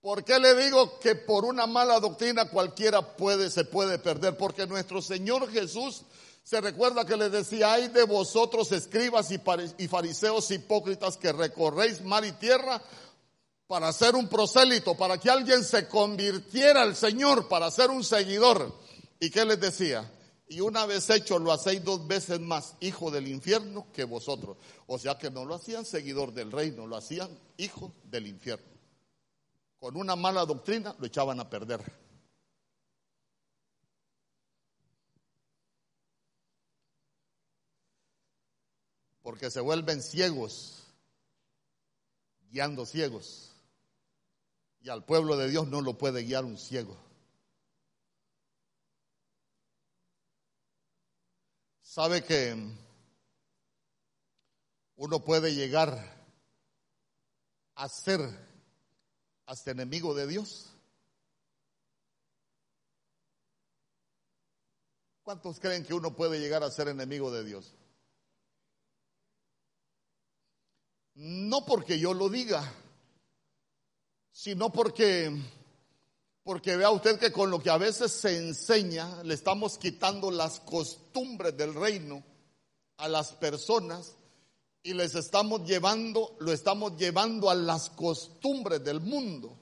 ¿Por 0.00 0.24
qué 0.24 0.38
le 0.38 0.54
digo 0.54 0.98
que 0.98 1.14
por 1.14 1.44
una 1.44 1.66
mala 1.66 2.00
doctrina 2.00 2.48
cualquiera 2.48 3.16
puede, 3.16 3.50
se 3.50 3.64
puede 3.64 3.98
perder? 3.98 4.36
Porque 4.36 4.66
nuestro 4.66 5.02
Señor 5.02 5.50
Jesús 5.50 6.02
se 6.42 6.60
recuerda 6.60 7.04
que 7.04 7.16
le 7.16 7.28
decía, 7.28 7.74
hay 7.74 7.88
de 7.88 8.04
vosotros 8.04 8.72
escribas 8.72 9.30
y 9.30 9.88
fariseos 9.88 10.50
hipócritas 10.50 11.16
que 11.18 11.32
recorréis 11.32 12.02
mar 12.02 12.24
y 12.24 12.32
tierra 12.32 12.82
para 13.70 13.86
hacer 13.86 14.16
un 14.16 14.26
prosélito, 14.28 14.96
para 14.96 15.16
que 15.16 15.30
alguien 15.30 15.62
se 15.62 15.86
convirtiera 15.86 16.82
al 16.82 16.96
Señor, 16.96 17.46
para 17.46 17.70
ser 17.70 17.88
un 17.88 18.02
seguidor. 18.02 18.74
¿Y 19.20 19.30
qué 19.30 19.44
les 19.44 19.60
decía? 19.60 20.10
y 20.50 20.60
una 20.60 20.84
vez 20.84 21.08
hecho 21.10 21.38
lo 21.38 21.52
hacéis 21.52 21.84
dos 21.84 22.08
veces 22.08 22.40
más 22.40 22.74
hijo 22.80 23.12
del 23.12 23.28
infierno 23.28 23.86
que 23.92 24.02
vosotros. 24.02 24.56
O 24.88 24.98
sea 24.98 25.16
que 25.16 25.30
no 25.30 25.44
lo 25.44 25.54
hacían 25.54 25.84
seguidor 25.84 26.34
del 26.34 26.50
reino, 26.50 26.88
lo 26.88 26.96
hacían 26.96 27.30
hijo 27.56 27.92
del 28.02 28.26
infierno. 28.26 28.66
Con 29.78 29.96
una 29.96 30.16
mala 30.16 30.44
doctrina 30.44 30.96
lo 30.98 31.06
echaban 31.06 31.38
a 31.38 31.48
perder. 31.48 31.80
Porque 39.22 39.52
se 39.52 39.60
vuelven 39.60 40.02
ciegos, 40.02 40.82
guiando 42.50 42.84
ciegos. 42.84 43.49
Y 44.80 44.88
al 44.88 45.04
pueblo 45.04 45.36
de 45.36 45.48
Dios 45.48 45.68
no 45.68 45.80
lo 45.82 45.98
puede 45.98 46.22
guiar 46.22 46.44
un 46.44 46.56
ciego. 46.56 46.96
Sabe 51.82 52.22
que 52.22 52.56
uno 54.96 55.24
puede 55.24 55.54
llegar 55.54 56.20
a 57.74 57.88
ser 57.88 58.20
hasta 59.46 59.70
enemigo 59.72 60.14
de 60.14 60.26
Dios. 60.26 60.70
¿Cuántos 65.22 65.60
creen 65.60 65.84
que 65.84 65.94
uno 65.94 66.14
puede 66.14 66.38
llegar 66.38 66.62
a 66.62 66.70
ser 66.70 66.88
enemigo 66.88 67.30
de 67.30 67.44
Dios? 67.44 67.74
No 71.14 71.64
porque 71.66 71.98
yo 71.98 72.14
lo 72.14 72.28
diga, 72.28 72.72
sino 74.32 74.70
porque 74.70 75.30
porque 76.42 76.76
vea 76.76 76.90
usted 76.90 77.18
que 77.18 77.30
con 77.30 77.50
lo 77.50 77.60
que 77.60 77.70
a 77.70 77.76
veces 77.76 78.10
se 78.12 78.36
enseña, 78.36 79.22
le 79.22 79.34
estamos 79.34 79.78
quitando 79.78 80.30
las 80.30 80.60
costumbres 80.60 81.56
del 81.56 81.74
reino 81.74 82.24
a 82.96 83.08
las 83.08 83.32
personas 83.32 84.16
y 84.82 84.94
les 84.94 85.14
estamos 85.14 85.64
llevando, 85.64 86.36
lo 86.40 86.52
estamos 86.52 86.96
llevando 86.96 87.50
a 87.50 87.54
las 87.54 87.90
costumbres 87.90 88.82
del 88.82 89.00
mundo. 89.00 89.56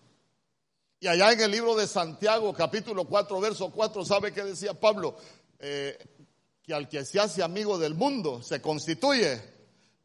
Y 1.00 1.08
allá 1.08 1.32
en 1.32 1.40
el 1.40 1.50
libro 1.50 1.76
de 1.76 1.86
Santiago, 1.86 2.54
capítulo 2.54 3.04
4, 3.04 3.40
verso 3.40 3.70
4, 3.70 4.04
¿sabe 4.04 4.32
qué 4.32 4.44
decía 4.44 4.72
Pablo? 4.72 5.16
Eh, 5.58 5.98
que 6.62 6.72
al 6.72 6.88
que 6.88 7.04
se 7.04 7.18
hace 7.18 7.42
amigo 7.42 7.78
del 7.78 7.94
mundo 7.94 8.42
se 8.42 8.62
constituye 8.62 9.40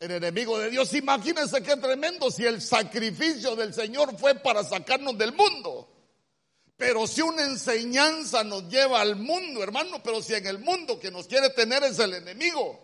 el 0.03 0.11
enemigo 0.11 0.59
de 0.59 0.69
Dios. 0.69 0.93
Imagínense 0.93 1.63
qué 1.63 1.77
tremendo 1.77 2.29
si 2.29 2.45
el 2.45 2.61
sacrificio 2.61 3.55
del 3.55 3.73
Señor 3.73 4.17
fue 4.17 4.35
para 4.35 4.63
sacarnos 4.63 5.17
del 5.17 5.33
mundo. 5.33 5.87
Pero 6.75 7.07
si 7.07 7.21
una 7.21 7.45
enseñanza 7.45 8.43
nos 8.43 8.67
lleva 8.67 8.99
al 8.99 9.15
mundo, 9.15 9.63
hermano, 9.63 10.03
pero 10.03 10.21
si 10.21 10.33
en 10.33 10.45
el 10.45 10.59
mundo 10.59 10.99
que 10.99 11.11
nos 11.11 11.27
quiere 11.27 11.49
tener 11.51 11.83
es 11.83 11.99
el 11.99 12.15
enemigo. 12.15 12.79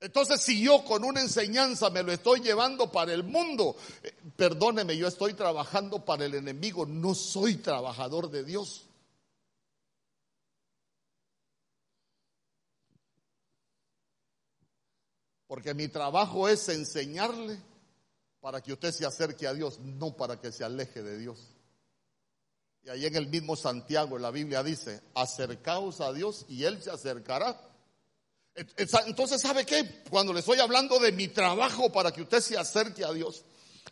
Entonces, 0.00 0.40
si 0.40 0.62
yo 0.62 0.82
con 0.84 1.04
una 1.04 1.20
enseñanza 1.20 1.90
me 1.90 2.02
lo 2.02 2.10
estoy 2.10 2.40
llevando 2.40 2.90
para 2.90 3.12
el 3.12 3.22
mundo, 3.22 3.76
eh, 4.02 4.14
perdóneme, 4.34 4.96
yo 4.96 5.06
estoy 5.06 5.34
trabajando 5.34 6.02
para 6.02 6.24
el 6.24 6.34
enemigo, 6.34 6.86
no 6.86 7.14
soy 7.14 7.56
trabajador 7.56 8.30
de 8.30 8.44
Dios. 8.44 8.86
Porque 15.50 15.74
mi 15.74 15.88
trabajo 15.88 16.48
es 16.48 16.68
enseñarle 16.68 17.60
para 18.40 18.60
que 18.60 18.72
usted 18.72 18.92
se 18.92 19.04
acerque 19.04 19.48
a 19.48 19.52
Dios, 19.52 19.80
no 19.80 20.16
para 20.16 20.40
que 20.40 20.52
se 20.52 20.62
aleje 20.62 21.02
de 21.02 21.18
Dios. 21.18 21.40
Y 22.84 22.88
ahí 22.88 23.04
en 23.04 23.16
el 23.16 23.26
mismo 23.26 23.56
Santiago, 23.56 24.16
la 24.16 24.30
Biblia 24.30 24.62
dice, 24.62 25.02
acercaos 25.12 26.00
a 26.00 26.12
Dios 26.12 26.46
y 26.48 26.62
Él 26.62 26.80
se 26.80 26.92
acercará. 26.92 27.60
Entonces, 28.54 29.42
¿sabe 29.42 29.66
qué? 29.66 30.04
Cuando 30.08 30.32
le 30.32 30.38
estoy 30.38 30.60
hablando 30.60 31.00
de 31.00 31.10
mi 31.10 31.26
trabajo 31.26 31.90
para 31.90 32.12
que 32.12 32.22
usted 32.22 32.38
se 32.38 32.56
acerque 32.56 33.04
a 33.04 33.12
Dios, 33.12 33.44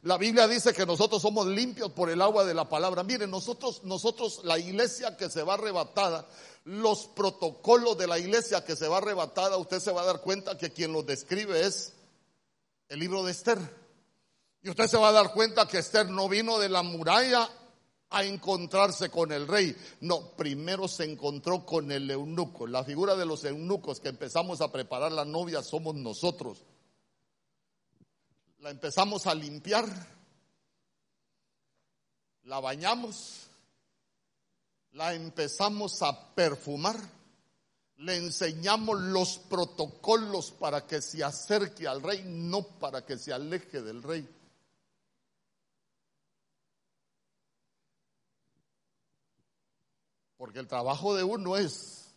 la 0.03 0.17
Biblia 0.17 0.47
dice 0.47 0.73
que 0.73 0.87
nosotros 0.87 1.21
somos 1.21 1.47
limpios 1.47 1.91
por 1.91 2.09
el 2.09 2.23
agua 2.23 2.45
de 2.45 2.55
la 2.55 2.69
palabra. 2.69 3.03
Miren, 3.03 3.31
nosotros, 3.31 3.83
nosotros, 3.83 4.43
la 4.45 4.59
iglesia 4.59 5.17
que 5.17 5.29
se 5.29 5.43
va 5.43 5.55
arrebatada, 5.55 6.27
los 6.65 7.07
protocolos 7.09 7.99
de 7.99 8.07
la 8.07 8.19
iglesia 8.19 8.65
que 8.65 8.77
se 8.77 8.87
va 8.87 8.99
arrebatada, 8.99 9.57
usted 9.57 9.81
se 9.81 9.91
va 9.91 10.03
a 10.03 10.07
dar 10.07 10.21
cuenta 10.21 10.57
que 10.57 10.71
quien 10.71 10.93
los 10.93 11.05
describe 11.05 11.67
es 11.67 11.95
el 12.89 13.01
libro 13.01 13.25
de 13.25 13.33
Esther. 13.33 13.59
Y 14.63 14.71
usted 14.71 14.87
se 14.87 14.99
va 14.99 15.09
a 15.09 15.13
dar 15.13 15.33
cuenta 15.33 15.67
que 15.67 15.79
Esther 15.79 16.09
no 16.09 16.29
vino 16.29 16.59
de 16.59 16.69
la 16.69 16.83
muralla 16.83 17.49
a 18.11 18.25
encontrarse 18.25 19.11
con 19.11 19.33
el 19.33 19.49
rey. 19.49 19.77
No, 20.01 20.31
primero 20.37 20.87
se 20.87 21.05
encontró 21.05 21.67
con 21.67 21.91
el 21.91 22.09
eunuco. 22.11 22.67
La 22.67 22.85
figura 22.85 23.17
de 23.17 23.27
los 23.27 23.45
eunucos 23.45 24.01
que 24.01 24.09
empezamos 24.09 24.61
a 24.61 24.71
preparar 24.71 25.11
la 25.11 25.25
novia 25.25 25.63
somos 25.63 25.95
nosotros. 25.97 26.65
La 28.59 28.71
empezamos 28.71 29.27
a 29.27 29.35
limpiar, 29.35 29.87
la 32.43 32.59
bañamos, 32.59 33.49
la 34.93 35.15
empezamos 35.15 36.03
a 36.03 36.35
perfumar, 36.35 36.97
le 37.99 38.17
enseñamos 38.17 39.01
los 39.01 39.39
protocolos 39.39 40.51
para 40.51 40.87
que 40.87 41.01
se 41.01 41.23
acerque 41.23 41.87
al 41.87 42.03
rey, 42.03 42.25
no 42.27 42.63
para 42.63 43.05
que 43.05 43.17
se 43.17 43.33
aleje 43.33 43.81
del 43.81 44.03
rey. 44.03 44.29
Porque 50.37 50.59
el 50.59 50.67
trabajo 50.67 51.15
de 51.15 51.23
uno 51.23 51.57
es 51.57 52.15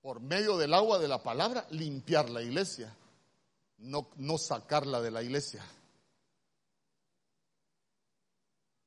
por 0.00 0.20
medio 0.20 0.56
del 0.56 0.74
agua 0.74 0.98
de 0.98 1.06
la 1.06 1.22
palabra, 1.22 1.66
limpiar 1.70 2.30
la 2.30 2.42
iglesia, 2.42 2.96
no, 3.82 4.10
no 4.16 4.38
sacarla 4.38 5.00
de 5.00 5.10
la 5.10 5.22
iglesia. 5.22 5.64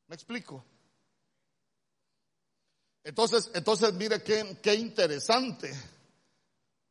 ¿Me 0.08 0.16
explico? 0.16 0.64
Entonces, 3.04 3.52
entonces 3.54 3.94
mire 3.94 4.24
qué, 4.24 4.58
qué 4.62 4.76
interesante, 4.76 5.72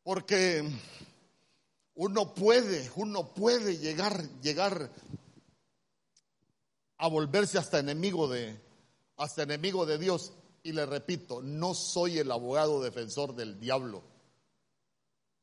porque 0.02 0.64
uno 1.94 2.34
puede, 2.34 2.90
uno 2.96 3.34
puede 3.34 3.78
llegar, 3.78 4.22
llegar 4.40 4.90
a 6.98 7.08
volverse 7.08 7.58
hasta 7.58 7.78
enemigo 7.78 8.28
de, 8.28 8.60
hasta 9.16 9.42
enemigo 9.42 9.86
de 9.86 9.98
Dios. 9.98 10.32
Y 10.62 10.72
le 10.72 10.86
repito, 10.86 11.42
no 11.42 11.74
soy 11.74 12.18
el 12.18 12.30
abogado 12.30 12.82
defensor 12.82 13.34
del 13.34 13.60
diablo, 13.60 14.02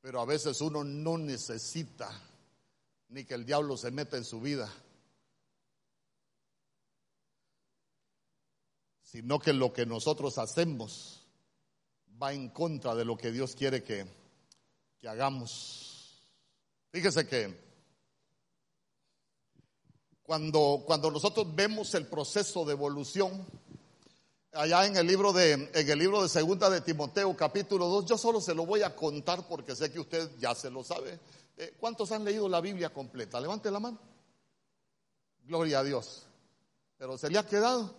pero 0.02 0.20
a 0.20 0.26
veces 0.26 0.62
uno 0.62 0.84
no 0.84 1.18
necesita 1.18 2.12
ni 3.12 3.26
que 3.26 3.34
el 3.34 3.46
diablo 3.46 3.76
se 3.76 3.92
meta 3.92 4.16
en 4.16 4.24
su 4.24 4.40
vida, 4.40 4.72
sino 9.04 9.38
que 9.40 9.52
lo 9.52 9.74
que 9.74 9.86
nosotros 9.86 10.38
hacemos 10.38 11.28
va 12.22 12.32
en 12.32 12.50
contra 12.50 12.96
de 12.96 13.04
lo 13.04 13.18
que 13.18 13.32
Dios 13.32 13.54
quiere 13.54 13.84
que, 13.84 14.06
que 14.98 15.10
hagamos. 15.10 16.26
Fíjese 16.90 17.28
que 17.28 17.72
cuando, 20.24 20.84
cuando 20.86 21.12
nosotros 21.12 21.54
vemos 21.54 21.94
el 21.96 22.08
proceso 22.08 22.64
de 22.64 22.72
evolución, 22.72 23.46
allá 24.54 24.86
en 24.86 24.96
el 24.96 25.06
libro 25.06 25.34
de, 25.34 25.70
en 25.74 25.90
el 25.90 26.00
libro 26.00 26.24
de 26.24 26.30
Segunda 26.30 26.70
de 26.70 26.80
Timoteo, 26.80 27.36
capítulo 27.36 27.88
2, 27.88 28.06
yo 28.06 28.18
solo 28.18 28.40
se 28.40 28.56
lo 28.56 28.66
voy 28.66 28.84
a 28.84 28.96
contar 28.96 29.46
porque 29.50 29.76
sé 29.76 29.92
que 29.92 30.00
usted 30.00 30.32
ya 30.40 30.56
se 30.56 30.70
lo 30.70 30.86
sabe. 30.86 31.20
Eh, 31.62 31.76
¿Cuántos 31.80 32.12
han 32.12 32.26
leído 32.26 32.50
la 32.50 32.60
Biblia 32.60 32.90
completa? 32.90 33.40
Levante 33.40 33.70
la 33.70 33.80
mano. 33.80 34.00
Gloria 35.44 35.78
a 35.78 35.84
Dios. 35.84 36.26
Pero 36.98 37.20
se 37.20 37.30
le 37.30 37.38
ha 37.38 37.46
quedado. 37.46 37.94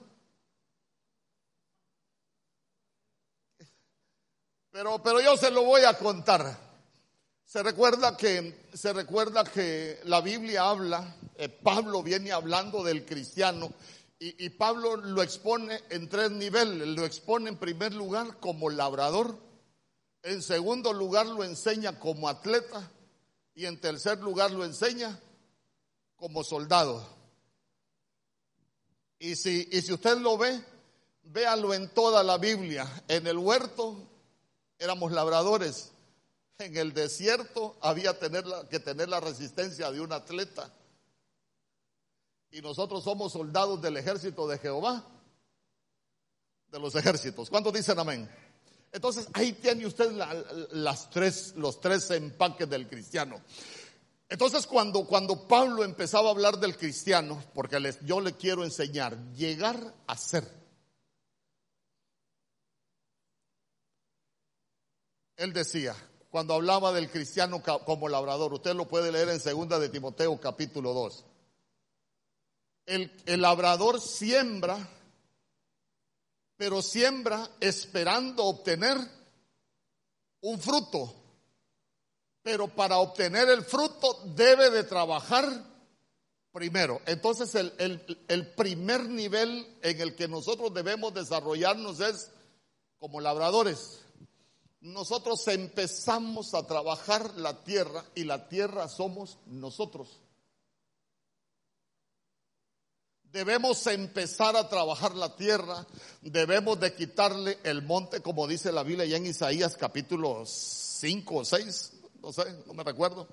Pero, 4.72 5.00
pero 5.00 5.20
yo 5.20 5.36
se 5.36 5.52
lo 5.52 5.62
voy 5.62 5.82
a 5.82 5.96
contar. 5.96 6.58
Se 7.44 7.62
recuerda 7.62 8.16
que, 8.16 8.68
se 8.74 8.92
recuerda 8.92 9.44
que 9.44 10.00
la 10.06 10.20
Biblia 10.20 10.68
habla, 10.68 11.14
eh, 11.36 11.48
Pablo 11.48 12.02
viene 12.02 12.32
hablando 12.32 12.82
del 12.82 13.04
cristiano 13.04 13.72
y, 14.18 14.44
y, 14.44 14.50
Pablo 14.50 14.96
lo 14.96 15.22
expone 15.22 15.82
en 15.88 16.08
tres 16.08 16.32
niveles. 16.32 16.88
Lo 16.88 17.04
expone 17.04 17.50
en 17.50 17.58
primer 17.58 17.94
lugar 17.94 18.40
como 18.40 18.70
labrador, 18.70 19.38
en 20.24 20.42
segundo 20.42 20.92
lugar 20.92 21.26
lo 21.26 21.44
enseña 21.44 22.00
como 22.00 22.28
atleta 22.28 22.90
y 23.54 23.66
en 23.66 23.80
tercer 23.80 24.18
lugar 24.18 24.50
lo 24.50 24.64
enseña 24.64 25.18
como 26.16 26.44
soldado. 26.44 27.06
Y 29.18 29.36
si, 29.36 29.68
y 29.70 29.82
si 29.82 29.92
usted 29.92 30.18
lo 30.18 30.36
ve, 30.36 30.62
véalo 31.24 31.74
en 31.74 31.88
toda 31.94 32.22
la 32.22 32.38
Biblia. 32.38 33.04
En 33.08 33.26
el 33.26 33.38
huerto 33.38 33.96
éramos 34.78 35.12
labradores 35.12 35.92
en 36.64 36.76
el 36.76 36.92
desierto 36.92 37.76
había 37.80 38.18
tener 38.18 38.44
que 38.70 38.80
tener 38.80 39.08
la 39.08 39.20
resistencia 39.20 39.90
de 39.90 40.00
un 40.00 40.12
atleta. 40.12 40.72
Y 42.50 42.60
nosotros 42.60 43.04
somos 43.04 43.32
soldados 43.32 43.80
del 43.80 43.96
ejército 43.96 44.46
de 44.46 44.58
Jehová, 44.58 45.04
de 46.68 46.78
los 46.78 46.94
ejércitos. 46.94 47.48
¿Cuántos 47.50 47.72
dicen 47.72 47.98
amén? 47.98 48.30
Entonces 48.92 49.26
ahí 49.32 49.52
tiene 49.54 49.86
usted 49.86 50.12
las 50.72 51.10
tres, 51.10 51.54
los 51.56 51.80
tres 51.80 52.10
empaques 52.10 52.68
del 52.68 52.88
cristiano. 52.88 53.40
Entonces 54.28 54.66
cuando, 54.66 55.06
cuando 55.06 55.48
Pablo 55.48 55.82
empezaba 55.82 56.28
a 56.28 56.32
hablar 56.32 56.58
del 56.58 56.76
cristiano, 56.76 57.42
porque 57.54 57.78
yo 58.04 58.20
le 58.20 58.34
quiero 58.36 58.64
enseñar, 58.64 59.16
llegar 59.34 59.94
a 60.06 60.16
ser. 60.16 60.46
Él 65.36 65.52
decía, 65.52 65.96
cuando 66.32 66.54
hablaba 66.54 66.92
del 66.92 67.10
cristiano 67.10 67.62
como 67.62 68.08
labrador. 68.08 68.54
Usted 68.54 68.74
lo 68.74 68.88
puede 68.88 69.12
leer 69.12 69.28
en 69.28 69.38
segunda 69.38 69.78
de 69.78 69.90
Timoteo 69.90 70.40
capítulo 70.40 70.94
2. 70.94 71.24
El, 72.86 73.12
el 73.26 73.42
labrador 73.42 74.00
siembra, 74.00 74.78
pero 76.62 76.80
siembra 76.80 77.50
esperando 77.58 78.44
obtener 78.44 78.96
un 80.42 80.60
fruto. 80.60 81.12
Pero 82.40 82.68
para 82.68 82.98
obtener 82.98 83.48
el 83.48 83.64
fruto 83.64 84.22
debe 84.36 84.70
de 84.70 84.84
trabajar 84.84 85.44
primero. 86.52 87.00
Entonces 87.06 87.52
el, 87.56 87.72
el, 88.28 88.46
primer 88.52 89.08
nivel 89.08 89.76
en 89.82 90.00
el 90.02 90.14
que 90.14 90.28
nosotros 90.28 90.72
debemos 90.72 91.12
desarrollarnos 91.12 91.98
es 91.98 92.30
como 93.00 93.20
labradores 93.20 93.98
nosotros 94.82 95.48
empezamos 95.48 96.54
a 96.54 96.64
trabajar 96.68 97.34
la 97.38 97.64
tierra 97.64 98.04
y 98.14 98.22
la 98.22 98.48
tierra 98.48 98.86
somos 98.86 99.38
nosotros. 99.46 100.21
Debemos 103.32 103.86
empezar 103.86 104.56
a 104.56 104.68
trabajar 104.68 105.14
la 105.14 105.34
tierra, 105.34 105.86
debemos 106.20 106.78
de 106.78 106.94
quitarle 106.94 107.58
el 107.64 107.80
monte, 107.80 108.20
como 108.20 108.46
dice 108.46 108.70
la 108.70 108.82
Biblia 108.82 109.06
ya 109.06 109.16
en 109.16 109.24
Isaías 109.24 109.74
capítulo 109.74 110.44
5 110.44 111.36
o 111.36 111.42
6, 111.42 111.92
no 112.20 112.30
sé, 112.30 112.42
no 112.66 112.74
me 112.74 112.84
recuerdo, 112.84 113.26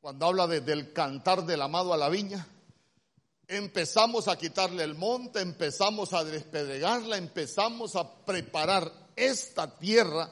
cuando 0.00 0.26
habla 0.26 0.46
de, 0.46 0.60
del 0.60 0.92
cantar 0.92 1.44
del 1.44 1.62
amado 1.62 1.92
a 1.92 1.96
la 1.96 2.08
viña. 2.08 2.46
Empezamos 3.48 4.28
a 4.28 4.38
quitarle 4.38 4.84
el 4.84 4.94
monte, 4.94 5.40
empezamos 5.40 6.12
a 6.12 6.22
despedregarla, 6.22 7.16
empezamos 7.16 7.96
a 7.96 8.24
preparar 8.24 8.92
esta 9.16 9.78
tierra 9.78 10.30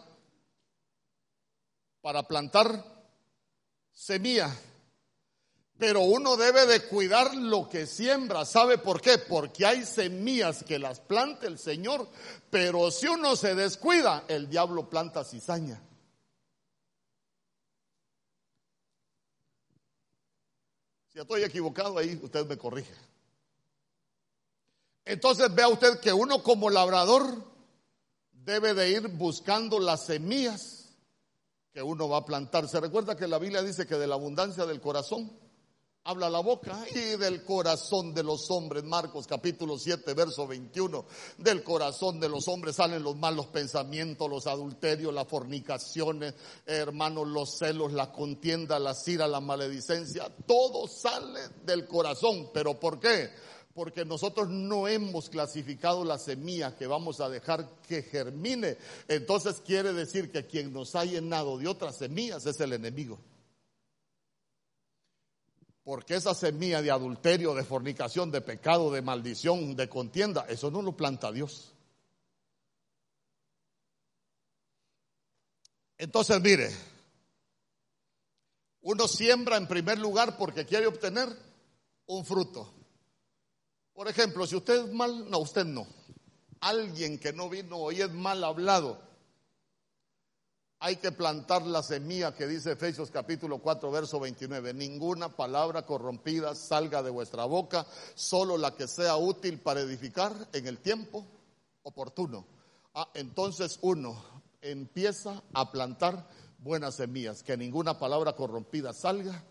para 2.01 2.23
plantar 2.23 2.85
semilla. 3.91 4.57
Pero 5.81 6.03
uno 6.03 6.37
debe 6.37 6.67
de 6.67 6.87
cuidar 6.89 7.35
lo 7.35 7.67
que 7.67 7.87
siembra. 7.87 8.45
¿Sabe 8.45 8.77
por 8.77 9.01
qué? 9.01 9.17
Porque 9.17 9.65
hay 9.65 9.87
semillas 9.87 10.63
que 10.63 10.79
las 10.79 11.01
planta 11.01 11.47
el 11.47 11.59
Señor, 11.59 12.07
pero 12.51 12.91
si 12.91 13.07
uno 13.07 13.35
se 13.35 13.55
descuida, 13.55 14.25
el 14.29 14.51
diablo 14.51 14.91
planta 14.91 15.25
cizaña. 15.25 15.83
Si 21.09 21.19
estoy 21.19 21.45
equivocado 21.45 21.97
ahí, 21.97 22.21
usted 22.23 22.47
me 22.47 22.59
corrige. 22.59 22.95
Entonces 25.07 25.53
vea 25.55 25.69
usted 25.69 25.99
que 25.99 26.13
uno 26.13 26.43
como 26.43 26.69
labrador 26.69 27.43
debe 28.33 28.75
de 28.75 28.91
ir 28.91 29.09
buscando 29.09 29.81
las 29.81 30.05
semillas 30.05 30.95
que 31.73 31.83
uno 31.83 32.07
va 32.07 32.19
a 32.19 32.27
plantar. 32.27 32.69
Se 32.69 32.81
recuerda 32.81 33.17
que 33.17 33.27
la 33.27 33.39
Biblia 33.39 33.63
dice 33.63 33.87
que 33.87 33.95
de 33.95 34.07
la 34.07 34.17
abundancia 34.17 34.67
del 34.67 34.83
corazón 34.83 35.49
habla 36.05 36.31
la 36.31 36.41
boca 36.41 36.85
y 36.95 37.17
del 37.17 37.45
corazón 37.45 38.15
de 38.15 38.23
los 38.23 38.51
hombres, 38.51 38.85
Marcos 38.85 39.27
capítulo 39.27 39.79
7, 39.79 40.15
verso 40.15 40.47
21, 40.47 41.05
del 41.39 41.63
corazón 41.63 42.19
de 42.19 42.29
los 42.29 42.49
hombres 42.49 42.77
salen 42.77 43.03
los 43.03 43.17
malos 43.17 43.47
pensamientos, 43.47 44.29
los 44.29 44.47
adulterios, 44.47 45.13
las 45.13 45.29
fornicaciones, 45.29 46.35
hermanos, 46.67 47.29
los 47.29 47.59
celos, 47.59 47.93
la 47.93 48.11
contienda, 48.11 48.79
la 48.79 48.95
cira, 48.95 49.29
la 49.29 49.41
maledicencia, 49.41 50.31
todo 50.47 50.89
sale 50.89 51.41
del 51.65 51.87
corazón. 51.87 52.51
¿Pero 52.53 52.79
por 52.79 52.99
qué? 52.99 53.31
porque 53.73 54.05
nosotros 54.05 54.49
no 54.51 54.89
hemos 54.89 55.31
clasificado 55.31 56.05
la 56.05 56.19
semilla 56.19 56.77
que 56.77 56.89
vamos 56.89 57.21
a 57.21 57.29
dejar 57.29 57.67
que 57.87 58.03
germine. 58.03 58.77
Entonces 59.07 59.63
quiere 59.65 59.93
decir 59.93 60.31
que 60.33 60.45
quien 60.45 60.73
nos 60.73 60.97
ha 60.97 61.05
llenado 61.05 61.57
de 61.57 61.69
otras 61.69 61.97
semillas 61.97 62.45
es 62.47 62.59
el 62.61 62.73
enemigo. 62.73 63.19
Porque 65.91 66.15
esa 66.15 66.37
semilla 66.37 66.81
de 66.83 66.93
adulterio, 66.93 67.53
de 67.53 67.65
fornicación, 67.65 68.31
de 68.31 68.41
pecado, 68.43 68.93
de 68.93 69.03
maldición, 69.03 69.75
de 69.75 69.89
contienda, 69.89 70.47
eso 70.49 70.71
no 70.71 70.83
lo 70.83 70.97
planta 70.97 71.33
Dios. 71.33 71.73
Entonces, 75.99 76.41
mire, 76.41 76.71
uno 78.83 79.09
siembra 79.09 79.57
en 79.57 79.67
primer 79.67 79.99
lugar 79.99 80.37
porque 80.39 80.65
quiere 80.65 80.87
obtener 80.87 81.29
un 82.07 82.25
fruto. 82.25 82.73
Por 83.93 84.07
ejemplo, 84.07 84.47
si 84.47 84.55
usted 84.55 84.85
es 84.85 84.93
mal, 84.93 85.29
no, 85.29 85.39
usted 85.39 85.65
no. 85.65 85.89
Alguien 86.61 87.19
que 87.19 87.33
no 87.33 87.51
vino 87.51 87.79
hoy 87.79 88.01
es 88.01 88.13
mal 88.13 88.45
hablado. 88.45 89.10
Hay 90.83 90.97
que 90.97 91.13
plantar 91.13 91.67
la 91.67 91.83
semilla 91.83 92.35
que 92.35 92.47
dice 92.47 92.73
Efesios 92.73 93.11
capítulo 93.11 93.59
4, 93.59 93.91
verso 93.91 94.19
29. 94.19 94.73
Ninguna 94.73 95.29
palabra 95.29 95.85
corrompida 95.85 96.55
salga 96.55 97.03
de 97.03 97.11
vuestra 97.11 97.45
boca, 97.45 97.87
solo 98.15 98.57
la 98.57 98.75
que 98.75 98.89
sea 98.89 99.17
útil 99.17 99.59
para 99.59 99.81
edificar 99.81 100.33
en 100.55 100.67
el 100.67 100.79
tiempo 100.79 101.27
oportuno. 101.83 102.47
Ah, 102.95 103.11
entonces 103.13 103.79
uno, 103.83 104.25
empieza 104.63 105.43
a 105.53 105.71
plantar 105.71 106.27
buenas 106.57 106.95
semillas, 106.95 107.43
que 107.43 107.59
ninguna 107.59 107.99
palabra 107.99 108.33
corrompida 108.33 108.95
salga 108.95 109.45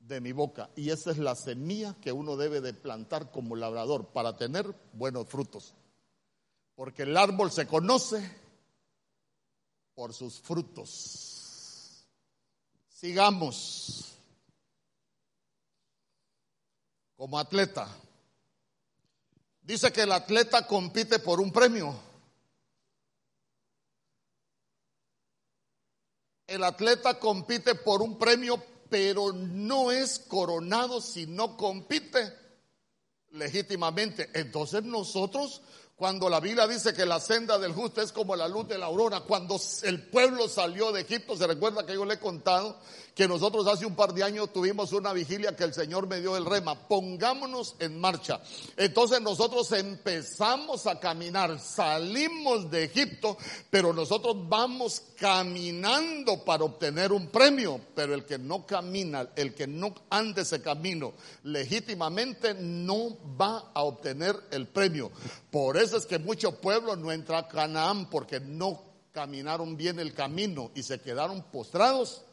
de 0.00 0.20
mi 0.20 0.32
boca. 0.32 0.68
Y 0.76 0.90
esa 0.90 1.12
es 1.12 1.18
la 1.18 1.34
semilla 1.34 1.96
que 2.02 2.12
uno 2.12 2.36
debe 2.36 2.60
de 2.60 2.74
plantar 2.74 3.30
como 3.30 3.56
labrador 3.56 4.08
para 4.08 4.36
tener 4.36 4.74
buenos 4.92 5.28
frutos. 5.28 5.72
Porque 6.74 7.04
el 7.04 7.16
árbol 7.16 7.50
se 7.50 7.66
conoce 7.66 8.43
por 9.94 10.12
sus 10.12 10.40
frutos. 10.40 12.04
Sigamos. 12.88 14.12
Como 17.16 17.38
atleta. 17.38 17.88
Dice 19.62 19.92
que 19.92 20.02
el 20.02 20.12
atleta 20.12 20.66
compite 20.66 21.18
por 21.18 21.40
un 21.40 21.52
premio. 21.52 21.94
El 26.46 26.64
atleta 26.64 27.18
compite 27.18 27.74
por 27.74 28.02
un 28.02 28.18
premio, 28.18 28.62
pero 28.90 29.32
no 29.32 29.90
es 29.90 30.18
coronado 30.18 31.00
si 31.00 31.26
no 31.26 31.56
compite 31.56 32.32
legítimamente. 33.30 34.30
Entonces 34.34 34.84
nosotros 34.84 35.62
cuando 35.96 36.28
la 36.28 36.40
Biblia 36.40 36.66
dice 36.66 36.92
que 36.92 37.06
la 37.06 37.20
senda 37.20 37.56
del 37.58 37.72
justo 37.72 38.02
es 38.02 38.10
como 38.10 38.34
la 38.34 38.48
luz 38.48 38.66
de 38.66 38.78
la 38.78 38.86
aurora, 38.86 39.20
cuando 39.20 39.60
el 39.84 40.08
pueblo 40.08 40.48
salió 40.48 40.90
de 40.90 41.02
Egipto, 41.02 41.36
se 41.36 41.46
recuerda 41.46 41.86
que 41.86 41.94
yo 41.94 42.04
le 42.04 42.14
he 42.14 42.18
contado 42.18 42.78
que 43.14 43.28
nosotros 43.28 43.66
hace 43.68 43.86
un 43.86 43.94
par 43.94 44.12
de 44.12 44.24
años 44.24 44.52
tuvimos 44.52 44.92
una 44.92 45.12
vigilia 45.12 45.54
que 45.54 45.62
el 45.62 45.72
Señor 45.72 46.08
me 46.08 46.20
dio 46.20 46.36
el 46.36 46.44
rema, 46.44 46.88
pongámonos 46.88 47.76
en 47.78 48.00
marcha. 48.00 48.40
Entonces 48.76 49.20
nosotros 49.20 49.70
empezamos 49.72 50.86
a 50.88 50.98
caminar, 50.98 51.60
salimos 51.60 52.68
de 52.70 52.84
Egipto, 52.84 53.38
pero 53.70 53.92
nosotros 53.92 54.36
vamos 54.48 55.00
caminando 55.16 56.44
para 56.44 56.64
obtener 56.64 57.12
un 57.12 57.28
premio, 57.28 57.80
pero 57.94 58.14
el 58.14 58.24
que 58.24 58.38
no 58.38 58.66
camina, 58.66 59.28
el 59.36 59.54
que 59.54 59.68
no 59.68 59.94
ande 60.10 60.42
ese 60.42 60.60
camino 60.60 61.14
legítimamente 61.44 62.54
no 62.54 63.16
va 63.40 63.70
a 63.72 63.84
obtener 63.84 64.34
el 64.50 64.66
premio. 64.66 65.12
Por 65.52 65.76
es 65.92 66.06
que 66.06 66.18
muchos 66.18 66.54
pueblos 66.56 66.98
no 66.98 67.12
entran 67.12 67.44
a 67.44 67.48
Canaán 67.48 68.08
porque 68.08 68.40
no 68.40 68.82
caminaron 69.12 69.76
bien 69.76 70.00
el 70.00 70.14
camino 70.14 70.72
y 70.74 70.82
se 70.82 71.00
quedaron 71.00 71.42
postrados 71.44 72.24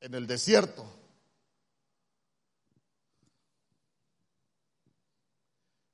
en 0.00 0.14
el 0.14 0.26
desierto. 0.26 0.84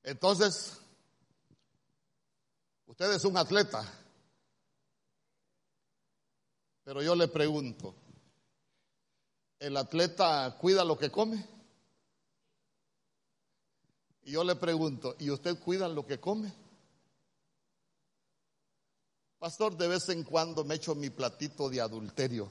Entonces, 0.03 0.79
usted 2.87 3.11
es 3.13 3.25
un 3.25 3.37
atleta, 3.37 3.83
pero 6.83 7.03
yo 7.03 7.15
le 7.15 7.27
pregunto, 7.27 7.93
¿el 9.59 9.77
atleta 9.77 10.57
cuida 10.59 10.83
lo 10.83 10.97
que 10.97 11.11
come? 11.11 11.58
Y 14.29 14.33
yo 14.33 14.43
le 14.43 14.55
pregunto, 14.55 15.15
¿y 15.17 15.31
usted 15.31 15.57
cuida 15.57 15.87
lo 15.87 16.05
que 16.05 16.19
come? 16.19 16.53
Pastor, 19.39 19.75
de 19.75 19.87
vez 19.87 20.07
en 20.09 20.23
cuando 20.23 20.63
me 20.63 20.75
echo 20.75 20.93
mi 20.93 21.09
platito 21.09 21.67
de 21.67 21.81
adulterio. 21.81 22.47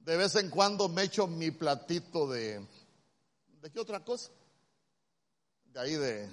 De 0.00 0.14
vez 0.14 0.34
en 0.34 0.50
cuando 0.50 0.90
me 0.90 1.04
echo 1.04 1.26
mi 1.26 1.50
platito 1.50 2.28
de... 2.28 2.62
¿De 3.62 3.70
qué 3.70 3.80
otra 3.80 4.04
cosa? 4.04 4.30
De 5.72 5.80
ahí 5.80 5.94
de... 5.94 6.28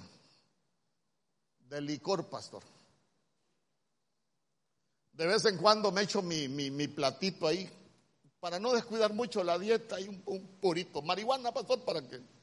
De 1.70 1.80
licor, 1.80 2.26
pastor. 2.26 2.62
De 5.14 5.26
vez 5.26 5.46
en 5.46 5.56
cuando 5.56 5.90
me 5.90 6.02
echo 6.02 6.20
mi, 6.20 6.46
mi, 6.46 6.88
platito 6.88 7.46
ahí 7.46 7.70
para 8.38 8.60
no 8.60 8.74
descuidar 8.74 9.14
mucho 9.14 9.42
la 9.42 9.58
dieta 9.58 9.98
y 9.98 10.08
un, 10.08 10.22
un, 10.26 10.46
purito. 10.60 11.00
Marihuana, 11.00 11.54
pastor, 11.54 11.82
para 11.82 12.06
que 12.06 12.35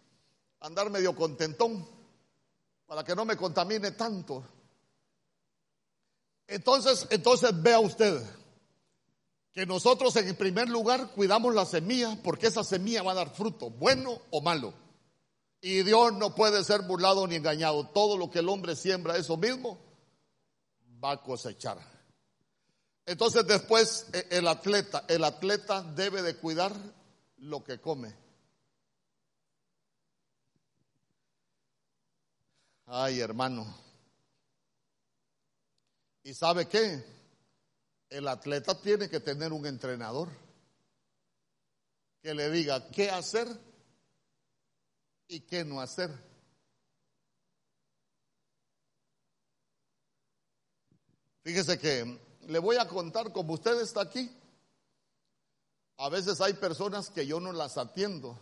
andar 0.63 0.89
medio 0.89 1.15
contentón, 1.15 1.87
para 2.85 3.03
que 3.03 3.15
no 3.15 3.25
me 3.25 3.35
contamine 3.37 3.91
tanto. 3.91 4.43
Entonces, 6.47 7.05
entonces 7.09 7.61
vea 7.61 7.79
usted, 7.79 8.23
que 9.51 9.65
nosotros 9.65 10.15
en 10.15 10.35
primer 10.35 10.69
lugar 10.69 11.11
cuidamos 11.11 11.53
la 11.53 11.65
semilla 11.65 12.17
porque 12.23 12.47
esa 12.47 12.63
semilla 12.63 13.03
va 13.03 13.11
a 13.11 13.15
dar 13.15 13.29
fruto, 13.29 13.69
bueno 13.69 14.19
o 14.31 14.41
malo. 14.41 14.73
Y 15.61 15.83
Dios 15.83 16.13
no 16.13 16.33
puede 16.33 16.63
ser 16.63 16.81
burlado 16.81 17.27
ni 17.27 17.35
engañado. 17.35 17.87
Todo 17.87 18.17
lo 18.17 18.29
que 18.29 18.39
el 18.39 18.49
hombre 18.49 18.75
siembra, 18.75 19.15
eso 19.15 19.37
mismo, 19.37 19.77
va 21.03 21.11
a 21.11 21.21
cosechar. 21.21 21.77
Entonces 23.05 23.45
después 23.45 24.07
e, 24.11 24.27
el 24.31 24.47
atleta, 24.47 25.05
el 25.07 25.23
atleta 25.23 25.83
debe 25.83 26.21
de 26.21 26.35
cuidar 26.35 26.73
lo 27.37 27.63
que 27.63 27.79
come. 27.79 28.22
Ay, 32.85 33.19
hermano. 33.19 33.65
¿Y 36.23 36.33
sabe 36.33 36.67
qué? 36.67 37.13
el 38.13 38.27
atleta 38.27 38.79
tiene 38.79 39.09
que 39.09 39.19
tener 39.19 39.51
un 39.51 39.65
entrenador 39.65 40.29
que 42.21 42.33
le 42.35 42.51
diga 42.51 42.87
qué 42.89 43.09
hacer 43.09 43.47
y 45.27 45.39
qué 45.41 45.65
no 45.65 45.81
hacer. 45.81 46.11
Fíjese 51.41 51.79
que 51.79 52.19
le 52.47 52.59
voy 52.59 52.77
a 52.77 52.87
contar, 52.87 53.33
como 53.33 53.55
usted 53.55 53.81
está 53.81 54.01
aquí, 54.01 54.31
a 55.97 56.07
veces 56.09 56.39
hay 56.39 56.53
personas 56.53 57.09
que 57.09 57.25
yo 57.25 57.39
no 57.39 57.51
las 57.51 57.79
atiendo. 57.79 58.39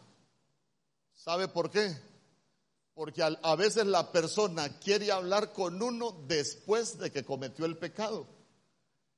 ¿Sabe 1.14 1.48
por 1.48 1.72
qué? 1.72 1.96
Porque 3.02 3.24
a, 3.24 3.56
veces 3.56 3.88
la 3.88 4.12
persona 4.12 4.78
quiere 4.78 5.12
hablar 5.12 5.54
con 5.54 5.82
uno 5.82 6.16
después 6.28 7.00
de 7.00 7.12
que 7.12 7.24
cometió 7.24 7.66
el 7.66 7.76
pecado. 7.76 8.28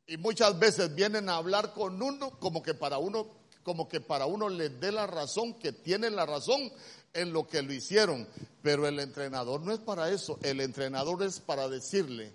Y 0.08 0.16
muchas 0.16 0.58
veces 0.58 0.96
vienen 0.96 1.28
a 1.28 1.36
hablar 1.36 1.74
con 1.74 2.02
uno 2.02 2.40
como 2.40 2.64
que 2.64 2.76
para 2.76 2.98
uno, 2.98 3.28
como 3.62 3.90
que 3.90 4.00
para 4.00 4.26
uno 4.26 4.48
les 4.48 4.80
dé 4.80 4.94
la 4.94 5.06
razón, 5.06 5.56
que 5.56 5.74
tienen 5.74 6.16
la 6.16 6.26
razón 6.26 6.72
en 7.12 7.34
lo 7.34 7.46
que 7.46 7.62
lo 7.62 7.74
hicieron. 7.74 8.26
Pero 8.62 8.88
el 8.88 9.02
entrenador 9.02 9.60
no 9.60 9.74
es 9.74 9.80
para 9.80 10.10
eso. 10.12 10.40
El 10.44 10.62
entrenador 10.62 11.22
es 11.22 11.42
para 11.42 11.68
decirle 11.68 12.32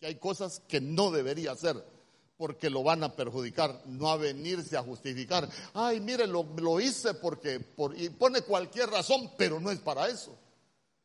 que 0.00 0.06
hay 0.06 0.14
cosas 0.14 0.62
que 0.66 0.80
no 0.80 1.10
debería 1.10 1.52
hacer 1.52 1.76
porque 2.38 2.70
lo 2.70 2.82
van 2.82 3.04
a 3.04 3.14
perjudicar, 3.14 3.82
no 3.84 4.08
a 4.08 4.16
venirse 4.16 4.78
a 4.78 4.82
justificar. 4.82 5.46
Ay, 5.74 6.00
mire, 6.00 6.26
lo, 6.26 6.42
lo 6.56 6.80
hice 6.80 7.12
porque, 7.12 7.60
por, 7.60 7.94
y 8.00 8.08
pone 8.08 8.40
cualquier 8.40 8.88
razón, 8.88 9.30
pero 9.36 9.60
no 9.60 9.70
es 9.70 9.80
para 9.80 10.08
eso. 10.08 10.38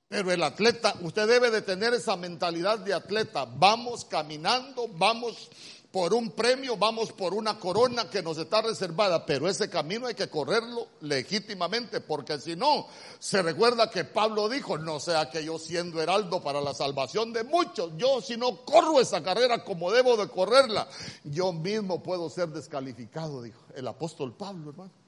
Pero 0.10 0.32
el 0.32 0.42
atleta, 0.42 0.96
usted 1.02 1.28
debe 1.28 1.52
de 1.52 1.62
tener 1.62 1.94
esa 1.94 2.18
mentalidad 2.18 2.80
de 2.80 2.96
atleta. 2.96 3.46
Vamos 3.46 4.06
caminando, 4.06 4.88
vamos 4.88 5.52
por 5.92 6.16
un 6.16 6.32
premio, 6.32 6.78
vamos 6.78 7.12
por 7.12 7.36
una 7.36 7.60
corona 7.60 8.10
que 8.10 8.24
nos 8.24 8.38
está 8.40 8.62
reservada, 8.62 9.24
pero 9.26 9.48
ese 9.48 9.70
camino 9.70 10.08
hay 10.08 10.16
que 10.16 10.28
correrlo 10.28 10.88
legítimamente, 11.02 12.02
porque 12.02 12.40
si 12.40 12.56
no, 12.56 12.88
se 13.20 13.42
recuerda 13.42 13.90
que 13.90 14.04
Pablo 14.04 14.50
dijo, 14.50 14.78
no 14.78 15.00
sea 15.00 15.30
que 15.30 15.44
yo 15.44 15.58
siendo 15.58 16.02
heraldo 16.02 16.42
para 16.42 16.62
la 16.62 16.74
salvación 16.74 17.34
de 17.34 17.44
muchos, 17.44 17.92
yo 17.98 18.22
si 18.22 18.38
no 18.38 18.64
corro 18.66 19.00
esa 19.00 19.24
carrera 19.24 19.64
como 19.64 19.92
debo 19.92 20.18
de 20.18 20.28
correrla, 20.28 20.88
yo 21.24 21.54
mismo 21.54 22.04
puedo 22.04 22.30
ser 22.30 22.50
descalificado, 22.50 23.42
dijo 23.42 23.62
el 23.76 23.88
apóstol 23.88 24.36
Pablo, 24.36 24.72
hermano. 24.72 24.99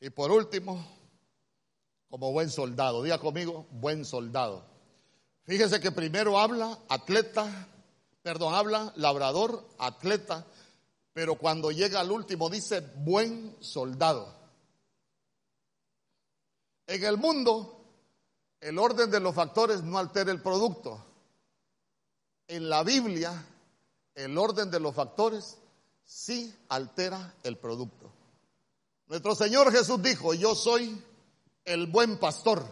Y 0.00 0.10
por 0.10 0.30
último, 0.30 0.84
como 2.08 2.32
buen 2.32 2.50
soldado, 2.50 3.02
diga 3.02 3.18
conmigo, 3.18 3.66
buen 3.70 4.04
soldado. 4.04 4.64
Fíjese 5.44 5.80
que 5.80 5.92
primero 5.92 6.38
habla 6.38 6.78
atleta, 6.88 7.68
perdón, 8.22 8.54
habla 8.54 8.92
labrador, 8.96 9.66
atleta, 9.78 10.44
pero 11.12 11.36
cuando 11.36 11.70
llega 11.70 12.00
al 12.00 12.10
último 12.10 12.50
dice 12.50 12.80
buen 12.80 13.56
soldado. 13.60 14.34
En 16.86 17.04
el 17.04 17.16
mundo, 17.16 17.80
el 18.60 18.78
orden 18.78 19.10
de 19.10 19.20
los 19.20 19.34
factores 19.34 19.82
no 19.82 19.98
altera 19.98 20.30
el 20.30 20.42
producto. 20.42 21.04
En 22.48 22.68
la 22.68 22.82
Biblia, 22.82 23.44
el 24.14 24.36
orden 24.38 24.70
de 24.70 24.80
los 24.80 24.94
factores 24.94 25.58
sí 26.04 26.54
altera 26.68 27.34
el 27.42 27.56
producto. 27.58 28.10
Nuestro 29.08 29.34
Señor 29.36 29.70
Jesús 29.70 30.02
dijo, 30.02 30.34
yo 30.34 30.54
soy 30.54 31.00
el 31.64 31.86
buen 31.86 32.18
pastor. 32.18 32.66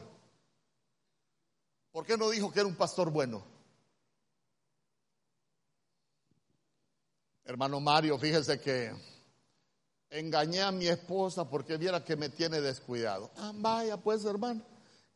¿Por 1.92 2.04
qué 2.04 2.16
no 2.16 2.30
dijo 2.30 2.50
que 2.50 2.60
era 2.60 2.68
un 2.68 2.74
pastor 2.74 3.10
bueno? 3.10 3.44
Hermano 7.44 7.78
Mario, 7.78 8.18
fíjese 8.18 8.60
que 8.60 8.90
engañé 10.10 10.62
a 10.62 10.72
mi 10.72 10.88
esposa 10.88 11.48
porque 11.48 11.76
viera 11.76 12.04
que 12.04 12.16
me 12.16 12.30
tiene 12.30 12.60
descuidado. 12.60 13.30
Ah, 13.36 13.52
vaya 13.54 13.96
pues 13.96 14.24
hermano, 14.24 14.62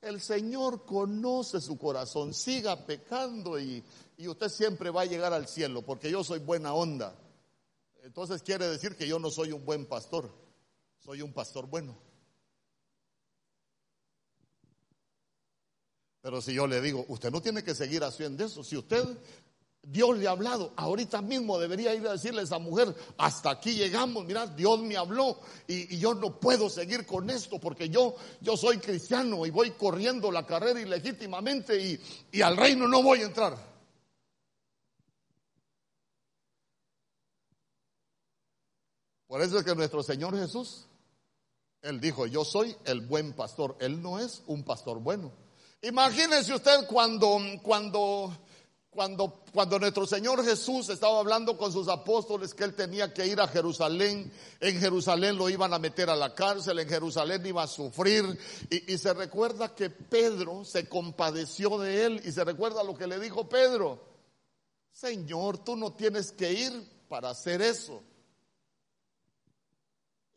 El 0.01 0.21
Señor 0.21 0.85
conoce 0.85 1.61
su 1.61 1.79
corazón, 1.79 2.33
siga 2.33 2.87
pecando 2.87 3.59
y, 3.59 3.83
y 4.17 4.29
usted 4.29 4.49
siempre 4.49 4.91
va 4.91 5.03
a 5.03 5.07
llegar 5.07 5.33
al 5.33 5.49
cielo, 5.49 5.83
porque 5.83 6.11
yo 6.11 6.23
soy 6.23 6.39
buena 6.39 6.75
onda. 6.75 7.17
Entonces 8.03 8.43
quiere 8.43 8.69
decir 8.69 8.95
que 8.95 9.09
yo 9.09 9.19
no 9.19 9.31
soy 9.31 9.51
un 9.51 9.65
buen 9.65 9.87
pastor, 9.87 10.31
soy 11.09 11.23
un 11.23 11.33
pastor 11.33 11.67
bueno. 11.67 11.97
Pero 16.21 16.43
si 16.43 16.53
yo 16.53 16.67
le 16.67 16.83
digo, 16.83 17.07
usted 17.09 17.31
no 17.31 17.41
tiene 17.41 17.65
que 17.65 17.75
seguir 17.75 18.05
haciendo 18.05 18.45
eso, 18.45 18.63
si 18.63 18.77
usted 18.77 19.17
Dios 19.83 20.19
le 20.19 20.29
ha 20.29 20.33
hablado. 20.33 20.75
Ahorita 20.77 21.23
mismo 21.23 21.59
debería 21.59 21.95
ir 21.95 22.07
a 22.07 22.13
decirle 22.13 22.43
a 22.43 22.45
esa 22.45 22.59
mujer, 22.59 22.95
hasta 23.17 23.49
aquí 23.49 23.73
llegamos, 23.73 24.27
mira, 24.27 24.49
Dios 24.49 24.81
me 24.81 24.99
habló 24.99 25.41
y, 25.67 25.97
yo 25.97 26.13
no 26.13 26.39
puedo 26.39 26.69
seguir 26.69 27.07
con 27.07 27.31
esto 27.31 27.59
porque 27.59 27.89
yo, 27.89 28.15
yo 28.43 28.59
soy 28.59 28.77
cristiano 28.77 29.47
y 29.47 29.51
voy 29.51 29.71
corriendo 29.71 30.31
la 30.31 30.45
carrera 30.45 30.79
ilegítimamente 30.79 31.81
y, 31.81 31.99
y 32.33 32.43
al 32.43 32.55
reino 32.55 32.87
no 32.87 33.03
voy 33.03 33.21
a 33.21 33.25
entrar. 33.25 33.57
Por 39.27 39.41
eso 39.41 39.59
es 39.59 39.65
que 39.65 39.75
nuestro 39.75 40.03
Señor 40.03 40.39
Jesús, 40.39 40.89
Él 41.83 42.01
dijo, 42.01 42.27
yo 42.27 42.45
soy 42.45 42.77
el 42.85 43.01
buen 43.03 43.33
pastor. 43.33 43.77
Él 43.81 44.03
no 44.03 44.19
es 44.19 44.43
un 44.47 44.65
pastor 44.65 44.99
bueno. 44.99 45.33
Imagínese 45.83 46.55
usted 46.55 46.87
cuando, 46.89 47.39
cuando 47.63 48.33
cuando, 48.99 49.45
cuando 49.53 49.79
nuestro 49.79 50.07
Señor 50.09 50.45
Jesús 50.45 50.89
estaba 50.89 51.21
hablando 51.21 51.57
con 51.57 51.73
sus 51.73 51.87
apóstoles 51.87 52.53
que 52.53 52.65
él 52.65 52.75
tenía 52.75 53.15
que 53.15 53.29
ir 53.29 53.41
a 53.41 53.47
Jerusalén, 53.47 54.33
en 54.59 54.81
Jerusalén 54.81 55.37
lo 55.37 55.49
iban 55.49 55.73
a 55.73 55.79
meter 55.79 56.11
a 56.11 56.17
la 56.17 56.35
cárcel, 56.35 56.81
en 56.81 56.89
Jerusalén 56.89 57.47
iba 57.47 57.63
a 57.63 57.69
sufrir, 57.69 58.25
y, 58.69 58.93
y 58.93 58.99
se 58.99 59.15
recuerda 59.15 59.73
que 59.73 59.89
Pedro 59.91 60.65
se 60.65 60.89
compadeció 60.89 61.79
de 61.79 62.07
él, 62.07 62.23
y 62.25 62.33
se 62.33 62.43
recuerda 62.43 62.83
lo 62.83 62.97
que 62.97 63.07
le 63.07 63.21
dijo 63.21 63.49
Pedro, 63.49 64.03
Señor, 64.91 65.59
tú 65.59 65.77
no 65.77 65.93
tienes 65.93 66.33
que 66.33 66.53
ir 66.53 66.91
para 67.09 67.31
hacer 67.31 67.63
eso. 67.63 68.03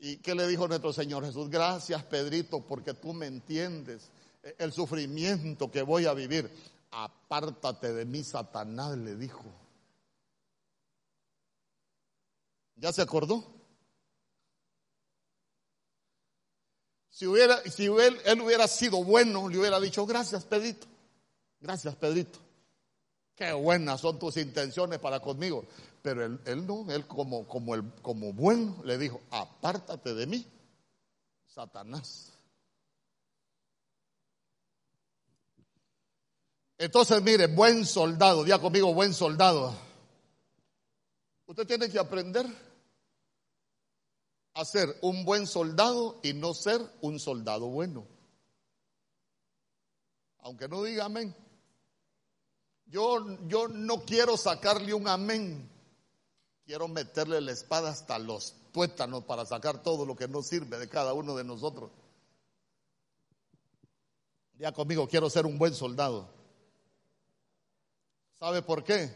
¿Y 0.03 0.17
qué 0.17 0.33
le 0.33 0.47
dijo 0.47 0.67
nuestro 0.67 0.91
Señor 0.91 1.23
Jesús? 1.23 1.47
Gracias, 1.47 2.03
Pedrito, 2.03 2.59
porque 2.59 2.95
tú 2.95 3.13
me 3.13 3.27
entiendes 3.27 4.09
el 4.57 4.73
sufrimiento 4.73 5.69
que 5.69 5.83
voy 5.83 6.07
a 6.07 6.13
vivir 6.13 6.51
apártate 6.91 7.93
de 7.93 8.05
mí, 8.05 8.23
Satanás, 8.23 8.97
le 8.97 9.15
dijo. 9.15 9.43
¿Ya 12.75 12.91
se 12.91 13.01
acordó? 13.01 13.45
Si, 17.11 17.27
hubiera, 17.27 17.61
si 17.69 17.85
él, 17.85 18.19
él, 18.25 18.41
hubiera 18.41 18.67
sido 18.67 19.03
bueno, 19.03 19.47
le 19.47 19.59
hubiera 19.59 19.79
dicho, 19.79 20.05
gracias, 20.05 20.45
Pedrito. 20.45 20.87
Gracias, 21.59 21.95
Pedrito. 21.95 22.39
Qué 23.35 23.53
buenas 23.53 24.01
son 24.01 24.17
tus 24.17 24.37
intenciones 24.37 24.99
para 24.99 25.19
conmigo. 25.19 25.65
Pero 26.01 26.25
él, 26.25 26.65
no, 26.65 26.89
él 26.91 27.05
como, 27.07 27.47
como, 27.47 27.75
el, 27.75 27.93
como 28.01 28.33
bueno 28.33 28.81
le 28.83 28.97
dijo, 28.97 29.21
apártate 29.29 30.13
de 30.15 30.25
mí, 30.25 30.45
Satanás. 31.45 32.31
Entonces, 36.77 37.21
mire, 37.21 37.45
buen 37.45 37.85
soldado, 37.85 38.45
ya 38.45 38.57
conmigo, 38.57 38.91
buen 38.93 39.13
soldado. 39.13 39.75
Usted 41.45 41.67
tiene 41.67 41.89
que 41.89 41.99
aprender 41.99 42.47
a 44.53 44.65
ser 44.65 44.97
un 45.01 45.23
buen 45.23 45.45
soldado 45.45 46.19
y 46.23 46.33
no 46.33 46.55
ser 46.55 46.81
un 47.01 47.19
soldado 47.19 47.67
bueno. 47.67 48.07
Aunque 50.39 50.67
no 50.67 50.81
diga 50.81 51.05
amén. 51.05 51.35
Yo, 52.85 53.37
yo 53.47 53.67
no 53.67 54.03
quiero 54.03 54.35
sacarle 54.35 54.93
un 54.93 55.07
amén. 55.07 55.70
Quiero 56.66 56.88
meterle 56.88 57.41
la 57.41 57.51
espada 57.51 57.89
hasta 57.89 58.20
los 58.20 58.53
tuétanos 58.72 59.24
para 59.26 59.45
sacar 59.45 59.82
todo 59.82 60.05
lo 60.05 60.16
que 60.16 60.28
no 60.28 60.41
sirve 60.41 60.78
de 60.78 60.88
cada 60.88 61.14
uno 61.14 61.36
de 61.36 61.43
nosotros. 61.43 61.91
Ya 64.57 64.72
conmigo, 64.72 65.07
quiero 65.07 65.30
ser 65.30 65.45
un 65.45 65.57
buen 65.57 65.74
soldado. 65.74 66.30
¿Sabe 68.39 68.62
por 68.62 68.84
qué? 68.84 69.14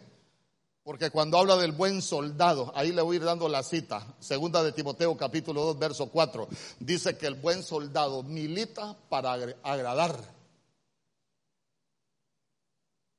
Porque 0.84 1.10
cuando 1.10 1.40
habla 1.40 1.56
del 1.58 1.72
buen 1.72 2.02
soldado, 2.02 2.72
ahí 2.76 2.92
le 2.92 3.02
voy 3.02 3.16
a 3.16 3.20
ir 3.20 3.26
dando 3.26 3.50
la 3.50 3.64
cita, 3.64 4.16
segunda 4.20 4.62
de 4.64 4.72
Timoteo 4.72 5.18
capítulo 5.18 5.64
2, 5.66 5.80
verso 5.80 6.12
4, 6.12 6.48
dice 6.80 7.18
que 7.18 7.26
el 7.26 7.34
buen 7.34 7.64
soldado 7.64 8.22
milita 8.22 8.96
para 9.10 9.34
agradar. 9.34 10.16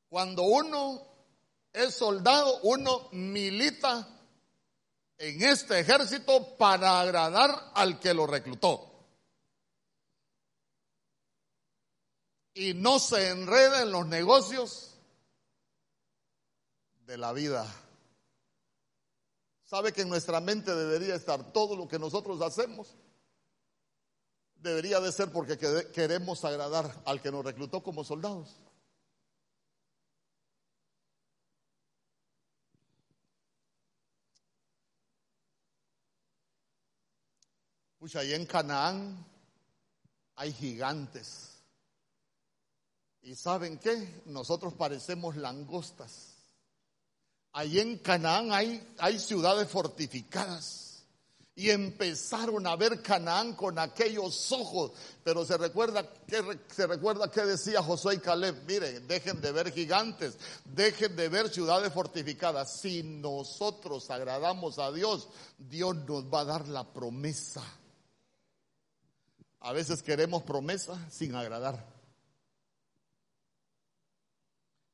Cuando 0.08 0.44
uno 0.44 1.02
es 1.72 1.94
soldado, 1.94 2.60
uno 2.62 3.08
milita 3.10 4.15
en 5.18 5.42
este 5.42 5.80
ejército 5.80 6.56
para 6.56 7.00
agradar 7.00 7.72
al 7.74 7.98
que 7.98 8.14
lo 8.14 8.26
reclutó. 8.26 8.92
Y 12.54 12.74
no 12.74 12.98
se 12.98 13.30
enreda 13.30 13.82
en 13.82 13.92
los 13.92 14.06
negocios 14.06 14.94
de 17.06 17.18
la 17.18 17.32
vida. 17.32 17.66
¿Sabe 19.64 19.92
que 19.92 20.02
en 20.02 20.08
nuestra 20.08 20.40
mente 20.40 20.74
debería 20.74 21.14
estar 21.14 21.52
todo 21.52 21.76
lo 21.76 21.88
que 21.88 21.98
nosotros 21.98 22.40
hacemos? 22.40 22.96
Debería 24.54 25.00
de 25.00 25.12
ser 25.12 25.30
porque 25.30 25.58
queremos 25.92 26.44
agradar 26.44 27.02
al 27.04 27.20
que 27.20 27.30
nos 27.30 27.44
reclutó 27.44 27.82
como 27.82 28.04
soldados. 28.04 28.56
Pucha, 38.06 38.20
ahí 38.20 38.34
en 38.34 38.46
Canaán 38.46 39.26
hay 40.36 40.52
gigantes. 40.52 41.56
¿Y 43.22 43.34
saben 43.34 43.78
qué? 43.78 44.22
Nosotros 44.26 44.74
parecemos 44.74 45.34
langostas. 45.34 46.36
Allí 47.50 47.80
en 47.80 47.98
Canaán 47.98 48.52
hay, 48.52 48.94
hay 48.98 49.18
ciudades 49.18 49.68
fortificadas. 49.68 51.02
Y 51.56 51.70
empezaron 51.70 52.68
a 52.68 52.76
ver 52.76 53.02
Canaán 53.02 53.54
con 53.54 53.76
aquellos 53.76 54.52
ojos. 54.52 54.92
Pero 55.24 55.44
se 55.44 55.58
recuerda 55.58 56.08
que 56.08 56.60
se 56.72 56.86
recuerda 56.86 57.28
que 57.28 57.40
decía 57.40 57.82
Josué 57.82 58.14
y 58.14 58.18
Caleb, 58.18 58.54
miren, 58.68 59.08
dejen 59.08 59.40
de 59.40 59.50
ver 59.50 59.72
gigantes, 59.72 60.38
dejen 60.64 61.16
de 61.16 61.28
ver 61.28 61.48
ciudades 61.48 61.92
fortificadas. 61.92 62.72
Si 62.72 63.02
nosotros 63.02 64.08
agradamos 64.12 64.78
a 64.78 64.92
Dios, 64.92 65.28
Dios 65.58 65.96
nos 66.06 66.32
va 66.32 66.42
a 66.42 66.44
dar 66.44 66.68
la 66.68 66.84
promesa. 66.84 67.64
A 69.60 69.72
veces 69.72 70.02
queremos 70.02 70.42
promesa 70.42 70.98
sin 71.10 71.34
agradar. 71.34 71.84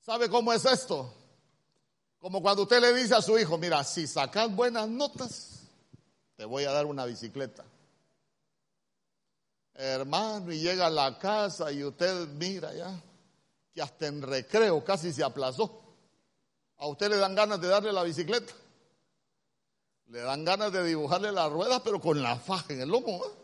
¿Sabe 0.00 0.28
cómo 0.28 0.52
es 0.52 0.64
esto? 0.64 1.12
Como 2.18 2.40
cuando 2.40 2.62
usted 2.62 2.80
le 2.80 2.94
dice 2.94 3.14
a 3.14 3.22
su 3.22 3.38
hijo, 3.38 3.58
mira, 3.58 3.82
si 3.84 4.06
sacas 4.06 4.54
buenas 4.54 4.88
notas, 4.88 5.60
te 6.36 6.44
voy 6.44 6.64
a 6.64 6.72
dar 6.72 6.86
una 6.86 7.04
bicicleta. 7.04 7.64
Hermano, 9.74 10.52
y 10.52 10.60
llega 10.60 10.86
a 10.86 10.90
la 10.90 11.18
casa 11.18 11.72
y 11.72 11.82
usted 11.82 12.28
mira 12.28 12.72
ya, 12.74 13.00
que 13.72 13.82
hasta 13.82 14.06
en 14.06 14.22
recreo 14.22 14.84
casi 14.84 15.12
se 15.12 15.24
aplazó. 15.24 15.82
A 16.76 16.86
usted 16.86 17.10
le 17.10 17.16
dan 17.16 17.34
ganas 17.34 17.60
de 17.60 17.68
darle 17.68 17.92
la 17.92 18.02
bicicleta. 18.02 18.52
Le 20.06 20.20
dan 20.20 20.44
ganas 20.44 20.72
de 20.72 20.84
dibujarle 20.84 21.32
las 21.32 21.50
ruedas, 21.50 21.80
pero 21.82 22.00
con 22.00 22.22
la 22.22 22.36
faja 22.36 22.72
en 22.72 22.82
el 22.82 22.88
lomo. 22.88 23.24
¿eh? 23.24 23.41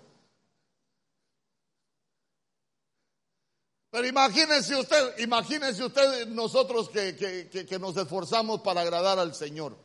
Pero 3.91 4.07
imagínense 4.07 4.77
usted, 4.77 5.19
imagínense 5.19 5.83
usted 5.83 6.29
nosotros 6.29 6.91
que, 6.91 7.17
que, 7.17 7.79
nos 7.79 7.97
esforzamos 7.97 8.61
para 8.61 8.83
agradar 8.83 9.19
al 9.19 9.35
Señor. 9.35 9.77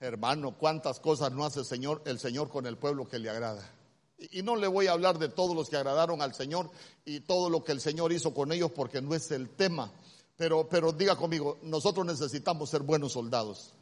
Hermano, 0.00 0.58
cuántas 0.58 0.98
cosas 0.98 1.30
no 1.30 1.44
hace 1.44 1.60
el 1.60 1.66
Señor, 1.66 2.02
el 2.04 2.18
Señor 2.18 2.48
con 2.48 2.66
el 2.66 2.76
pueblo 2.76 3.08
que 3.08 3.20
le 3.20 3.30
agrada. 3.30 3.70
Y, 4.18 4.40
y 4.40 4.42
no 4.42 4.56
le 4.56 4.66
voy 4.66 4.88
a 4.88 4.92
hablar 4.92 5.18
de 5.20 5.28
todos 5.28 5.54
los 5.54 5.70
que 5.70 5.76
agradaron 5.76 6.20
al 6.20 6.34
Señor 6.34 6.68
y 7.04 7.20
todo 7.20 7.48
lo 7.48 7.62
que 7.62 7.70
el 7.70 7.80
Señor 7.80 8.12
hizo 8.12 8.34
con 8.34 8.50
ellos 8.50 8.72
porque 8.72 9.00
no 9.00 9.14
es 9.14 9.30
el 9.30 9.50
tema. 9.50 9.92
Pero, 10.36 10.68
pero 10.68 10.90
diga 10.90 11.14
conmigo, 11.14 11.60
nosotros 11.62 12.04
necesitamos 12.04 12.70
ser 12.70 12.82
buenos 12.82 13.12
soldados. 13.12 13.72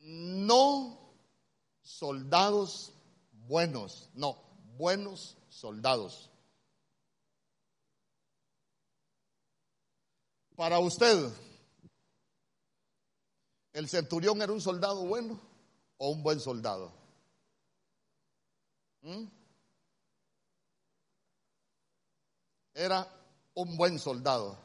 No 0.00 0.98
soldados 1.82 2.92
buenos, 3.48 4.10
no, 4.14 4.36
buenos 4.76 5.36
soldados. 5.48 6.30
Para 10.54 10.78
usted, 10.78 11.32
¿el 13.72 13.88
centurión 13.88 14.42
era 14.42 14.52
un 14.52 14.60
soldado 14.60 15.06
bueno 15.06 15.40
o 15.96 16.10
un 16.10 16.22
buen 16.22 16.40
soldado? 16.40 16.92
¿Mm? 19.02 19.24
Era 22.74 23.08
un 23.54 23.76
buen 23.76 23.98
soldado. 23.98 24.58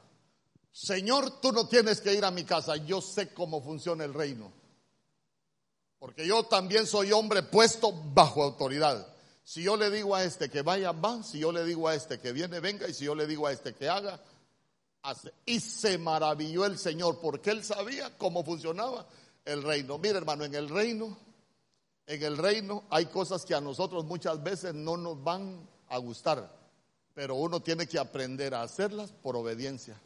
Señor, 0.72 1.40
tú 1.40 1.52
no 1.52 1.68
tienes 1.68 2.02
que 2.02 2.14
ir 2.14 2.26
a 2.26 2.32
mi 2.32 2.44
casa, 2.44 2.76
yo 2.76 3.00
sé 3.02 3.34
cómo 3.34 3.62
funciona 3.64 4.04
el 4.04 4.14
reino. 4.14 4.63
Porque 6.04 6.28
yo 6.28 6.44
también 6.44 6.86
soy 6.86 7.14
hombre 7.14 7.44
puesto 7.44 7.94
bajo 7.94 8.44
autoridad. 8.44 9.08
Si 9.42 9.64
yo 9.64 9.78
le 9.78 9.90
digo 9.90 10.14
a 10.14 10.26
este 10.26 10.50
que 10.50 10.62
vaya, 10.62 10.92
va. 10.92 11.24
Si 11.24 11.40
yo 11.40 11.50
le 11.50 11.64
digo 11.64 11.88
a 11.88 11.96
este 11.96 12.20
que 12.20 12.34
viene, 12.34 12.60
venga. 12.60 12.90
Y 12.90 12.94
si 12.94 13.06
yo 13.06 13.16
le 13.16 13.26
digo 13.26 13.48
a 13.48 13.54
este 13.54 13.74
que 13.74 13.88
haga, 13.88 14.20
hace. 15.02 15.34
Y 15.46 15.62
se 15.62 15.98
maravilló 15.98 16.66
el 16.66 16.78
Señor 16.78 17.22
porque 17.22 17.52
él 17.52 17.64
sabía 17.64 18.18
cómo 18.18 18.44
funcionaba 18.44 19.08
el 19.46 19.64
reino. 19.64 19.98
Mire 19.98 20.18
hermano, 20.18 20.44
en 20.44 20.56
el 20.56 20.68
reino, 20.68 21.18
en 22.06 22.22
el 22.22 22.38
reino 22.38 22.84
hay 22.90 23.06
cosas 23.06 23.46
que 23.46 23.56
a 23.56 23.62
nosotros 23.62 24.04
muchas 24.04 24.44
veces 24.44 24.74
no 24.74 24.98
nos 24.98 25.24
van 25.24 25.66
a 25.88 26.00
gustar. 26.00 26.54
Pero 27.14 27.36
uno 27.36 27.62
tiene 27.62 27.88
que 27.88 27.98
aprender 27.98 28.54
a 28.56 28.64
hacerlas 28.64 29.14
por 29.14 29.38
obediencia. 29.38 29.98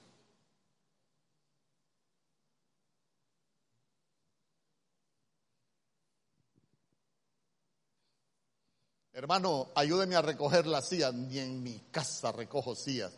Hermano, 9.18 9.72
ayúdeme 9.74 10.16
a 10.16 10.22
recoger 10.22 10.68
las 10.68 10.90
sillas. 10.90 11.12
Ni 11.12 11.40
en 11.40 11.64
mi 11.64 11.80
casa 11.90 12.32
recojo 12.32 12.76
sillas. 12.76 13.12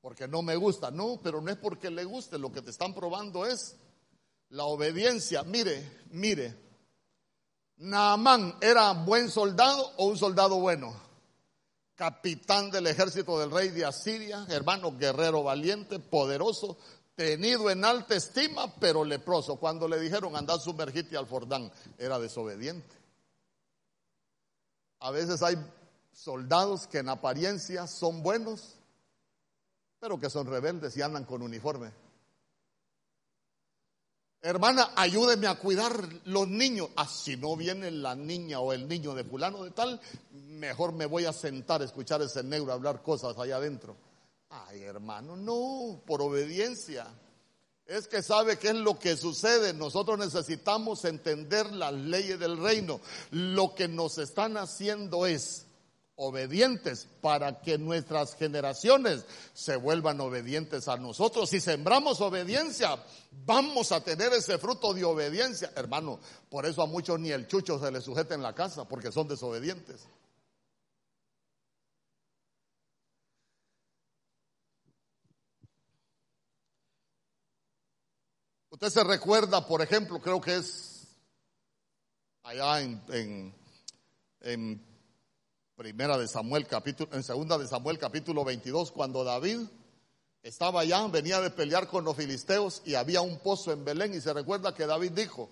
Porque 0.00 0.26
no 0.26 0.42
me 0.42 0.56
gusta. 0.56 0.90
No, 0.90 1.20
pero 1.22 1.40
no 1.40 1.52
es 1.52 1.56
porque 1.56 1.88
le 1.88 2.02
guste. 2.02 2.36
Lo 2.36 2.50
que 2.50 2.62
te 2.62 2.70
están 2.72 2.92
probando 2.92 3.46
es 3.46 3.76
la 4.48 4.64
obediencia. 4.64 5.44
Mire, 5.44 6.02
mire. 6.10 6.58
Naamán 7.76 8.56
era 8.60 8.90
buen 8.90 9.30
soldado 9.30 9.92
o 9.98 10.06
un 10.06 10.18
soldado 10.18 10.58
bueno. 10.58 10.92
Capitán 11.94 12.72
del 12.72 12.88
ejército 12.88 13.38
del 13.38 13.52
rey 13.52 13.68
de 13.68 13.84
Asiria, 13.84 14.46
hermano 14.48 14.96
guerrero 14.98 15.44
valiente, 15.44 16.00
poderoso, 16.00 16.76
tenido 17.14 17.70
en 17.70 17.84
alta 17.84 18.16
estima, 18.16 18.74
pero 18.80 19.04
leproso. 19.04 19.56
Cuando 19.56 19.86
le 19.86 20.00
dijeron 20.00 20.34
andar 20.34 20.58
sumergite 20.58 21.16
al 21.16 21.28
Fordán, 21.28 21.70
era 21.98 22.18
desobediente. 22.18 22.99
A 25.00 25.10
veces 25.10 25.42
hay 25.42 25.56
soldados 26.12 26.86
que 26.86 26.98
en 26.98 27.08
apariencia 27.08 27.86
son 27.86 28.22
buenos, 28.22 28.76
pero 29.98 30.20
que 30.20 30.30
son 30.30 30.46
rebeldes 30.46 30.96
y 30.96 31.02
andan 31.02 31.24
con 31.24 31.42
uniforme. 31.42 31.90
Hermana, 34.42 34.92
ayúdeme 34.96 35.46
a 35.46 35.56
cuidar 35.56 36.08
los 36.24 36.48
niños. 36.48 36.88
Ah, 36.96 37.06
si 37.06 37.36
no 37.36 37.56
viene 37.56 37.90
la 37.90 38.14
niña 38.14 38.60
o 38.60 38.72
el 38.72 38.88
niño 38.88 39.14
de 39.14 39.22
fulano 39.22 39.64
de 39.64 39.70
tal, 39.70 40.00
mejor 40.32 40.92
me 40.92 41.04
voy 41.04 41.26
a 41.26 41.32
sentar 41.32 41.82
a 41.82 41.84
escuchar 41.84 42.22
a 42.22 42.24
ese 42.24 42.42
negro 42.42 42.72
hablar 42.72 43.02
cosas 43.02 43.36
allá 43.38 43.56
adentro. 43.56 43.96
Ay, 44.48 44.82
hermano, 44.82 45.36
no, 45.36 46.00
por 46.06 46.22
obediencia. 46.22 47.06
Es 47.90 48.06
que 48.06 48.22
sabe 48.22 48.56
qué 48.56 48.68
es 48.68 48.76
lo 48.76 49.00
que 49.00 49.16
sucede. 49.16 49.74
Nosotros 49.74 50.16
necesitamos 50.16 51.04
entender 51.04 51.72
las 51.72 51.92
leyes 51.92 52.38
del 52.38 52.56
reino. 52.56 53.00
Lo 53.32 53.74
que 53.74 53.88
nos 53.88 54.16
están 54.18 54.56
haciendo 54.56 55.26
es 55.26 55.66
obedientes 56.14 57.08
para 57.20 57.60
que 57.62 57.78
nuestras 57.78 58.36
generaciones 58.36 59.24
se 59.54 59.74
vuelvan 59.74 60.20
obedientes 60.20 60.86
a 60.86 60.98
nosotros. 60.98 61.50
Si 61.50 61.58
sembramos 61.58 62.20
obediencia, 62.20 62.96
vamos 63.44 63.90
a 63.90 64.04
tener 64.04 64.32
ese 64.34 64.56
fruto 64.58 64.94
de 64.94 65.02
obediencia. 65.02 65.72
Hermano, 65.74 66.20
por 66.48 66.66
eso 66.66 66.82
a 66.82 66.86
muchos 66.86 67.18
ni 67.18 67.32
el 67.32 67.48
chucho 67.48 67.80
se 67.80 67.90
les 67.90 68.04
sujeta 68.04 68.36
en 68.36 68.42
la 68.42 68.54
casa, 68.54 68.84
porque 68.84 69.10
son 69.10 69.26
desobedientes. 69.26 70.06
Usted 78.82 79.02
se 79.02 79.04
recuerda, 79.06 79.66
por 79.66 79.82
ejemplo, 79.82 80.18
creo 80.22 80.40
que 80.40 80.56
es 80.56 81.06
allá 82.42 82.80
en, 82.80 83.54
en, 84.40 84.86
Primera 85.76 86.16
de 86.16 86.26
Samuel 86.26 86.66
capítulo, 86.66 87.14
en 87.14 87.22
Segunda 87.22 87.58
de 87.58 87.66
Samuel 87.66 87.98
capítulo 87.98 88.42
22, 88.42 88.90
cuando 88.90 89.22
David 89.22 89.60
estaba 90.42 90.80
allá, 90.80 91.06
venía 91.08 91.42
de 91.42 91.50
pelear 91.50 91.88
con 91.88 92.04
los 92.04 92.16
filisteos 92.16 92.80
y 92.86 92.94
había 92.94 93.20
un 93.20 93.40
pozo 93.40 93.70
en 93.70 93.84
Belén 93.84 94.14
y 94.14 94.20
se 94.22 94.32
recuerda 94.32 94.74
que 94.74 94.86
David 94.86 95.12
dijo, 95.12 95.50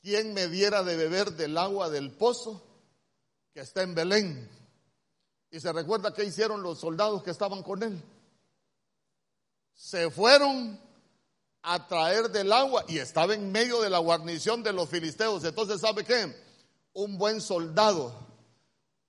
¿quién 0.00 0.32
me 0.32 0.46
diera 0.46 0.84
de 0.84 0.94
beber 0.94 1.32
del 1.32 1.58
agua 1.58 1.90
del 1.90 2.12
pozo 2.12 2.62
que 3.52 3.62
está 3.62 3.82
en 3.82 3.96
Belén? 3.96 4.48
Y 5.50 5.58
se 5.58 5.72
recuerda 5.72 6.14
que 6.14 6.22
hicieron 6.22 6.62
los 6.62 6.78
soldados 6.78 7.24
que 7.24 7.32
estaban 7.32 7.64
con 7.64 7.82
él. 7.82 8.00
Se 9.74 10.08
fueron 10.08 10.91
a 11.62 11.86
traer 11.86 12.30
del 12.30 12.52
agua 12.52 12.84
y 12.88 12.98
estaba 12.98 13.34
en 13.34 13.52
medio 13.52 13.80
de 13.80 13.90
la 13.90 13.98
guarnición 13.98 14.62
de 14.62 14.72
los 14.72 14.88
filisteos. 14.88 15.44
Entonces, 15.44 15.80
¿sabe 15.80 16.04
qué? 16.04 16.34
Un 16.92 17.16
buen 17.16 17.40
soldado 17.40 18.12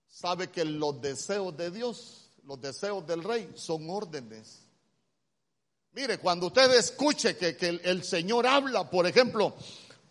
sabe 0.07 0.51
que 0.51 0.63
los 0.63 1.01
deseos 1.01 1.57
de 1.57 1.71
Dios, 1.71 2.29
los 2.43 2.61
deseos 2.61 3.05
del 3.07 3.23
rey 3.23 3.51
son 3.55 3.89
órdenes. 3.89 4.59
Mire, 5.93 6.19
cuando 6.19 6.47
usted 6.47 6.71
escuche 6.75 7.35
que, 7.35 7.57
el, 7.83 8.03
Señor 8.03 8.47
habla, 8.47 8.89
por 8.89 9.05
ejemplo, 9.07 9.53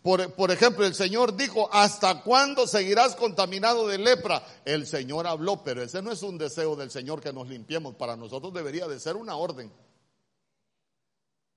por, 0.01 0.33
por, 0.33 0.51
ejemplo, 0.51 0.85
el 0.85 0.95
Señor 0.95 1.35
dijo, 1.35 1.69
¿hasta 1.71 2.21
cuándo 2.23 2.67
seguirás 2.67 3.15
contaminado 3.15 3.87
de 3.87 3.97
lepra? 3.97 4.45
El 4.65 4.85
Señor 4.85 5.27
habló, 5.27 5.63
pero 5.63 5.81
ese 5.81 6.01
no 6.01 6.11
es 6.11 6.21
un 6.23 6.37
deseo 6.37 6.75
del 6.75 6.91
Señor 6.91 7.21
que 7.21 7.33
nos 7.33 7.47
limpiemos. 7.47 7.95
Para 7.95 8.15
nosotros 8.15 8.53
debería 8.53 8.87
de 8.87 8.99
ser 8.99 9.15
una 9.15 9.35
orden. 9.35 9.71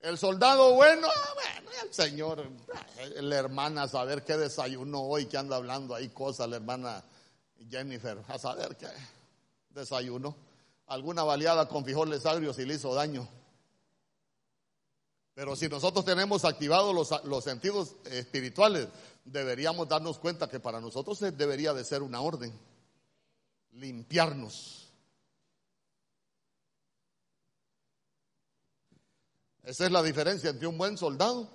El 0.06 0.18
soldado 0.18 0.72
bueno, 0.74 1.08
ah, 1.12 1.34
bueno, 1.34 1.70
el 1.82 1.92
señor, 1.92 2.46
la 3.22 3.36
hermana, 3.36 3.82
a 3.82 3.88
saber 3.88 4.22
qué 4.22 4.36
desayuno 4.36 5.00
hoy, 5.00 5.26
que 5.26 5.36
anda 5.36 5.56
hablando 5.56 5.96
ahí 5.96 6.10
cosas, 6.10 6.48
la 6.48 6.56
hermana 6.56 7.02
Jennifer, 7.68 8.16
a 8.28 8.38
saber 8.38 8.76
qué 8.76 8.86
desayuno. 9.70 10.36
Alguna 10.86 11.24
baleada 11.24 11.66
con 11.66 11.82
frijoles 11.82 12.24
agrios 12.24 12.56
y 12.60 12.66
le 12.66 12.74
hizo 12.74 12.94
daño. 12.94 13.26
Pero 15.34 15.56
si 15.56 15.68
nosotros 15.68 16.04
tenemos 16.04 16.44
activados 16.44 16.94
los, 16.94 17.24
los, 17.24 17.42
sentidos 17.42 17.96
espirituales, 18.04 18.86
deberíamos 19.24 19.88
darnos 19.88 20.20
cuenta 20.20 20.48
que 20.48 20.60
para 20.60 20.80
nosotros 20.80 21.18
debería 21.18 21.74
de 21.74 21.82
ser 21.82 22.04
una 22.04 22.20
orden. 22.20 22.56
Limpiarnos. 23.72 24.85
Esa 29.66 29.86
es 29.86 29.90
la 29.90 30.00
diferencia 30.00 30.50
entre 30.50 30.68
un 30.68 30.78
buen 30.78 30.96
soldado 30.96 31.50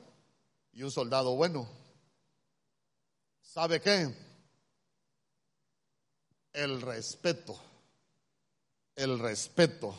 y 0.73 0.83
un 0.83 0.91
soldado 0.91 1.33
bueno. 1.33 1.65
¿Sabe 3.41 3.79
qué? 3.79 4.13
El 6.51 6.81
respeto. 6.81 7.57
El 8.97 9.17
respeto. 9.17 9.95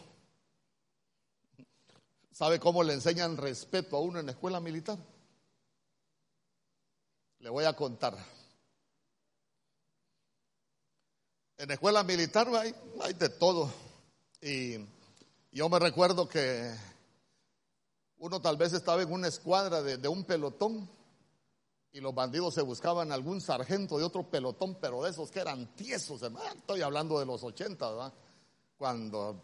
¿Sabe 2.32 2.60
cómo 2.60 2.82
le 2.84 2.92
enseñan 2.92 3.38
respeto 3.38 3.96
a 3.96 4.00
uno 4.00 4.20
en 4.20 4.26
la 4.26 4.32
escuela 4.32 4.60
militar? 4.60 4.98
Le 7.38 7.48
voy 7.48 7.64
a 7.64 7.74
contar. 7.74 8.14
En 11.56 11.66
la 11.66 11.72
escuela 11.72 12.04
militar 12.04 12.46
hay, 12.56 12.74
hay 13.00 13.14
de 13.14 13.30
todo. 13.30 13.72
Y 14.42 14.76
yo 15.50 15.70
me 15.70 15.78
recuerdo 15.78 16.28
que 16.28 16.91
uno 18.22 18.40
tal 18.40 18.56
vez 18.56 18.72
estaba 18.72 19.02
en 19.02 19.12
una 19.12 19.26
escuadra 19.26 19.82
de, 19.82 20.06
un 20.06 20.22
pelotón 20.22 20.88
y 21.90 22.00
los 22.00 22.14
bandidos 22.14 22.54
se 22.54 22.62
buscaban 22.62 23.10
algún 23.10 23.40
sargento 23.40 23.98
de 23.98 24.04
otro 24.04 24.30
pelotón, 24.30 24.76
pero 24.80 25.02
de 25.02 25.10
esos 25.10 25.28
que 25.28 25.40
eran 25.40 25.74
tiesos, 25.74 26.22
estoy 26.22 26.82
hablando 26.82 27.18
de 27.18 27.26
los 27.26 27.42
80, 27.42 27.90
¿verdad? 27.90 28.12
Cuando 28.76 29.42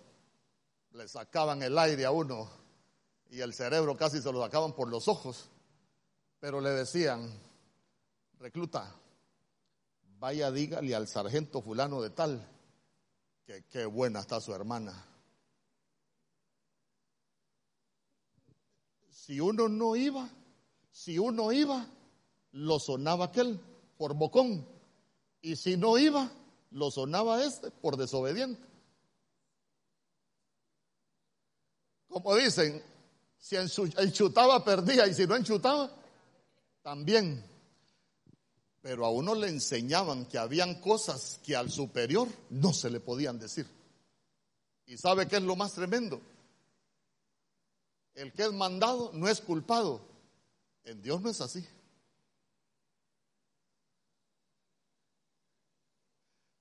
le 0.93 1.09
sacaban 1.09 1.61
el 1.65 1.77
aire 1.77 2.05
a 2.05 2.13
uno 2.13 2.49
y 3.31 3.41
el 3.41 3.53
cerebro 3.53 3.97
casi 3.97 4.23
se 4.23 4.31
lo 4.31 4.41
sacaban 4.41 4.73
por 4.73 4.89
los 4.89 5.09
ojos, 5.09 5.51
pero 6.39 6.61
le 6.61 6.71
decían, 6.71 7.29
recluta, 8.39 8.95
vaya 10.21 10.53
dígale 10.53 10.95
al 10.95 11.09
sargento 11.09 11.63
fulano 11.63 12.01
de 12.01 12.11
tal 12.11 12.49
que 13.45 13.65
qué 13.65 13.87
buena 13.87 14.21
está 14.21 14.41
su 14.41 14.55
hermana. 14.55 15.05
Si 19.29 19.41
uno 19.41 19.69
no 19.69 19.95
iba, 19.95 20.27
si 20.91 21.19
uno 21.19 21.53
iba, 21.53 21.87
lo 22.53 22.81
sonaba 22.81 23.27
aquel 23.27 23.61
por 23.99 24.15
bocón. 24.15 24.67
Y 25.43 25.57
si 25.57 25.77
no 25.77 25.99
iba, 25.99 26.33
lo 26.71 26.91
sonaba 26.91 27.45
este 27.45 27.71
por 27.71 27.99
desobediente. 27.99 28.67
Como 32.09 32.35
dicen, 32.37 32.83
si 33.37 33.57
enchutaba 33.57 34.65
perdía 34.65 35.07
y 35.07 35.13
si 35.13 35.27
no 35.27 35.37
enchutaba, 35.37 35.95
también. 36.81 37.45
Pero 38.81 39.05
a 39.05 39.11
uno 39.11 39.35
le 39.35 39.49
enseñaban 39.49 40.25
que 40.25 40.39
habían 40.39 40.81
cosas 40.81 41.39
que 41.45 41.55
al 41.55 41.71
superior 41.71 42.29
no 42.49 42.73
se 42.73 42.89
le 42.89 42.99
podían 42.99 43.39
decir. 43.39 43.67
¿Y 44.87 44.97
sabe 44.97 45.29
qué 45.29 45.37
es 45.37 45.43
lo 45.43 45.55
más 45.55 45.75
tremendo? 45.75 46.19
El 48.19 48.33
que 48.33 48.43
es 48.43 48.53
mandado 48.53 49.13
no 49.15 49.29
es 49.29 49.41
culpado. 49.41 50.01
En 50.83 51.01
Dios 51.01 51.21
no 51.21 51.31
es 51.31 51.41
así. 51.41 51.65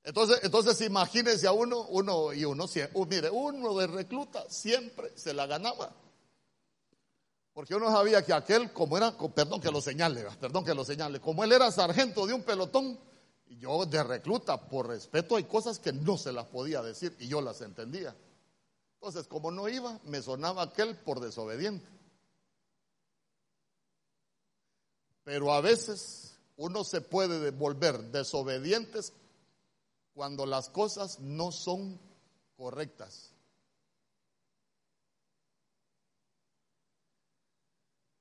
Entonces, 0.03 0.39
entonces 0.43 0.79
imagínense 0.81 1.47
a 1.47 1.51
uno, 1.51 1.81
uno 1.89 2.31
y 2.31 2.45
uno, 2.45 2.65
uh, 2.65 3.05
mire, 3.07 3.31
uno 3.31 3.75
de 3.75 3.87
recluta 3.87 4.45
siempre 4.47 5.11
se 5.17 5.33
la 5.33 5.47
ganaba. 5.47 5.95
Porque 7.53 7.73
uno 7.73 7.91
sabía 7.91 8.23
que 8.23 8.33
aquel, 8.33 8.71
como 8.71 8.95
era, 8.95 9.17
perdón 9.17 9.59
que 9.59 9.71
lo 9.71 9.81
señale, 9.81 10.27
perdón 10.39 10.63
que 10.63 10.75
lo 10.75 10.85
señale, 10.85 11.19
como 11.19 11.43
él 11.43 11.51
era 11.51 11.71
sargento 11.71 12.27
de 12.27 12.33
un 12.33 12.43
pelotón, 12.43 12.99
yo 13.47 13.83
de 13.87 14.03
recluta, 14.03 14.61
por 14.69 14.89
respeto, 14.89 15.35
hay 15.35 15.45
cosas 15.45 15.79
que 15.79 15.91
no 15.91 16.19
se 16.19 16.31
las 16.31 16.45
podía 16.45 16.83
decir 16.83 17.15
y 17.19 17.27
yo 17.27 17.41
las 17.41 17.61
entendía. 17.61 18.15
Entonces, 18.99 19.27
como 19.27 19.51
no 19.51 19.69
iba, 19.69 19.99
me 20.05 20.21
sonaba 20.21 20.63
aquel 20.63 20.97
por 20.97 21.19
desobediente. 21.19 21.87
Pero 25.23 25.53
a 25.53 25.61
veces 25.61 26.35
uno 26.55 26.83
se 26.83 27.01
puede 27.01 27.51
volver 27.51 27.99
desobedientes 28.11 29.13
cuando 30.13 30.45
las 30.47 30.69
cosas 30.69 31.19
no 31.19 31.51
son 31.51 31.99
correctas. 32.55 33.33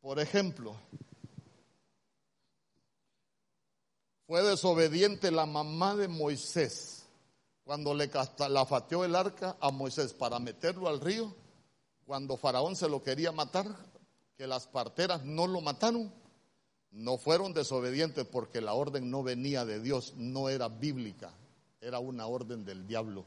Por 0.00 0.20
ejemplo, 0.20 0.76
fue 4.26 4.42
desobediente 4.42 5.30
la 5.30 5.46
mamá 5.46 5.96
de 5.96 6.08
Moisés 6.08 6.95
cuando 7.66 7.94
le 7.94 8.08
la 8.48 8.64
fateó 8.64 9.04
el 9.04 9.16
arca 9.16 9.56
a 9.58 9.72
Moisés 9.72 10.12
para 10.12 10.38
meterlo 10.38 10.88
al 10.88 11.00
río, 11.00 11.34
cuando 12.04 12.36
Faraón 12.36 12.76
se 12.76 12.88
lo 12.88 13.02
quería 13.02 13.32
matar, 13.32 13.66
que 14.36 14.46
las 14.46 14.68
parteras 14.68 15.24
no 15.24 15.48
lo 15.48 15.60
mataron, 15.60 16.12
no 16.92 17.18
fueron 17.18 17.52
desobedientes 17.52 18.24
porque 18.24 18.60
la 18.60 18.74
orden 18.74 19.10
no 19.10 19.24
venía 19.24 19.64
de 19.64 19.80
Dios, 19.80 20.14
no 20.14 20.48
era 20.48 20.68
bíblica, 20.68 21.32
era 21.80 21.98
una 21.98 22.28
orden 22.28 22.64
del 22.64 22.86
diablo. 22.86 23.24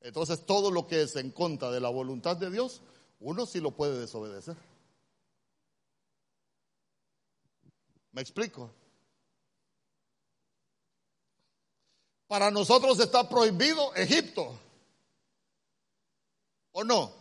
Entonces 0.00 0.46
todo 0.46 0.70
lo 0.70 0.86
que 0.86 1.02
es 1.02 1.16
en 1.16 1.32
contra 1.32 1.72
de 1.72 1.80
la 1.80 1.88
voluntad 1.88 2.36
de 2.36 2.52
Dios, 2.52 2.82
uno 3.18 3.46
sí 3.46 3.58
lo 3.58 3.72
puede 3.72 3.98
desobedecer. 3.98 4.56
¿Me 8.12 8.22
explico? 8.22 8.70
Para 12.34 12.50
nosotros 12.50 12.98
está 12.98 13.28
prohibido 13.28 13.94
Egipto. 13.94 14.58
¿O 16.72 16.82
no? 16.82 17.12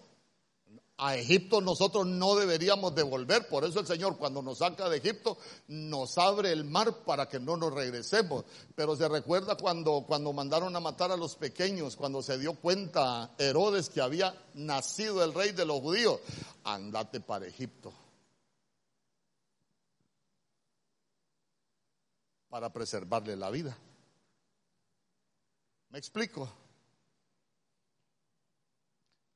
a 0.98 1.16
Egipto 1.16 1.62
nosotros 1.62 2.08
no 2.08 2.34
deberíamos 2.34 2.96
devolver. 2.96 3.48
Por 3.48 3.64
eso 3.64 3.80
el 3.80 3.86
Señor 3.86 4.18
cuando 4.18 4.42
nos 4.42 4.58
saca 4.58 4.90
de 4.90 4.98
Egipto 4.98 5.38
nos 5.68 6.18
abre 6.18 6.52
el 6.52 6.64
mar 6.64 7.04
para 7.06 7.30
que 7.30 7.40
no 7.40 7.56
nos 7.58 7.72
regresemos. 7.76 8.44
Pero 8.74 8.96
se 8.96 9.08
recuerda 9.08 9.56
cuando, 9.56 10.04
cuando 10.08 10.34
mandaron 10.34 10.76
a 10.76 10.80
matar 10.80 11.12
a 11.12 11.18
los 11.18 11.36
pequeños, 11.36 11.96
cuando 11.96 12.24
se 12.24 12.40
dio 12.40 12.56
cuenta 12.56 13.36
Herodes 13.38 13.90
que 13.90 14.02
había 14.02 14.34
nacido 14.56 15.24
el 15.24 15.36
rey 15.36 15.52
de 15.52 15.66
los 15.66 15.80
judíos. 15.80 16.22
Andate 16.64 17.20
para 17.20 17.46
Egipto. 17.46 17.94
Para 22.50 22.74
preservarle 22.74 23.36
la 23.36 23.52
vida. 23.52 23.78
¿Me 25.94 26.00
explico? 26.00 26.52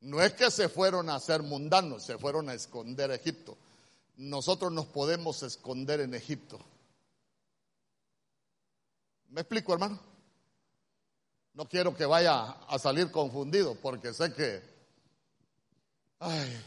No 0.02 0.20
es 0.24 0.34
que 0.34 0.50
se 0.50 0.70
fueron 0.70 1.08
a 1.08 1.14
hacer 1.14 1.44
mundanos, 1.44 2.04
se 2.04 2.18
fueron 2.18 2.50
a 2.50 2.56
esconder 2.56 3.12
a 3.12 3.16
Egipto. 3.16 3.56
Nosotros 4.16 4.72
nos 4.72 4.88
podemos 4.88 5.44
esconder 5.44 6.00
en 6.00 6.16
Egipto. 6.16 6.58
¿Me 9.30 9.42
explico, 9.42 9.72
hermano? 9.72 10.00
No 11.54 11.70
quiero 11.70 11.96
que 11.96 12.08
vaya 12.08 12.50
a 12.50 12.80
salir 12.80 13.12
confundido 13.12 13.76
porque 13.76 14.12
sé 14.12 14.34
que... 14.34 14.64
Ay. 16.18 16.60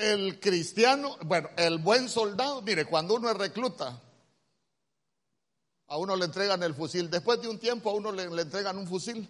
El 0.00 0.40
cristiano, 0.40 1.18
bueno, 1.26 1.50
el 1.58 1.76
buen 1.76 2.08
soldado, 2.08 2.62
mire, 2.62 2.86
cuando 2.86 3.16
uno 3.16 3.28
es 3.30 3.36
recluta, 3.36 4.00
a 5.88 5.98
uno 5.98 6.16
le 6.16 6.24
entregan 6.24 6.62
el 6.62 6.74
fusil. 6.74 7.10
Después 7.10 7.42
de 7.42 7.48
un 7.48 7.58
tiempo 7.58 7.90
a 7.90 7.92
uno 7.92 8.10
le, 8.10 8.22
entregan 8.22 8.78
un 8.78 8.86
fusil. 8.86 9.28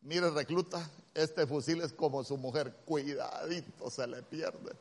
Mire, 0.00 0.30
recluta, 0.30 0.88
este 1.12 1.46
fusil 1.46 1.82
es 1.82 1.92
como 1.92 2.24
su 2.24 2.38
mujer. 2.38 2.74
Cuidadito 2.86 3.90
se 3.90 4.06
le 4.06 4.22
pierde. 4.22 4.72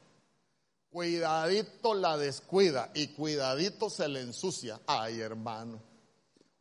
Cuidadito 0.90 1.96
la 1.96 2.18
descuida 2.18 2.90
y 2.94 3.10
cuidadito 3.10 3.90
se 3.90 4.08
le 4.08 4.22
ensucia. 4.22 4.80
Ay, 4.88 5.20
hermano. 5.20 5.82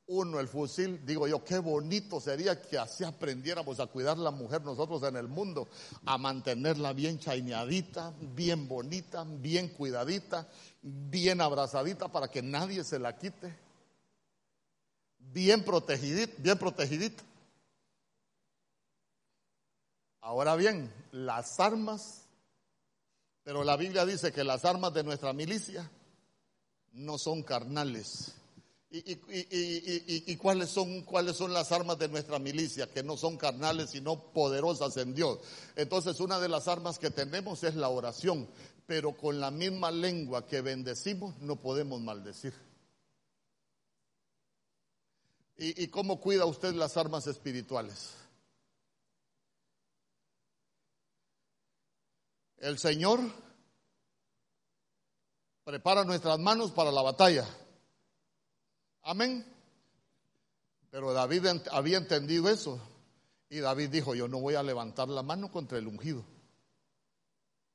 Uno, 0.08 0.40
el 0.40 0.48
fusil, 0.48 1.04
digo 1.04 1.28
yo, 1.28 1.44
qué 1.44 1.58
bonito 1.58 2.20
sería 2.20 2.60
que 2.60 2.78
así 2.78 3.04
aprendiéramos 3.04 3.78
a 3.78 3.86
cuidar 3.86 4.18
la 4.18 4.30
mujer 4.30 4.62
nosotros 4.62 5.02
en 5.02 5.16
el 5.16 5.28
mundo, 5.28 5.68
a 6.06 6.18
mantenerla 6.18 6.92
bien 6.92 7.18
chaineadita, 7.18 8.14
bien 8.34 8.66
bonita, 8.68 9.24
bien 9.24 9.68
cuidadita, 9.68 10.48
bien 10.82 11.40
abrazadita 11.40 12.08
para 12.08 12.28
que 12.28 12.42
nadie 12.42 12.84
se 12.84 12.98
la 12.98 13.16
quite 13.16 13.68
bien 15.32 15.64
protegidito, 15.64 16.34
bien 16.38 16.58
protegidito. 16.58 17.22
Ahora 20.20 20.56
bien, 20.56 20.92
las 21.12 21.58
armas, 21.60 22.24
pero 23.44 23.64
la 23.64 23.76
Biblia 23.76 24.04
dice 24.04 24.32
que 24.32 24.44
las 24.44 24.64
armas 24.64 24.92
de 24.92 25.04
nuestra 25.04 25.32
milicia 25.32 25.90
no 26.92 27.18
son 27.18 27.42
carnales. 27.42 28.34
¿Y, 28.90 30.36
cuáles, 30.36 30.70
son, 30.70 31.02
cuáles 31.02 31.36
son 31.36 31.52
las 31.52 31.72
armas 31.72 31.98
de 31.98 32.08
nuestra 32.08 32.38
milicia? 32.38 32.90
Que 32.90 33.02
no 33.02 33.18
son 33.18 33.36
carnales, 33.36 33.90
sino 33.90 34.32
poderosas 34.32 34.96
en 34.96 35.14
Dios. 35.14 35.40
Entonces, 35.76 36.20
una 36.20 36.40
de 36.40 36.48
las 36.48 36.68
armas 36.68 36.98
que 36.98 37.10
tenemos 37.10 37.62
es 37.64 37.74
la 37.74 37.90
oración, 37.90 38.48
pero 38.86 39.14
con 39.14 39.40
la 39.40 39.50
misma 39.50 39.90
lengua 39.90 40.46
que 40.46 40.62
bendecimos 40.62 41.38
no 41.40 41.56
podemos 41.56 42.00
maldecir. 42.00 42.54
¿Y, 45.60 45.88
cómo 45.88 46.20
cuida 46.20 46.46
usted 46.46 46.72
las 46.72 46.96
armas 46.96 47.26
espirituales? 47.26 48.14
El 52.58 52.78
Señor 52.78 53.20
prepara 55.64 56.04
nuestras 56.04 56.38
manos 56.38 56.70
para 56.70 56.90
la 56.90 57.02
batalla. 57.02 57.44
Amén. 59.08 59.42
Pero 60.90 61.14
David 61.14 61.46
había 61.72 61.96
entendido 61.96 62.46
eso. 62.50 62.78
Y 63.48 63.60
David 63.60 63.88
dijo, 63.88 64.14
yo 64.14 64.28
no 64.28 64.38
voy 64.38 64.54
a 64.54 64.62
levantar 64.62 65.08
la 65.08 65.22
mano 65.22 65.50
contra 65.50 65.78
el 65.78 65.86
ungido. 65.86 66.22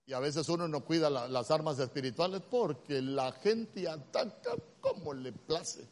Y 0.05 0.13
a 0.13 0.19
veces 0.19 0.47
uno 0.49 0.67
no 0.67 0.85
cuida 0.85 1.09
las 1.09 1.49
armas 1.49 1.79
espirituales 1.79 2.43
porque 2.51 3.01
la 3.01 3.31
gente 3.31 3.89
ataca 3.89 4.51
como 4.79 5.15
le 5.15 5.31
place. 5.31 5.87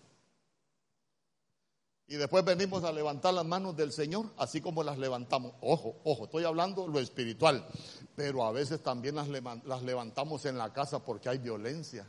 Y 2.05 2.17
después 2.17 2.45
venimos 2.45 2.83
a 2.83 2.91
levantar 2.91 3.33
las 3.33 3.45
manos 3.45 3.75
del 3.75 3.91
Señor, 3.91 4.27
así 4.37 4.61
como 4.61 4.83
las 4.83 4.99
levantamos. 4.99 5.53
Ojo, 5.61 5.95
ojo, 6.03 6.25
estoy 6.25 6.43
hablando 6.43 6.87
lo 6.87 6.99
espiritual, 6.99 7.65
pero 8.15 8.45
a 8.45 8.51
veces 8.51 8.83
también 8.83 9.15
las, 9.15 9.27
las 9.63 9.81
levantamos 9.81 10.45
en 10.45 10.59
la 10.59 10.71
casa 10.71 11.03
porque 11.03 11.29
hay 11.29 11.39
violencia. 11.39 12.05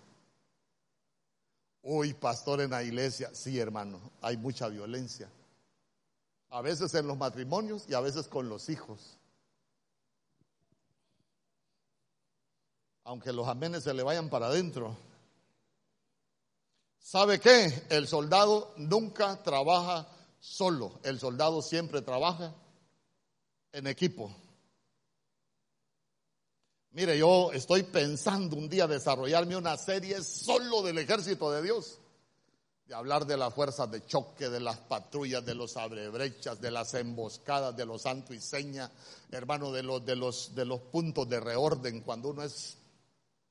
Uy, 1.83 2.15
pastor 2.15 2.61
en 2.61 2.71
la 2.71 2.83
iglesia, 2.83 3.31
sí 3.35 3.59
hermano, 3.59 4.01
hay 4.21 4.37
mucha 4.37 4.69
violencia. 4.69 5.29
A 6.51 6.61
veces 6.61 6.95
en 6.95 7.07
los 7.07 7.17
matrimonios 7.17 7.85
y 7.89 7.95
a 7.95 8.01
veces 8.01 8.29
con 8.29 8.49
los 8.49 8.69
hijos. 8.69 9.19
Aunque 13.05 13.33
los 13.33 13.49
amenes 13.49 13.83
se 13.83 13.93
le 13.93 14.05
vayan 14.05 14.31
para 14.31 14.47
adentro. 14.47 14.97
¿Sabe 17.01 17.41
qué? 17.41 17.85
El 17.91 18.07
soldado 18.07 18.73
nunca 18.77 19.43
trabaja 19.43 20.07
solo, 20.39 21.01
el 21.03 21.19
soldado 21.19 21.63
siempre 21.63 22.01
trabaja 22.01 22.55
en 23.73 23.89
equipo. 23.89 24.33
Mire, 26.95 27.17
yo 27.17 27.53
estoy 27.53 27.85
pensando 27.85 28.55
un 28.55 28.69
día 28.69 28.87
desarrollarme 28.87 29.57
una 29.57 29.79
serie 29.79 30.23
solo 30.23 30.83
del 30.83 30.99
ejército 30.99 31.51
de 31.51 31.63
Dios. 31.63 31.99
de 32.85 32.95
hablar 32.95 33.25
de 33.25 33.39
las 33.39 33.55
fuerzas 33.55 33.91
de 33.91 34.05
choque, 34.05 34.51
de 34.51 34.61
las 34.61 34.77
patrullas, 34.77 35.43
de 35.47 35.55
los 35.55 35.79
abrebrechas, 35.79 36.61
de 36.61 36.71
las 36.71 36.93
emboscadas, 36.93 37.75
de 37.75 37.87
los 37.87 38.03
santo 38.03 38.35
y 38.35 38.41
seña, 38.41 38.91
hermano, 39.31 39.73
de 39.73 39.83
los, 39.83 40.05
de 40.05 40.17
los, 40.17 40.55
de 40.55 40.67
los 40.67 40.81
puntos 40.81 41.27
de 41.31 41.41
reorden 41.41 42.03
cuando 42.03 42.29
uno 42.29 42.43
es 42.43 42.77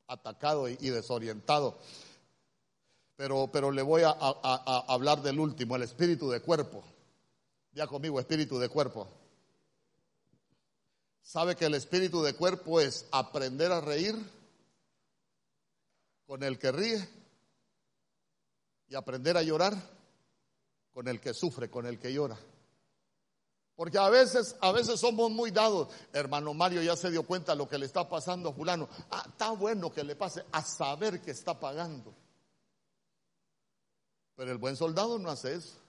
atacado 0.06 0.70
y, 0.70 0.76
desorientado. 0.76 1.80
Pero, 3.16 3.50
pero 3.52 3.72
le 3.72 3.82
voy 3.82 4.04
a, 4.04 4.12
a 4.12 4.86
hablar 4.88 5.24
del 5.24 5.40
último, 5.40 5.76
el 5.76 5.84
espíritu 5.84 6.30
de 6.30 6.42
cuerpo. 6.42 6.84
Ya 7.74 7.88
conmigo, 7.88 8.20
espíritu 8.20 8.60
de 8.60 8.70
cuerpo. 8.70 9.08
¿Sabe 11.22 11.56
que 11.56 11.66
el 11.66 11.76
espíritu 11.76 12.22
de 12.22 12.34
cuerpo 12.34 12.82
es 12.82 13.06
aprender 13.12 13.72
a 13.72 13.82
reír 13.82 14.16
con 16.26 16.44
el 16.44 16.58
que 16.58 16.72
ríe 16.72 17.10
y 18.88 18.96
aprender 18.96 19.38
a 19.38 19.42
llorar 19.42 19.74
con 20.92 21.08
el 21.08 21.22
que 21.22 21.34
sufre, 21.34 21.70
con 21.70 21.86
el 21.86 22.00
que 22.00 22.14
llora? 22.14 22.38
Porque 23.76 23.98
a 23.98 24.10
veces, 24.10 24.56
a 24.62 24.72
veces 24.72 25.00
somos 25.00 25.32
muy 25.32 25.50
dados. 25.50 25.88
Hermano 26.14 26.54
Mario 26.54 26.84
ya 26.84 26.96
se 26.96 27.10
dio 27.10 27.24
cuenta 27.24 27.54
de 27.54 27.58
lo 27.58 27.68
que 27.68 27.80
le 27.80 27.88
está 27.88 28.08
pasando 28.08 28.50
a 28.50 28.54
fulano. 28.54 28.88
Ah, 29.10 29.24
está 29.28 29.52
bueno 29.52 29.92
que 29.92 30.04
le 30.04 30.16
pase 30.16 30.46
a 30.52 30.62
saber 30.62 31.20
que 31.22 31.32
está 31.32 31.60
pagando. 31.60 32.14
Pero 34.36 34.52
el 34.52 34.58
buen 34.58 34.76
soldado 34.76 35.18
no 35.18 35.32
hace 35.32 35.56
eso. 35.56 35.80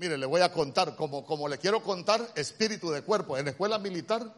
Mire, 0.00 0.16
le 0.16 0.24
voy 0.24 0.40
a 0.40 0.50
contar, 0.50 0.96
como, 0.96 1.26
como 1.26 1.46
le 1.46 1.58
quiero 1.58 1.82
contar, 1.82 2.26
espíritu 2.34 2.90
de 2.90 3.02
cuerpo. 3.02 3.36
En 3.36 3.44
la 3.44 3.50
escuela 3.50 3.78
militar 3.78 4.34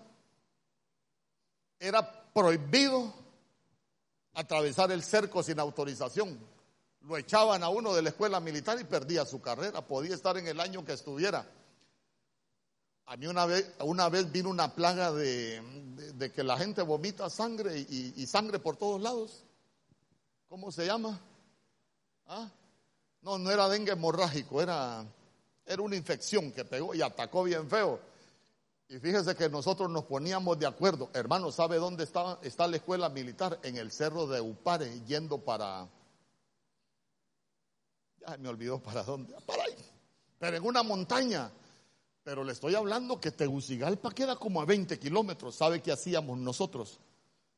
era 1.78 2.02
prohibido 2.32 3.14
atravesar 4.34 4.90
el 4.90 5.04
cerco 5.04 5.40
sin 5.40 5.60
autorización. 5.60 6.36
Lo 7.02 7.16
echaban 7.16 7.62
a 7.62 7.68
uno 7.68 7.94
de 7.94 8.02
la 8.02 8.08
escuela 8.08 8.40
militar 8.40 8.76
y 8.80 8.82
perdía 8.82 9.24
su 9.24 9.40
carrera. 9.40 9.86
Podía 9.86 10.16
estar 10.16 10.36
en 10.36 10.48
el 10.48 10.58
año 10.58 10.84
que 10.84 10.94
estuviera. 10.94 11.48
A 13.06 13.16
mí 13.16 13.28
una 13.28 13.46
vez, 13.46 13.72
una 13.84 14.08
vez 14.08 14.32
vino 14.32 14.50
una 14.50 14.74
plaga 14.74 15.12
de, 15.12 16.32
que 16.34 16.42
la 16.42 16.58
gente 16.58 16.82
vomita 16.82 17.30
sangre 17.30 17.78
y, 17.78 18.14
y, 18.16 18.26
sangre 18.26 18.58
por 18.58 18.76
todos 18.76 19.00
lados. 19.00 19.44
¿Cómo 20.48 20.72
se 20.72 20.86
llama? 20.86 21.20
¿Ah? 22.26 22.50
No, 23.20 23.38
no 23.38 23.48
era 23.48 23.68
dengue 23.68 23.92
hemorrágico, 23.92 24.60
era 24.60 25.06
era 25.66 25.82
una 25.82 25.96
infección 25.96 26.52
que 26.52 26.64
pegó 26.64 26.94
y 26.94 27.02
atacó 27.02 27.44
bien 27.44 27.68
feo. 27.68 28.00
Y 28.88 28.98
fíjese 28.98 29.34
que 29.34 29.48
nosotros 29.48 29.88
nos 29.90 30.04
poníamos 30.04 30.58
de 30.58 30.66
acuerdo. 30.66 31.10
Hermano, 31.14 31.50
¿sabe 31.50 31.76
dónde 31.76 32.04
está, 32.04 32.38
está 32.42 32.66
la 32.66 32.76
escuela 32.76 33.08
militar? 33.08 33.58
En 33.62 33.76
el 33.76 33.90
cerro 33.90 34.26
de 34.26 34.40
Upare, 34.40 35.00
yendo 35.06 35.38
para... 35.38 35.88
Ya 38.20 38.36
me 38.36 38.48
olvidó 38.48 38.80
para 38.80 39.02
dónde. 39.02 39.34
Para 39.46 39.64
ahí. 39.64 39.74
Pero 40.38 40.56
en 40.58 40.64
una 40.64 40.82
montaña. 40.82 41.50
Pero 42.22 42.44
le 42.44 42.52
estoy 42.52 42.74
hablando 42.74 43.18
que 43.18 43.30
Tegucigalpa 43.30 44.12
queda 44.12 44.36
como 44.36 44.60
a 44.60 44.64
20 44.64 44.98
kilómetros. 44.98 45.56
¿Sabe 45.56 45.80
qué 45.80 45.90
hacíamos 45.90 46.38
nosotros? 46.38 47.00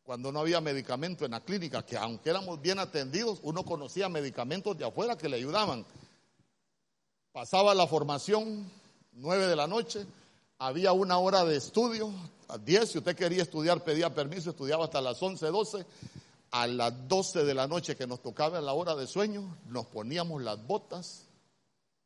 Cuando 0.04 0.30
no 0.30 0.40
había 0.40 0.60
medicamento 0.60 1.24
en 1.24 1.32
la 1.32 1.40
clínica, 1.40 1.84
que 1.84 1.96
aunque 1.96 2.30
éramos 2.30 2.60
bien 2.60 2.78
atendidos, 2.78 3.40
uno 3.42 3.64
conocía 3.64 4.08
medicamentos 4.08 4.78
de 4.78 4.86
afuera 4.86 5.18
que 5.18 5.28
le 5.28 5.36
ayudaban. 5.36 5.84
Pasaba 7.34 7.74
la 7.74 7.88
formación, 7.88 8.70
nueve 9.14 9.48
de 9.48 9.56
la 9.56 9.66
noche, 9.66 10.06
había 10.56 10.92
una 10.92 11.18
hora 11.18 11.44
de 11.44 11.56
estudio, 11.56 12.12
a 12.46 12.58
10, 12.58 12.88
si 12.88 12.98
usted 12.98 13.16
quería 13.16 13.42
estudiar, 13.42 13.82
pedía 13.82 14.14
permiso, 14.14 14.50
estudiaba 14.50 14.84
hasta 14.84 15.00
las 15.00 15.20
11, 15.20 15.44
12. 15.48 15.84
A 16.52 16.68
las 16.68 17.08
12 17.08 17.42
de 17.42 17.54
la 17.54 17.66
noche 17.66 17.96
que 17.96 18.06
nos 18.06 18.22
tocaba 18.22 18.60
la 18.60 18.72
hora 18.72 18.94
de 18.94 19.08
sueño, 19.08 19.58
nos 19.66 19.86
poníamos 19.86 20.42
las 20.42 20.64
botas, 20.64 21.26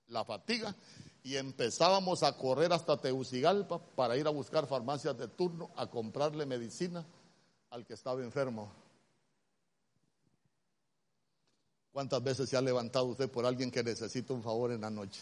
la 0.06 0.24
fatiga, 0.24 0.74
y 1.22 1.36
empezábamos 1.36 2.22
a 2.22 2.38
correr 2.38 2.72
hasta 2.72 2.96
Teucigalpa 2.96 3.80
para 3.96 4.16
ir 4.16 4.26
a 4.26 4.30
buscar 4.30 4.66
farmacias 4.66 5.18
de 5.18 5.28
turno, 5.28 5.68
a 5.76 5.88
comprarle 5.88 6.46
medicina 6.46 7.04
al 7.68 7.84
que 7.84 7.92
estaba 7.92 8.22
enfermo. 8.22 8.72
¿Cuántas 11.92 12.22
veces 12.22 12.48
se 12.48 12.56
ha 12.56 12.60
levantado 12.60 13.06
usted 13.06 13.30
por 13.30 13.46
alguien 13.46 13.70
que 13.70 13.82
necesita 13.82 14.32
un 14.32 14.42
favor 14.42 14.72
en 14.72 14.80
la 14.80 14.90
noche? 14.90 15.20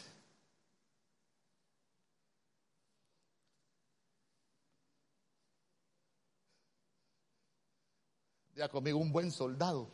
Ya 8.54 8.68
conmigo 8.68 8.98
un 8.98 9.12
buen 9.12 9.30
soldado. 9.30 9.90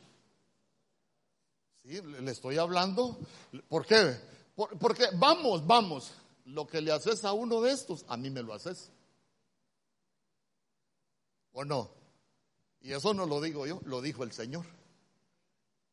Sí, 1.83 2.01
le 2.01 2.31
estoy 2.31 2.59
hablando. 2.59 3.19
¿Por 3.69 3.85
qué? 3.85 4.17
porque 4.55 5.07
vamos, 5.15 5.67
vamos. 5.67 6.13
Lo 6.45 6.67
que 6.67 6.81
le 6.81 6.93
haces 6.93 7.25
a 7.25 7.33
uno 7.33 7.61
de 7.61 7.73
estos, 7.73 8.05
a 8.09 8.17
mí 8.17 8.31
me 8.31 8.43
lo 8.43 8.55
haces. 8.55 8.91
¿O 11.53 11.65
no? 11.65 11.91
Y 12.81 12.93
eso 12.93 13.15
no 13.15 13.27
lo 13.27 13.41
digo 13.41 13.67
yo, 13.67 13.81
lo 13.85 14.01
dijo 14.01 14.25
el 14.25 14.33
Señor. 14.33 14.67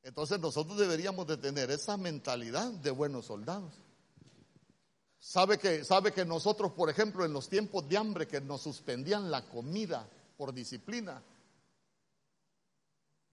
Entonces 0.04 0.40
nosotros 0.40 0.78
deberíamos 0.78 1.28
de 1.28 1.38
tener 1.38 1.72
esa 1.72 1.98
mentalidad 1.98 2.72
de 2.72 2.92
buenos 2.92 3.26
soldados. 3.26 3.74
Sabe 5.20 5.58
que, 5.58 5.84
sabe 5.84 6.14
que 6.14 6.24
nosotros, 6.24 6.72
por 6.72 6.90
ejemplo, 6.90 7.26
en 7.26 7.34
los 7.34 7.50
tiempos 7.50 7.88
de 7.90 7.98
hambre 7.98 8.28
que 8.28 8.40
nos 8.40 8.62
suspendían 8.62 9.30
la 9.30 9.46
comida 9.50 10.08
por 10.38 10.54
disciplina, 10.54 11.22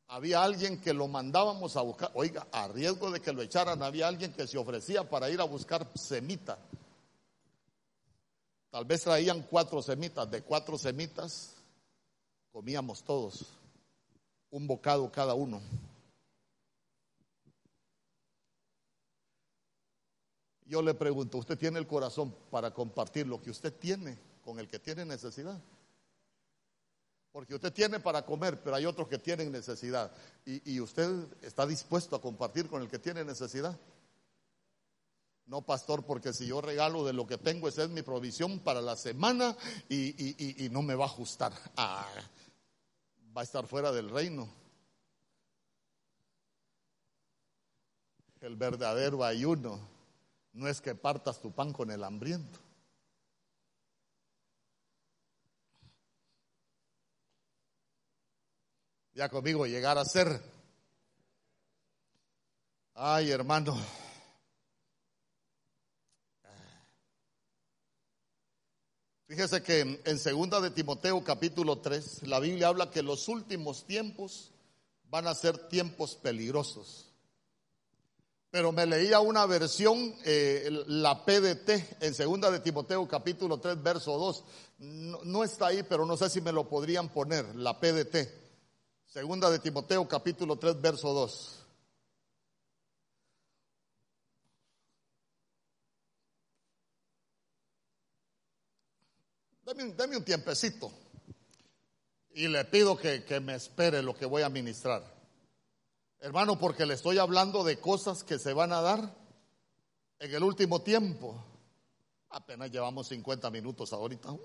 había 0.08 0.42
alguien 0.42 0.80
que 0.80 0.92
lo 0.92 1.08
mandábamos 1.08 1.76
a 1.76 1.82
buscar, 1.82 2.10
oiga, 2.14 2.46
a 2.52 2.68
riesgo 2.68 3.10
de 3.10 3.20
que 3.20 3.32
lo 3.32 3.42
echaran, 3.42 3.82
había 3.82 4.08
alguien 4.08 4.32
que 4.32 4.46
se 4.46 4.58
ofrecía 4.58 5.08
para 5.08 5.30
ir 5.30 5.40
a 5.40 5.44
buscar 5.44 5.90
semita. 5.94 6.58
Tal 8.70 8.84
vez 8.84 9.02
traían 9.02 9.42
cuatro 9.48 9.80
semitas, 9.80 10.30
de 10.30 10.42
cuatro 10.42 10.76
semitas 10.76 11.56
comíamos 12.52 13.02
todos, 13.02 13.44
un 14.50 14.66
bocado 14.66 15.12
cada 15.12 15.34
uno. 15.34 15.60
Yo 20.68 20.82
le 20.82 20.94
pregunto, 20.94 21.38
¿usted 21.38 21.56
tiene 21.56 21.78
el 21.78 21.86
corazón 21.86 22.34
para 22.50 22.72
compartir 22.72 23.26
lo 23.26 23.40
que 23.40 23.50
usted 23.50 23.72
tiene 23.72 24.18
con 24.44 24.58
el 24.58 24.68
que 24.68 24.80
tiene 24.80 25.04
necesidad? 25.04 25.60
Porque 27.30 27.54
usted 27.54 27.72
tiene 27.72 28.00
para 28.00 28.24
comer, 28.24 28.60
pero 28.62 28.74
hay 28.76 28.84
otros 28.84 29.06
que 29.08 29.18
tienen 29.18 29.52
necesidad. 29.52 30.10
¿Y, 30.44 30.80
usted 30.80 31.26
está 31.42 31.66
dispuesto 31.66 32.16
a 32.16 32.20
compartir 32.20 32.66
con 32.66 32.82
el 32.82 32.88
que 32.88 32.98
tiene 32.98 33.24
necesidad? 33.24 33.78
No, 35.44 35.62
pastor, 35.62 36.04
porque 36.04 36.32
si 36.32 36.46
yo 36.46 36.60
regalo 36.60 37.04
de 37.04 37.12
lo 37.12 37.26
que 37.26 37.38
tengo, 37.38 37.68
esa 37.68 37.84
es 37.84 37.90
mi 37.90 38.02
provisión 38.02 38.58
para 38.58 38.80
la 38.80 38.96
semana 38.96 39.56
y, 39.88 40.68
no 40.72 40.82
me 40.82 40.96
va 40.96 41.04
a 41.04 41.08
ajustar. 41.08 41.52
Ah, 41.76 42.08
va 43.36 43.42
a 43.42 43.44
estar 43.44 43.66
fuera 43.68 43.92
del 43.92 44.10
reino. 44.10 44.48
El 48.40 48.56
verdadero 48.56 49.22
ayuno 49.22 49.95
no 50.56 50.68
es 50.68 50.80
que 50.80 50.94
partas 50.94 51.40
tu 51.40 51.52
pan 51.52 51.72
con 51.72 51.90
el 51.90 52.02
hambriento. 52.02 52.58
Ya 59.12 59.28
conmigo 59.28 59.66
llegar 59.66 59.98
a 59.98 60.04
ser. 60.04 60.42
Ay, 62.94 63.30
hermano. 63.30 63.76
Fíjese 69.26 69.62
que 69.62 70.00
en 70.04 70.18
segunda 70.18 70.60
de 70.60 70.70
Timoteo 70.70 71.22
capítulo 71.22 71.80
3, 71.80 72.22
la 72.28 72.40
Biblia 72.40 72.68
habla 72.68 72.90
que 72.90 73.02
los 73.02 73.28
últimos 73.28 73.86
tiempos 73.86 74.52
van 75.04 75.26
a 75.26 75.34
ser 75.34 75.68
tiempos 75.68 76.16
peligrosos 76.16 77.05
pero 78.50 78.72
me 78.72 78.86
leía 78.86 79.20
una 79.20 79.44
versión, 79.46 80.14
eh, 80.24 80.70
la 80.86 81.24
PDT, 81.24 82.02
en 82.02 82.14
segunda 82.14 82.50
de 82.50 82.60
Timoteo 82.60 83.06
capítulo 83.06 83.58
3, 83.58 83.82
verso 83.82 84.16
2. 84.18 84.44
No, 85.24 85.44
está 85.44 85.68
ahí, 85.68 85.82
pero 85.82 86.06
no 86.06 86.16
sé 86.16 86.30
si 86.30 86.40
me 86.40 86.52
lo 86.52 86.68
podrían 86.68 87.08
poner, 87.08 87.54
la 87.56 87.78
PDT. 87.78 88.28
Segunda 89.06 89.50
de 89.50 89.58
Timoteo 89.58 90.06
capítulo 90.06 90.56
3, 90.58 90.80
verso 90.80 91.12
2. 91.12 91.52
Deme, 99.64 100.16
un 100.16 100.24
tiempecito 100.24 100.92
y 102.32 102.46
le 102.46 102.64
pido 102.66 102.96
que, 102.96 103.24
que 103.24 103.40
me 103.40 103.56
espere 103.56 104.00
lo 104.02 104.14
que 104.14 104.24
voy 104.24 104.42
a 104.42 104.48
ministrar. 104.48 105.15
Hermano, 106.26 106.58
porque 106.58 106.86
le 106.86 106.94
estoy 106.94 107.18
hablando 107.18 107.62
de 107.62 107.78
cosas 107.78 108.24
que 108.24 108.40
se 108.40 108.52
van 108.52 108.72
a 108.72 108.80
dar 108.80 109.14
en 110.18 110.34
el 110.34 110.42
último 110.42 110.82
tiempo. 110.82 111.40
Apenas 112.30 112.68
llevamos 112.72 113.06
50 113.06 113.48
minutos 113.52 113.92
ahorita. 113.92 114.36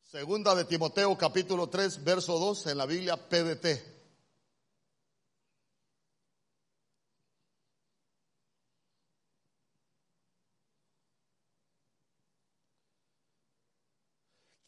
Segunda 0.00 0.54
de 0.54 0.64
Timoteo 0.64 1.18
capítulo 1.18 1.66
3, 1.68 2.04
verso 2.04 2.38
2 2.38 2.68
en 2.68 2.78
la 2.78 2.86
Biblia 2.86 3.28
PDT. 3.28 3.97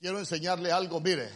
Quiero 0.00 0.18
enseñarle 0.18 0.72
algo, 0.72 0.98
mire. 1.00 1.30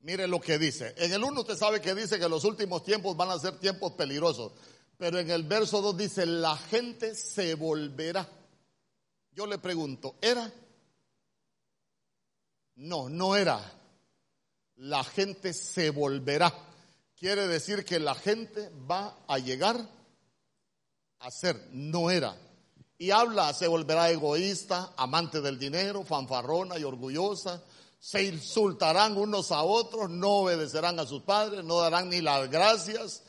Mire 0.00 0.28
lo 0.28 0.38
que 0.38 0.58
dice. 0.58 0.94
En 0.98 1.12
el 1.12 1.24
1 1.24 1.40
usted 1.40 1.56
sabe 1.56 1.80
que 1.80 1.94
dice 1.94 2.18
que 2.18 2.28
los 2.28 2.44
últimos 2.44 2.84
tiempos 2.84 3.16
van 3.16 3.30
a 3.30 3.38
ser 3.38 3.58
tiempos 3.58 3.92
peligrosos. 3.92 4.52
Pero 4.98 5.18
en 5.18 5.30
el 5.30 5.44
verso 5.44 5.80
2 5.80 5.96
dice, 5.96 6.26
la 6.26 6.56
gente 6.56 7.14
se 7.14 7.54
volverá. 7.54 8.28
Yo 9.32 9.46
le 9.46 9.58
pregunto, 9.58 10.16
¿era? 10.20 10.52
No, 12.76 13.08
no 13.08 13.34
era. 13.34 13.60
La 14.76 15.04
gente 15.04 15.54
se 15.54 15.88
volverá. 15.88 16.52
Quiere 17.16 17.46
decir 17.46 17.84
que 17.84 17.98
la 17.98 18.14
gente 18.14 18.70
va 18.90 19.24
a 19.26 19.38
llegar 19.38 19.88
a 21.18 21.30
ser, 21.30 21.68
no 21.72 22.10
era. 22.10 22.36
Y 22.98 23.10
habla, 23.10 23.52
se 23.52 23.68
volverá 23.68 24.10
egoísta, 24.10 24.92
amante 24.96 25.40
del 25.40 25.58
dinero, 25.58 26.04
fanfarrona 26.04 26.78
y 26.78 26.84
orgullosa. 26.84 27.62
Se 27.98 28.22
insultarán 28.22 29.16
unos 29.16 29.52
a 29.52 29.62
otros, 29.62 30.08
no 30.08 30.30
obedecerán 30.38 30.98
a 31.00 31.06
sus 31.06 31.22
padres, 31.22 31.64
no 31.64 31.78
darán 31.78 32.08
ni 32.08 32.20
las 32.20 32.50
gracias 32.50 33.22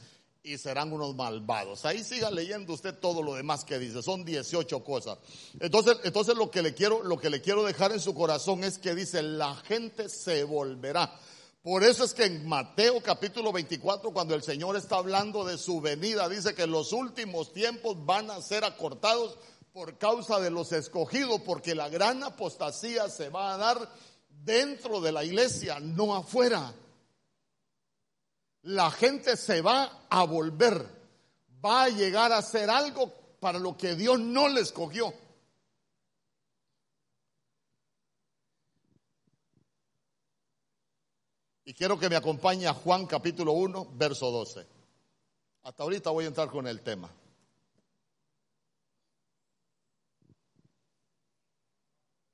y 0.48 0.58
serán 0.58 0.94
unos 0.94 1.16
malvados. 1.16 1.84
Ahí 1.86 2.04
siga 2.04 2.32
leyendo 2.32 2.74
usted 2.74 2.96
todo 2.96 3.22
lo 3.22 3.36
demás 3.36 3.66
que 3.66 3.78
dice. 3.78 4.02
Son 4.02 4.24
18 4.24 4.84
cosas. 4.84 5.18
Entonces, 5.60 5.98
entonces 6.04 6.36
lo 6.36 6.50
que 6.50 6.62
le 6.62 6.74
quiero, 6.74 7.04
lo 7.04 7.18
que 7.18 7.30
le 7.30 7.42
quiero 7.42 7.64
dejar 7.64 7.92
en 7.92 8.00
su 8.00 8.14
corazón 8.14 8.64
es 8.64 8.78
que 8.78 8.96
dice, 8.96 9.22
la 9.22 9.56
gente 9.56 10.08
se 10.08 10.46
volverá. 10.46 11.14
Por 11.62 11.84
eso 11.84 12.06
es 12.06 12.14
que 12.14 12.24
en 12.24 12.48
Mateo 12.48 13.02
capítulo 13.02 13.52
24, 13.52 14.12
cuando 14.12 14.34
el 14.36 14.42
Señor 14.42 14.78
está 14.78 14.96
hablando 14.98 15.44
de 15.44 15.58
su 15.58 15.82
venida, 15.82 16.30
dice 16.30 16.56
que 16.56 16.66
los 16.66 16.94
últimos 16.94 17.52
tiempos 17.52 18.06
van 18.06 18.32
a 18.32 18.42
ser 18.42 18.64
acortados 18.64 19.38
por 19.78 19.96
causa 20.00 20.40
de 20.40 20.50
los 20.50 20.72
escogidos, 20.72 21.40
porque 21.42 21.76
la 21.76 21.88
gran 21.88 22.24
apostasía 22.24 23.10
se 23.10 23.30
va 23.30 23.54
a 23.54 23.58
dar 23.58 23.94
dentro 24.28 25.00
de 25.02 25.12
la 25.12 25.24
iglesia, 25.24 25.80
no 25.80 26.16
afuera. 26.16 26.74
La 28.64 28.90
gente 28.90 29.38
se 29.38 29.62
va 29.62 30.08
a 30.10 30.24
volver, 30.24 30.84
va 31.64 31.84
a 31.84 31.90
llegar 31.90 32.32
a 32.32 32.40
hacer 32.40 32.72
algo 32.72 33.14
para 33.40 33.60
lo 33.60 33.78
que 33.78 33.94
Dios 33.94 34.20
no 34.20 34.50
le 34.50 34.62
escogió. 34.62 35.14
Y 41.66 41.76
quiero 41.76 42.00
que 42.00 42.10
me 42.10 42.16
acompañe 42.16 42.66
a 42.66 42.74
Juan 42.74 43.06
capítulo 43.06 43.52
1, 43.52 43.90
verso 43.94 44.32
12. 44.32 44.66
Hasta 45.62 45.84
ahorita 45.84 46.10
voy 46.10 46.26
a 46.26 46.30
entrar 46.30 46.50
con 46.50 46.66
el 46.66 46.82
tema. 46.82 47.12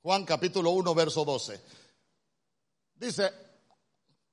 Juan 0.03 0.25
capítulo 0.25 0.71
1, 0.71 0.93
verso 0.93 1.23
12. 1.23 1.61
Dice, 2.95 3.31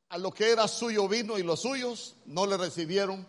a 0.09 0.19
lo 0.19 0.35
que 0.35 0.51
era 0.51 0.67
suyo 0.67 1.07
vino 1.07 1.39
y 1.39 1.45
los 1.45 1.61
suyos 1.61 2.17
no 2.27 2.45
le 2.45 2.57
recibieron, 2.57 3.25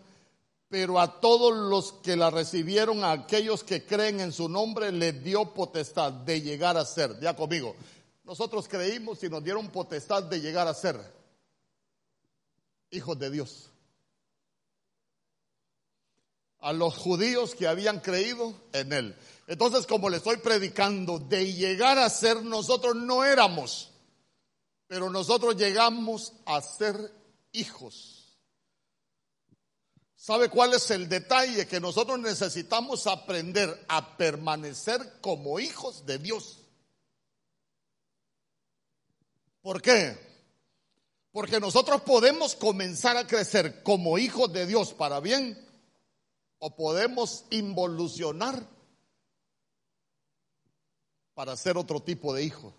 pero 0.66 0.98
a 0.98 1.20
todos 1.20 1.54
los 1.54 1.92
que 2.02 2.16
la 2.16 2.30
recibieron, 2.30 3.04
a 3.04 3.12
aquellos 3.12 3.62
que 3.62 3.86
creen 3.86 4.18
en 4.18 4.32
su 4.32 4.48
nombre, 4.48 4.90
le 4.90 5.12
dio 5.12 5.54
potestad 5.54 6.12
de 6.12 6.40
llegar 6.40 6.76
a 6.76 6.84
ser. 6.84 7.20
Ya 7.20 7.36
conmigo, 7.36 7.76
nosotros 8.24 8.66
creímos 8.66 9.22
y 9.22 9.28
nos 9.28 9.44
dieron 9.44 9.68
potestad 9.68 10.24
de 10.24 10.40
llegar 10.40 10.66
a 10.66 10.74
ser 10.74 10.98
hijos 12.90 13.16
de 13.20 13.30
Dios. 13.30 13.70
A 16.58 16.72
los 16.72 16.96
judíos 16.96 17.54
que 17.54 17.68
habían 17.68 18.00
creído 18.00 18.52
en 18.72 18.92
Él. 18.92 19.16
Entonces, 19.46 19.86
como 19.86 20.08
le 20.08 20.18
estoy 20.18 20.36
predicando, 20.36 21.18
de 21.18 21.52
llegar 21.52 21.98
a 21.98 22.08
ser 22.08 22.42
nosotros 22.42 22.94
no 22.94 23.24
éramos, 23.24 23.90
pero 24.86 25.10
nosotros 25.10 25.56
llegamos 25.56 26.32
a 26.46 26.60
ser 26.60 27.12
hijos. 27.52 28.38
¿Sabe 30.14 30.48
cuál 30.48 30.74
es 30.74 30.88
el 30.92 31.08
detalle? 31.08 31.66
Que 31.66 31.80
nosotros 31.80 32.18
necesitamos 32.20 33.08
aprender 33.08 33.84
a 33.88 34.16
permanecer 34.16 35.18
como 35.20 35.58
hijos 35.58 36.06
de 36.06 36.18
Dios. 36.18 36.58
¿Por 39.60 39.82
qué? 39.82 40.16
Porque 41.32 41.58
nosotros 41.58 42.02
podemos 42.02 42.54
comenzar 42.54 43.16
a 43.16 43.26
crecer 43.26 43.82
como 43.82 44.18
hijos 44.18 44.52
de 44.52 44.66
Dios 44.66 44.92
para 44.92 45.18
bien 45.18 45.58
o 46.58 46.76
podemos 46.76 47.44
involucionar 47.50 48.64
para 51.34 51.56
ser 51.56 51.76
otro 51.76 52.00
tipo 52.00 52.34
de 52.34 52.44
hijo. 52.44 52.74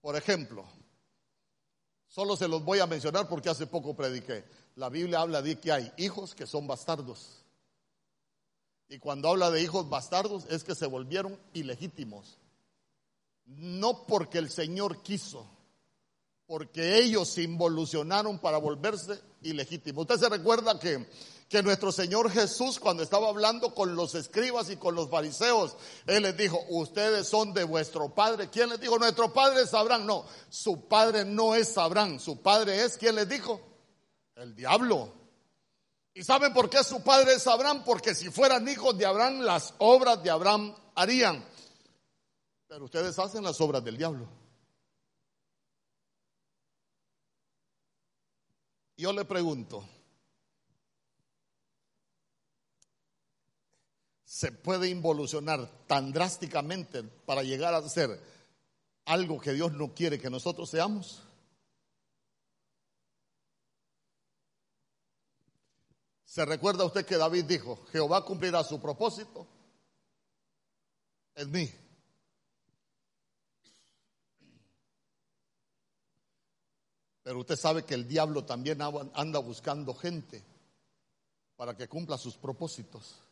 Por 0.00 0.16
ejemplo, 0.16 0.64
solo 2.06 2.36
se 2.36 2.48
los 2.48 2.64
voy 2.64 2.78
a 2.78 2.86
mencionar 2.86 3.28
porque 3.28 3.50
hace 3.50 3.66
poco 3.66 3.96
prediqué. 3.96 4.44
La 4.76 4.88
Biblia 4.88 5.20
habla 5.20 5.42
de 5.42 5.58
que 5.58 5.72
hay 5.72 5.92
hijos 5.96 6.34
que 6.34 6.46
son 6.46 6.66
bastardos. 6.66 7.44
Y 8.88 8.98
cuando 8.98 9.28
habla 9.28 9.50
de 9.50 9.62
hijos 9.62 9.88
bastardos 9.88 10.44
es 10.48 10.62
que 10.62 10.74
se 10.74 10.86
volvieron 10.86 11.38
ilegítimos. 11.54 12.38
No 13.46 14.06
porque 14.06 14.38
el 14.38 14.50
Señor 14.50 15.02
quiso, 15.02 15.46
porque 16.46 16.98
ellos 16.98 17.28
se 17.28 17.42
involucionaron 17.42 18.38
para 18.38 18.58
volverse 18.58 19.20
ilegítimos. 19.42 20.02
Usted 20.02 20.18
se 20.18 20.28
recuerda 20.28 20.78
que 20.78 21.06
que 21.48 21.62
nuestro 21.62 21.92
Señor 21.92 22.30
Jesús 22.30 22.80
cuando 22.80 23.02
estaba 23.02 23.28
hablando 23.28 23.72
con 23.74 23.94
los 23.94 24.14
escribas 24.14 24.68
y 24.70 24.76
con 24.76 24.94
los 24.94 25.08
fariseos, 25.08 25.76
Él 26.06 26.24
les 26.24 26.36
dijo, 26.36 26.60
ustedes 26.70 27.28
son 27.28 27.54
de 27.54 27.64
vuestro 27.64 28.12
padre. 28.12 28.50
¿Quién 28.50 28.68
les 28.68 28.80
dijo? 28.80 28.98
Nuestro 28.98 29.32
padre 29.32 29.62
es 29.62 29.72
Abraham. 29.72 30.06
No, 30.06 30.26
su 30.48 30.88
padre 30.88 31.24
no 31.24 31.54
es 31.54 31.78
Abraham, 31.78 32.18
su 32.18 32.42
padre 32.42 32.82
es, 32.82 32.96
¿quién 32.96 33.14
les 33.14 33.28
dijo? 33.28 33.60
El 34.34 34.56
diablo. 34.56 35.12
¿Y 36.14 36.24
saben 36.24 36.52
por 36.52 36.68
qué 36.68 36.82
su 36.82 37.02
padre 37.02 37.34
es 37.34 37.46
Abraham? 37.46 37.84
Porque 37.84 38.14
si 38.14 38.30
fueran 38.30 38.66
hijos 38.68 38.96
de 38.96 39.06
Abraham, 39.06 39.40
las 39.40 39.74
obras 39.78 40.22
de 40.22 40.30
Abraham 40.30 40.74
harían. 40.94 41.44
Pero 42.66 42.86
ustedes 42.86 43.16
hacen 43.18 43.44
las 43.44 43.60
obras 43.60 43.84
del 43.84 43.96
diablo. 43.96 44.26
Yo 48.96 49.12
le 49.12 49.26
pregunto, 49.26 49.84
se 54.36 54.52
puede 54.52 54.90
involucionar 54.90 55.66
tan 55.86 56.12
drásticamente 56.12 57.02
para 57.02 57.42
llegar 57.42 57.72
a 57.72 57.88
ser 57.88 58.20
algo 59.06 59.40
que 59.40 59.54
Dios 59.54 59.72
no 59.72 59.94
quiere 59.94 60.20
que 60.20 60.28
nosotros 60.28 60.68
seamos? 60.68 61.22
¿Se 66.26 66.44
recuerda 66.44 66.84
usted 66.84 67.06
que 67.06 67.16
David 67.16 67.46
dijo, 67.46 67.82
Jehová 67.90 68.26
cumplirá 68.26 68.62
su 68.62 68.78
propósito 68.78 69.46
en 71.34 71.50
mí? 71.50 71.70
Pero 77.22 77.38
usted 77.38 77.56
sabe 77.56 77.86
que 77.86 77.94
el 77.94 78.06
diablo 78.06 78.44
también 78.44 78.82
anda 78.82 79.38
buscando 79.38 79.94
gente 79.94 80.44
para 81.56 81.74
que 81.74 81.88
cumpla 81.88 82.18
sus 82.18 82.36
propósitos 82.36 83.22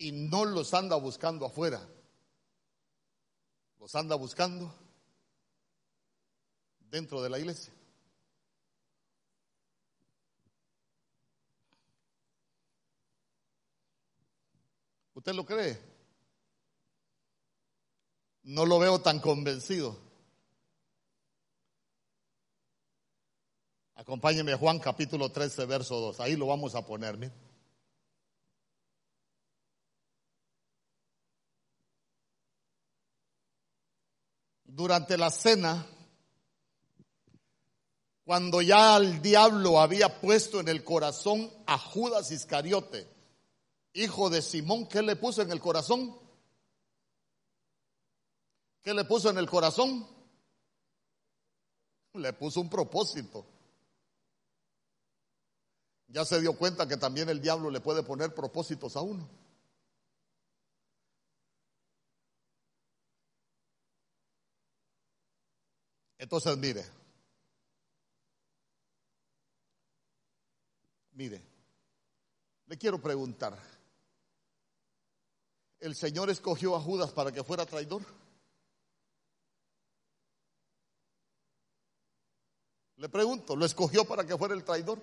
y 0.00 0.12
no 0.12 0.46
los 0.46 0.72
anda 0.72 0.96
buscando 0.96 1.44
afuera, 1.44 1.86
los 3.78 3.94
anda 3.94 4.16
buscando 4.16 4.74
dentro 6.80 7.20
de 7.22 7.28
la 7.28 7.38
iglesia. 7.38 7.70
¿Usted 15.12 15.34
lo 15.34 15.44
cree? 15.44 15.78
No 18.44 18.64
lo 18.64 18.78
veo 18.78 19.02
tan 19.02 19.20
convencido. 19.20 19.98
Acompáñeme 23.96 24.54
a 24.54 24.58
Juan 24.58 24.78
capítulo 24.78 25.30
13, 25.30 25.66
verso 25.66 26.00
2. 26.00 26.20
Ahí 26.20 26.36
lo 26.36 26.46
vamos 26.46 26.74
a 26.74 26.86
poner. 26.86 27.49
Durante 34.74 35.16
la 35.16 35.30
cena, 35.30 35.86
cuando 38.24 38.62
ya 38.62 38.96
el 38.96 39.20
diablo 39.20 39.80
había 39.80 40.20
puesto 40.20 40.60
en 40.60 40.68
el 40.68 40.84
corazón 40.84 41.50
a 41.66 41.78
Judas 41.78 42.30
Iscariote, 42.30 43.08
hijo 43.92 44.30
de 44.30 44.42
Simón, 44.42 44.86
¿qué 44.86 45.02
le 45.02 45.16
puso 45.16 45.42
en 45.42 45.50
el 45.50 45.60
corazón? 45.60 46.16
¿Qué 48.82 48.94
le 48.94 49.04
puso 49.04 49.30
en 49.30 49.38
el 49.38 49.48
corazón? 49.48 50.06
Le 52.14 52.32
puso 52.32 52.60
un 52.60 52.70
propósito. 52.70 53.44
Ya 56.08 56.24
se 56.24 56.40
dio 56.40 56.56
cuenta 56.56 56.88
que 56.88 56.96
también 56.96 57.28
el 57.28 57.40
diablo 57.40 57.70
le 57.70 57.80
puede 57.80 58.02
poner 58.02 58.34
propósitos 58.34 58.96
a 58.96 59.00
uno. 59.00 59.28
Entonces, 66.20 66.54
mire, 66.58 66.84
mire, 71.12 71.42
le 72.66 72.76
quiero 72.76 73.00
preguntar, 73.00 73.58
¿el 75.78 75.96
Señor 75.96 76.28
escogió 76.28 76.76
a 76.76 76.80
Judas 76.80 77.10
para 77.12 77.32
que 77.32 77.42
fuera 77.42 77.64
traidor? 77.64 78.02
Le 82.96 83.08
pregunto, 83.08 83.56
¿lo 83.56 83.64
escogió 83.64 84.04
para 84.04 84.26
que 84.26 84.36
fuera 84.36 84.52
el 84.52 84.62
traidor? 84.62 85.00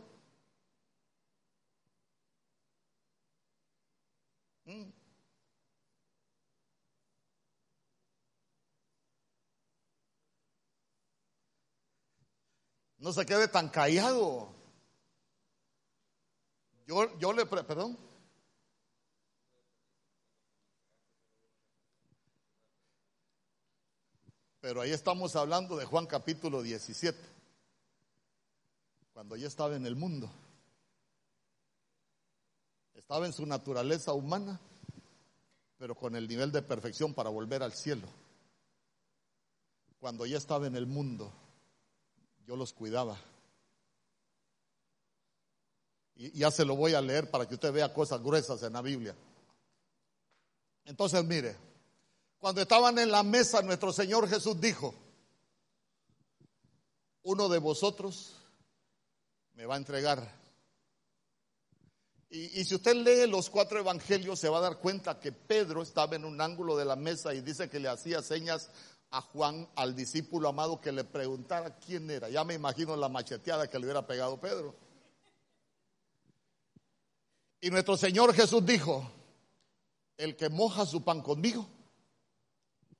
No 13.08 13.14
se 13.14 13.26
quede 13.26 13.48
tan 13.48 13.70
callado. 13.70 14.50
Yo, 16.86 17.18
yo 17.20 17.32
le, 17.32 17.46
perdón. 17.46 17.98
Pero 24.60 24.82
ahí 24.82 24.92
estamos 24.92 25.38
hablando 25.38 25.78
de 25.78 25.86
Juan 25.86 26.06
capítulo 26.06 26.62
17, 26.62 27.18
cuando 29.14 29.38
ya 29.38 29.48
estaba 29.48 29.78
en 29.78 29.86
el 29.86 29.96
mundo. 29.96 30.30
Estaba 32.94 33.26
en 33.26 33.32
su 33.32 33.46
naturaleza 33.46 34.12
humana, 34.12 34.60
pero 35.78 35.96
con 35.96 36.18
el 36.18 36.28
nivel 36.28 36.52
de 36.52 36.62
perfección 36.62 37.14
para 37.14 37.30
volver 37.30 37.64
al 37.64 37.72
cielo. 37.72 38.10
Cuando 39.98 40.26
ya 40.26 40.38
estaba 40.38 40.68
en 40.68 40.76
el 40.76 40.88
mundo, 40.88 41.32
yo 42.48 42.56
los 42.56 42.74
cuidaba. 42.74 43.18
Y 46.16 46.32
ya 46.40 46.50
se 46.50 46.66
lo 46.66 46.76
voy 46.76 46.94
a 46.94 47.02
leer 47.02 47.30
para 47.30 47.46
que 47.48 47.56
usted 47.56 47.72
vea 47.72 47.94
cosas 47.94 48.24
gruesas 48.24 48.64
en 48.64 48.74
la 48.74 48.82
Biblia. 48.82 49.14
Entonces, 50.86 51.24
mire, 51.26 51.56
cuando 52.40 52.62
estaban 52.62 52.98
en 52.98 53.12
la 53.12 53.22
mesa, 53.22 53.62
nuestro 53.62 53.92
Señor 53.92 54.28
Jesús 54.30 54.60
dijo, 54.60 54.96
uno 57.24 57.50
de 57.50 57.60
vosotros 57.60 58.34
me 59.54 59.66
va 59.66 59.76
a 59.76 59.80
entregar. 59.80 60.36
Y, 62.30 62.62
y, 62.62 62.66
si 62.66 62.76
usted 62.76 62.96
lee 62.96 63.30
los 63.30 63.50
cuatro 63.50 63.80
evangelios, 63.80 64.40
se 64.40 64.50
va 64.50 64.58
a 64.58 64.62
dar 64.62 64.80
cuenta 64.80 65.20
que 65.20 65.32
Pedro 65.32 65.82
estaba 65.82 66.16
en 66.16 66.26
un 66.26 66.40
ángulo 66.42 66.76
de 66.76 66.86
la 66.86 66.96
mesa 66.96 67.34
y 67.34 67.42
dice 67.42 67.70
que 67.70 67.80
le 67.80 67.88
hacía 67.90 68.22
señas 68.22 68.70
a 69.12 69.22
Juan, 69.22 69.68
al 69.76 69.96
discípulo 69.96 70.50
amado, 70.50 70.82
que 70.82 70.92
le 70.92 71.04
preguntara 71.04 71.78
quién 71.78 72.10
era. 72.10 72.30
Ya 72.30 72.44
me 72.44 72.54
imagino 72.54 72.96
la 72.96 73.10
macheteada 73.10 73.70
que 73.70 73.80
le 73.80 73.86
hubiera 73.86 74.06
pegado 74.06 74.40
Pedro. 74.40 74.76
Y 77.62 77.70
nuestro 77.70 77.98
Señor 77.98 78.34
Jesús 78.34 78.66
dijo, 78.66 79.10
el 80.18 80.36
que 80.36 80.50
moja 80.50 80.86
su 80.86 81.04
pan 81.04 81.22
conmigo, 81.22 81.68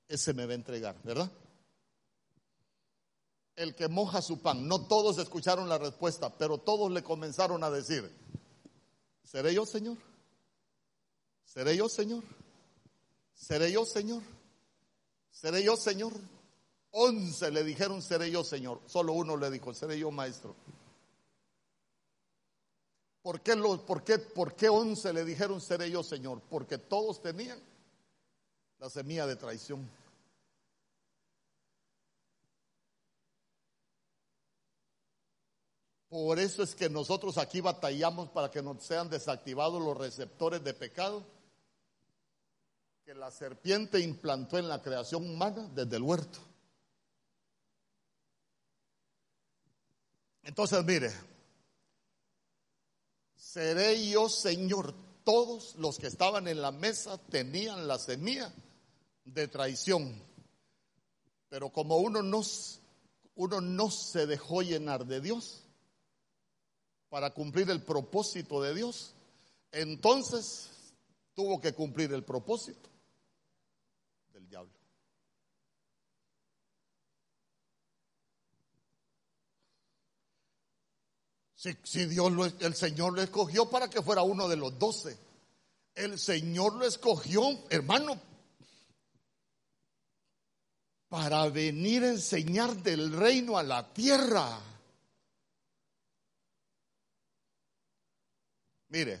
ese 0.08 0.32
me 0.32 0.46
va 0.46 0.52
a 0.52 0.56
entregar, 0.56 0.96
¿verdad? 1.04 1.30
El 3.54 3.74
que 3.74 3.88
moja 3.88 4.22
su 4.22 4.40
pan. 4.40 4.66
No 4.66 4.86
todos 4.86 5.18
escucharon 5.18 5.68
la 5.68 5.78
respuesta, 5.78 6.36
pero 6.36 6.58
todos 6.58 6.90
le 6.90 7.02
comenzaron 7.02 7.62
a 7.62 7.70
decir, 7.70 8.10
¿seré 9.22 9.54
yo, 9.54 9.66
Señor? 9.66 9.96
¿Seré 11.44 11.76
yo, 11.76 11.88
Señor? 11.88 12.22
¿Seré 13.34 13.72
yo, 13.72 13.84
Señor? 13.84 14.22
¿Seré 15.40 15.62
yo, 15.62 15.76
Señor? 15.76 16.12
Once 16.90 17.48
le 17.52 17.62
dijeron, 17.62 18.02
seré 18.02 18.28
yo, 18.28 18.42
Señor. 18.42 18.80
Solo 18.86 19.12
uno 19.12 19.36
le 19.36 19.52
dijo, 19.52 19.72
seré 19.72 19.96
yo, 19.96 20.10
Maestro. 20.10 20.56
¿Por 23.22 23.40
qué, 23.40 23.54
por, 23.86 24.02
qué, 24.02 24.18
¿Por 24.18 24.56
qué 24.56 24.68
once 24.68 25.12
le 25.12 25.24
dijeron, 25.24 25.60
seré 25.60 25.92
yo, 25.92 26.02
Señor? 26.02 26.42
Porque 26.50 26.76
todos 26.76 27.22
tenían 27.22 27.60
la 28.80 28.90
semilla 28.90 29.28
de 29.28 29.36
traición. 29.36 29.88
Por 36.08 36.40
eso 36.40 36.64
es 36.64 36.74
que 36.74 36.90
nosotros 36.90 37.38
aquí 37.38 37.60
batallamos 37.60 38.28
para 38.30 38.50
que 38.50 38.60
nos 38.60 38.82
sean 38.82 39.08
desactivados 39.08 39.80
los 39.80 39.96
receptores 39.96 40.64
de 40.64 40.74
pecado 40.74 41.37
que 43.08 43.14
la 43.14 43.30
serpiente 43.30 43.98
implantó 44.00 44.58
en 44.58 44.68
la 44.68 44.82
creación 44.82 45.30
humana 45.30 45.66
desde 45.74 45.96
el 45.96 46.02
huerto. 46.02 46.40
Entonces, 50.42 50.84
mire, 50.84 51.10
seré 53.34 54.10
yo 54.10 54.28
Señor. 54.28 54.94
Todos 55.24 55.74
los 55.76 55.96
que 55.96 56.06
estaban 56.06 56.48
en 56.48 56.60
la 56.60 56.70
mesa 56.70 57.16
tenían 57.16 57.88
la 57.88 57.98
semilla 57.98 58.52
de 59.24 59.48
traición. 59.48 60.22
Pero 61.48 61.70
como 61.70 61.96
uno 61.96 62.22
no, 62.22 62.42
uno 63.36 63.60
no 63.62 63.90
se 63.90 64.26
dejó 64.26 64.60
llenar 64.60 65.06
de 65.06 65.22
Dios 65.22 65.64
para 67.08 67.32
cumplir 67.32 67.70
el 67.70 67.82
propósito 67.82 68.60
de 68.60 68.74
Dios, 68.74 69.14
entonces 69.72 70.68
tuvo 71.32 71.58
que 71.58 71.72
cumplir 71.72 72.12
el 72.12 72.22
propósito 72.22 72.88
diablo. 74.48 74.72
Si, 81.54 82.04
Dios 82.06 82.30
lo, 82.30 82.44
el 82.44 82.74
Señor 82.74 83.14
lo 83.14 83.22
escogió 83.22 83.68
para 83.68 83.90
que 83.90 84.00
fuera 84.00 84.22
uno 84.22 84.48
de 84.48 84.56
los 84.56 84.78
doce. 84.78 85.18
El 85.92 86.16
Señor 86.16 86.74
lo 86.74 86.86
escogió, 86.86 87.42
hermano, 87.68 88.20
para 91.08 91.48
venir 91.48 92.04
a 92.04 92.10
enseñar 92.10 92.76
del 92.76 93.12
reino 93.12 93.58
a 93.58 93.64
la 93.64 93.92
tierra. 93.92 94.60
Mire, 98.90 99.20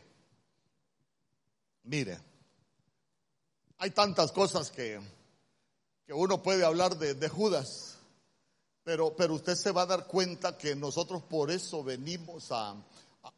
mire, 1.82 2.18
hay 3.78 3.90
tantas 3.90 4.30
cosas 4.30 4.70
que, 4.70 5.00
que 6.08 6.14
uno 6.14 6.42
puede 6.42 6.64
hablar 6.64 6.96
de, 6.96 7.28
Judas, 7.28 7.98
pero, 8.82 9.14
pero 9.14 9.34
usted 9.34 9.54
se 9.56 9.72
va 9.72 9.82
a 9.82 9.86
dar 9.86 10.06
cuenta 10.06 10.56
que 10.56 10.74
nosotros 10.74 11.22
por 11.22 11.50
eso 11.50 11.84
venimos 11.84 12.50
a, 12.50 12.74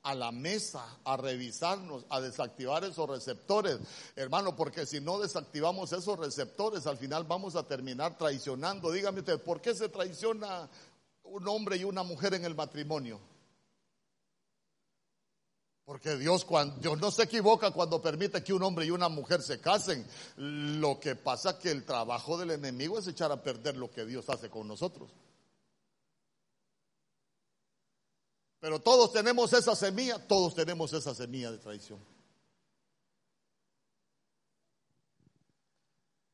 a 0.05 0.15
la 0.15 0.31
mesa 0.31 0.87
a 1.03 1.17
revisarnos, 1.17 2.05
a 2.09 2.21
desactivar 2.21 2.85
esos 2.85 3.11
receptores, 3.11 3.77
hermano, 4.15 4.55
porque 4.55 4.87
si 4.87 5.01
no 5.01 5.19
desactivamos 5.19 5.93
esos 5.93 6.17
receptores, 6.17 6.87
al 6.87 6.97
final 6.97 7.25
vamos 7.25 7.57
a 7.57 7.65
terminar 7.65 8.17
traicionando. 8.17 8.93
Dígame 8.93 9.19
usted, 9.19 9.41
¿por 9.41 9.61
qué 9.61 9.75
se 9.75 9.89
traiciona 9.89 10.69
un 11.25 11.49
hombre 11.49 11.77
y 11.77 11.83
una 11.83 12.05
mujer 12.05 12.35
en 12.35 12.45
el 12.45 12.55
matrimonio? 12.55 13.19
Porque 15.91 16.17
Dios, 16.17 16.47
no 17.01 17.11
se 17.11 17.25
equivoca 17.25 17.73
cuando 17.73 18.01
permite 18.01 18.45
que 18.45 18.53
un 18.53 18.63
hombre 18.63 18.87
y 18.87 18.93
una 18.93 19.09
mujer 19.09 19.43
se 19.43 19.61
casen. 19.61 20.07
Lo 20.37 21.01
que 21.01 21.17
pasa 21.17 21.59
que 21.59 21.73
el 21.73 21.85
trabajo 21.85 22.39
del 22.39 22.53
enemigo 22.53 22.97
es 23.01 23.09
echar 23.09 23.33
a 23.33 23.43
perder 23.43 23.77
lo 23.77 23.91
que 23.91 24.05
Dios 24.05 24.31
hace 24.31 24.49
con 24.49 24.69
nosotros. 24.69 25.11
Pero 28.61 28.79
todos 28.79 29.13
tenemos 29.13 29.53
esa 29.53 29.75
semilla, 29.75 30.25
todos 30.29 30.55
tenemos 30.55 30.93
esa 30.93 31.13
semilla 31.13 31.51
de 31.51 31.59
traición. 31.59 31.99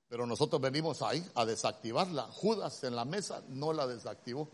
Pero 0.06 0.26
nosotros 0.26 0.60
venimos 0.60 1.00
ahí 1.00 1.26
a 1.34 1.46
desactivarla. 1.46 2.24
Judas 2.24 2.84
en 2.84 2.94
la 2.94 3.06
mesa 3.06 3.42
no 3.48 3.72
la 3.72 3.86
desactivó 3.86 4.50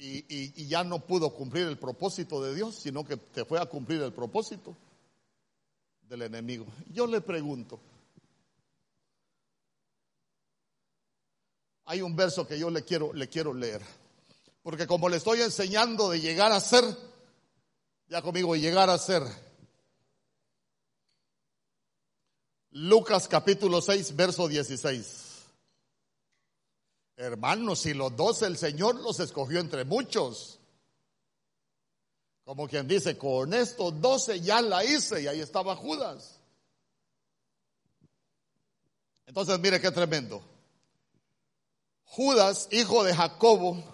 y, 0.00 0.66
ya 0.66 0.82
no 0.82 1.00
pudo 1.00 1.34
cumplir 1.34 1.66
el 1.66 1.78
propósito 1.78 2.42
de 2.42 2.54
Dios, 2.54 2.74
sino 2.76 3.04
que 3.04 3.16
te 3.16 3.44
fue 3.44 3.60
a 3.60 3.66
cumplir 3.66 4.00
el 4.02 4.12
propósito 4.12 4.74
del 6.08 6.22
enemigo. 6.22 6.66
Yo 6.92 7.06
le 7.06 7.20
pregunto, 7.20 7.78
hay 11.84 12.00
un 12.00 12.16
verso 12.16 12.46
que 12.46 12.58
yo 12.58 12.70
le 12.70 12.82
quiero, 12.82 13.12
le 13.12 13.28
quiero 13.28 13.52
leer, 13.52 13.82
porque 14.62 14.86
como 14.86 15.08
le 15.08 15.18
estoy 15.18 15.42
enseñando 15.42 16.10
de 16.10 16.20
llegar 16.20 16.50
a 16.52 16.60
ser, 16.60 16.84
ya 18.08 18.22
conmigo, 18.22 18.56
llegar 18.56 18.88
a 18.88 18.98
ser. 18.98 19.22
Lucas 22.72 23.28
capítulo 23.28 23.82
6, 23.82 24.16
verso 24.16 24.48
16. 24.48 25.29
Hermanos, 27.20 27.80
si 27.80 27.92
los 27.92 28.16
doce 28.16 28.46
el 28.46 28.56
Señor 28.56 28.94
los 28.94 29.20
escogió 29.20 29.60
entre 29.60 29.84
muchos. 29.84 30.58
Como 32.44 32.66
quien 32.66 32.88
dice, 32.88 33.18
con 33.18 33.52
estos 33.52 34.00
doce 34.00 34.40
ya 34.40 34.62
la 34.62 34.82
hice 34.82 35.20
y 35.20 35.26
ahí 35.26 35.40
estaba 35.40 35.76
Judas. 35.76 36.40
Entonces, 39.26 39.60
mire 39.60 39.78
qué 39.82 39.90
tremendo. 39.90 40.42
Judas, 42.04 42.68
hijo 42.70 43.04
de 43.04 43.14
Jacobo, 43.14 43.84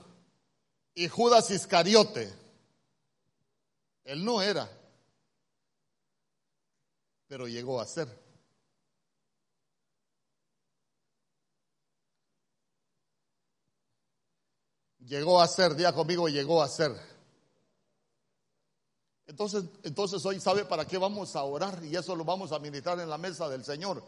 y 0.95 1.09
Judas 1.09 1.51
Iscariote. 1.51 2.33
Él 4.05 4.25
no 4.25 4.41
era, 4.41 4.71
pero 7.27 7.49
llegó 7.49 7.81
a 7.81 7.87
ser. 7.87 8.26
Llegó 15.07 15.41
a 15.41 15.47
ser, 15.47 15.77
día 15.77 15.93
conmigo, 15.93 16.29
llegó 16.29 16.63
a 16.63 16.69
ser. 16.69 16.93
Entonces, 19.27 19.65
entonces 19.83 20.25
hoy 20.25 20.41
sabe 20.41 20.65
para 20.65 20.85
qué 20.85 20.99
vamos 20.99 21.37
a 21.37 21.43
orar 21.43 21.83
y 21.85 21.97
eso 21.97 22.15
lo 22.15 22.25
vamos 22.25 22.53
a 22.53 22.59
ministrar 22.59 22.99
en 23.01 23.09
la 23.09 23.19
mesa 23.19 23.49
del 23.49 23.65
Señor, 23.65 24.03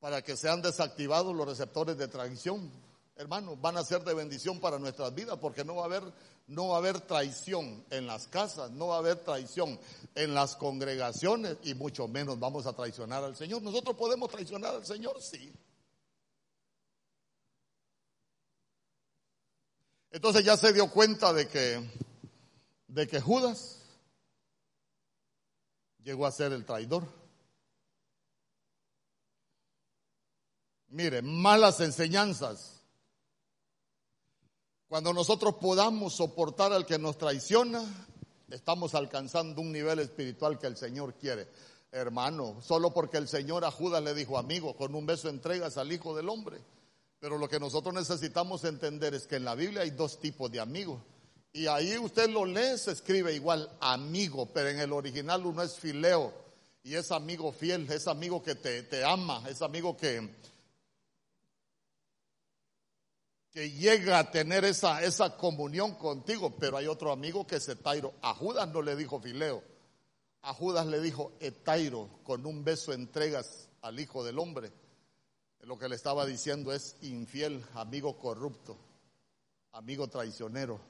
para 0.00 0.22
que 0.22 0.36
sean 0.36 0.62
desactivados 0.62 1.34
los 1.34 1.46
receptores 1.46 1.96
de 1.96 2.08
traición. 2.08 2.70
Hermanos, 3.16 3.60
van 3.60 3.76
a 3.76 3.84
ser 3.84 4.02
de 4.04 4.14
bendición 4.14 4.58
para 4.58 4.78
nuestras 4.78 5.14
vidas 5.14 5.38
porque 5.40 5.64
no 5.64 5.76
va 5.76 5.82
a 5.82 5.86
haber 5.86 6.02
no 6.48 6.68
va 6.68 6.76
a 6.76 6.78
haber 6.78 7.00
traición 7.00 7.84
en 7.90 8.06
las 8.06 8.26
casas, 8.26 8.70
no 8.72 8.88
va 8.88 8.96
a 8.96 8.98
haber 8.98 9.16
traición 9.16 9.78
en 10.14 10.34
las 10.34 10.56
congregaciones 10.56 11.56
y 11.62 11.74
mucho 11.74 12.08
menos 12.08 12.38
vamos 12.38 12.66
a 12.66 12.72
traicionar 12.72 13.24
al 13.24 13.36
Señor. 13.36 13.62
Nosotros 13.62 13.96
podemos 13.96 14.30
traicionar 14.30 14.74
al 14.74 14.84
Señor, 14.84 15.20
sí. 15.20 15.52
Entonces 20.12 20.44
ya 20.44 20.56
se 20.56 20.72
dio 20.72 20.90
cuenta 20.90 21.32
de 21.32 21.48
que 21.48 21.90
de 22.86 23.08
que 23.08 23.20
Judas 23.20 23.78
llegó 26.04 26.26
a 26.26 26.30
ser 26.30 26.52
el 26.52 26.66
traidor. 26.66 27.08
Mire, 30.88 31.22
malas 31.22 31.80
enseñanzas 31.80 32.82
cuando 34.88 35.14
nosotros 35.14 35.54
podamos 35.54 36.14
soportar 36.14 36.70
al 36.74 36.84
que 36.84 36.98
nos 36.98 37.16
traiciona, 37.16 37.82
estamos 38.50 38.94
alcanzando 38.94 39.62
un 39.62 39.72
nivel 39.72 40.00
espiritual 40.00 40.58
que 40.58 40.66
el 40.66 40.76
Señor 40.76 41.14
quiere. 41.14 41.48
Hermano, 41.90 42.60
solo 42.60 42.92
porque 42.92 43.16
el 43.16 43.26
Señor 43.26 43.64
a 43.64 43.70
Judas 43.70 44.02
le 44.02 44.12
dijo, 44.12 44.36
amigo, 44.36 44.76
con 44.76 44.94
un 44.94 45.06
beso 45.06 45.30
entregas 45.30 45.78
al 45.78 45.90
Hijo 45.90 46.14
del 46.14 46.28
Hombre. 46.28 46.60
Pero 47.22 47.38
lo 47.38 47.48
que 47.48 47.60
nosotros 47.60 47.94
necesitamos 47.94 48.64
entender 48.64 49.14
es 49.14 49.28
que 49.28 49.36
en 49.36 49.44
la 49.44 49.54
Biblia 49.54 49.82
hay 49.82 49.90
dos 49.90 50.18
tipos 50.18 50.50
de 50.50 50.58
amigos. 50.58 51.00
Y 51.52 51.68
ahí 51.68 51.96
usted 51.96 52.28
lo 52.28 52.44
lee, 52.44 52.76
se 52.76 52.90
escribe 52.90 53.32
igual 53.32 53.70
amigo, 53.80 54.46
pero 54.52 54.70
en 54.70 54.80
el 54.80 54.92
original 54.92 55.46
uno 55.46 55.62
es 55.62 55.78
fileo. 55.78 56.34
Y 56.82 56.96
es 56.96 57.12
amigo 57.12 57.52
fiel, 57.52 57.88
es 57.92 58.08
amigo 58.08 58.42
que 58.42 58.56
te, 58.56 58.82
te 58.82 59.04
ama, 59.04 59.40
es 59.48 59.62
amigo 59.62 59.96
que, 59.96 60.34
que 63.52 63.70
llega 63.70 64.18
a 64.18 64.28
tener 64.32 64.64
esa, 64.64 65.00
esa 65.04 65.36
comunión 65.36 65.94
contigo, 65.94 66.56
pero 66.58 66.76
hay 66.76 66.88
otro 66.88 67.12
amigo 67.12 67.46
que 67.46 67.54
es 67.54 67.68
Etairo. 67.68 68.14
A 68.20 68.34
Judas 68.34 68.66
no 68.66 68.82
le 68.82 68.96
dijo 68.96 69.20
Fileo, 69.20 69.62
a 70.40 70.52
Judas 70.54 70.88
le 70.88 71.00
dijo 71.00 71.34
Etairo, 71.38 72.08
con 72.24 72.44
un 72.46 72.64
beso 72.64 72.92
entregas 72.92 73.68
al 73.80 74.00
Hijo 74.00 74.24
del 74.24 74.40
Hombre. 74.40 74.72
Lo 75.62 75.78
que 75.78 75.88
le 75.88 75.96
estaba 75.96 76.26
diciendo 76.26 76.72
es 76.72 76.96
infiel, 77.02 77.64
amigo 77.74 78.18
corrupto, 78.18 78.76
amigo 79.72 80.08
traicionero. 80.08 80.80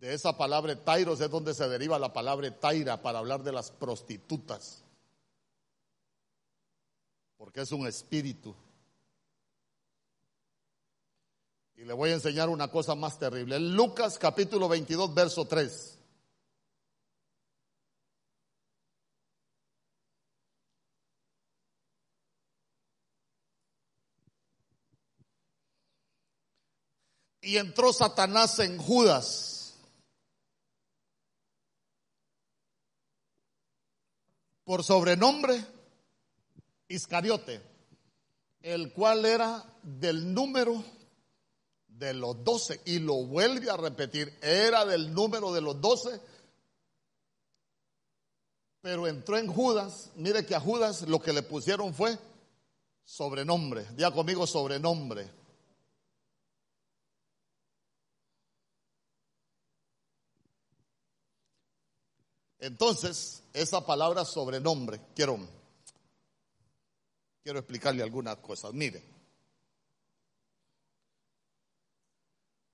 De 0.00 0.12
esa 0.12 0.36
palabra 0.36 0.72
Etairos 0.72 1.20
es 1.20 1.30
donde 1.30 1.54
se 1.54 1.68
deriva 1.68 1.98
la 1.98 2.12
palabra 2.12 2.50
Taira 2.60 3.00
para 3.00 3.20
hablar 3.20 3.42
de 3.42 3.52
las 3.52 3.70
prostitutas 3.70 4.84
porque 7.44 7.60
es 7.60 7.72
un 7.72 7.86
espíritu. 7.86 8.54
Y 11.76 11.84
le 11.84 11.92
voy 11.92 12.08
a 12.08 12.14
enseñar 12.14 12.48
una 12.48 12.68
cosa 12.68 12.94
más 12.94 13.18
terrible. 13.18 13.58
Lucas 13.58 14.18
capítulo 14.18 14.66
22, 14.66 15.14
verso 15.14 15.46
3. 15.46 15.93
Y 27.44 27.58
entró 27.58 27.92
Satanás 27.92 28.58
en 28.58 28.78
Judas. 28.78 29.74
Por 34.64 34.82
sobrenombre 34.82 35.62
Iscariote, 36.88 37.60
el 38.62 38.92
cual 38.92 39.24
era 39.26 39.64
del 39.82 40.32
número 40.32 40.82
de 41.86 42.14
los 42.14 42.42
doce, 42.44 42.80
y 42.86 42.98
lo 42.98 43.24
vuelve 43.26 43.70
a 43.70 43.76
repetir, 43.76 44.38
era 44.40 44.84
del 44.84 45.12
número 45.12 45.52
de 45.52 45.60
los 45.60 45.80
doce, 45.80 46.20
pero 48.80 49.06
entró 49.06 49.38
en 49.38 49.46
Judas, 49.46 50.10
mire 50.16 50.44
que 50.44 50.54
a 50.54 50.60
Judas 50.60 51.02
lo 51.02 51.20
que 51.20 51.32
le 51.32 51.42
pusieron 51.42 51.94
fue 51.94 52.18
sobrenombre, 53.04 53.86
ya 53.96 54.10
conmigo 54.10 54.46
sobrenombre. 54.46 55.43
Entonces, 62.64 63.42
esa 63.52 63.84
palabra 63.84 64.24
sobrenombre, 64.24 64.98
quiero 65.14 65.38
quiero 67.42 67.58
explicarle 67.58 68.02
algunas 68.02 68.38
cosas. 68.38 68.72
Mire, 68.72 69.02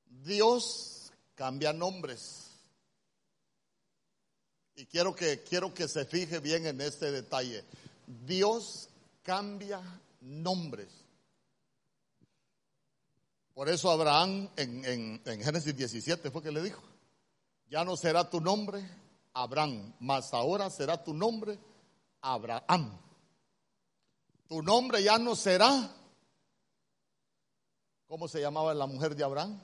Dios 0.06 1.10
cambia 1.34 1.72
nombres. 1.72 2.52
Y 4.76 4.86
quiero 4.86 5.12
que, 5.12 5.42
quiero 5.42 5.74
que 5.74 5.88
se 5.88 6.04
fije 6.04 6.38
bien 6.38 6.66
en 6.66 6.80
este 6.80 7.10
detalle. 7.10 7.64
Dios 8.06 8.88
cambia 9.24 9.80
nombres. 10.20 10.86
Por 13.54 13.68
eso 13.68 13.90
Abraham 13.90 14.50
en, 14.54 15.20
en 15.24 15.42
Génesis 15.42 15.76
17 15.76 16.30
fue 16.30 16.44
que 16.44 16.52
le 16.52 16.62
dijo, 16.62 16.80
ya 17.68 17.84
no 17.84 17.96
será 17.96 18.30
tu 18.30 18.40
nombre 18.40 18.99
Abraham, 19.32 19.92
mas 20.00 20.32
ahora 20.34 20.70
será 20.70 21.02
tu 21.02 21.14
nombre 21.14 21.58
Abraham. 22.20 22.98
Tu 24.48 24.62
nombre 24.62 25.02
ya 25.02 25.18
no 25.18 25.36
será. 25.36 25.90
¿Cómo 28.06 28.26
se 28.26 28.40
llamaba 28.40 28.74
la 28.74 28.86
mujer 28.86 29.14
de 29.14 29.22
Abraham? 29.22 29.60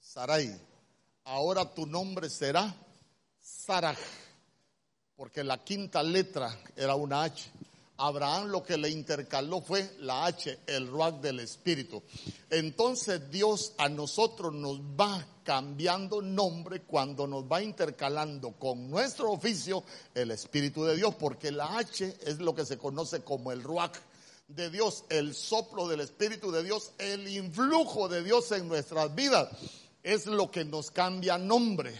Sarai. 0.00 0.60
Ahora 1.24 1.64
tu 1.72 1.86
nombre 1.86 2.28
será 2.28 2.74
Sarah, 3.40 3.96
porque 5.16 5.44
la 5.44 5.62
quinta 5.62 6.02
letra 6.02 6.58
era 6.74 6.96
una 6.96 7.22
H. 7.22 7.50
Abraham 8.06 8.48
lo 8.48 8.64
que 8.64 8.76
le 8.76 8.90
intercaló 8.90 9.60
fue 9.60 9.96
la 10.00 10.26
H, 10.26 10.58
el 10.66 10.88
ruach 10.88 11.20
del 11.20 11.38
Espíritu. 11.38 12.02
Entonces 12.50 13.30
Dios 13.30 13.74
a 13.78 13.88
nosotros 13.88 14.52
nos 14.52 14.80
va 14.80 15.24
cambiando 15.44 16.20
nombre 16.20 16.82
cuando 16.82 17.28
nos 17.28 17.44
va 17.44 17.62
intercalando 17.62 18.52
con 18.52 18.90
nuestro 18.90 19.30
oficio 19.30 19.84
el 20.14 20.32
Espíritu 20.32 20.84
de 20.84 20.96
Dios, 20.96 21.14
porque 21.14 21.52
la 21.52 21.78
H 21.78 22.16
es 22.22 22.38
lo 22.38 22.54
que 22.54 22.64
se 22.64 22.76
conoce 22.76 23.22
como 23.22 23.52
el 23.52 23.62
ruach 23.62 23.96
de 24.48 24.68
Dios, 24.68 25.04
el 25.08 25.32
soplo 25.34 25.86
del 25.86 26.00
Espíritu 26.00 26.50
de 26.50 26.64
Dios, 26.64 26.90
el 26.98 27.28
influjo 27.28 28.08
de 28.08 28.24
Dios 28.24 28.50
en 28.50 28.66
nuestras 28.66 29.14
vidas, 29.14 29.48
es 30.02 30.26
lo 30.26 30.50
que 30.50 30.64
nos 30.64 30.90
cambia 30.90 31.38
nombre. 31.38 31.94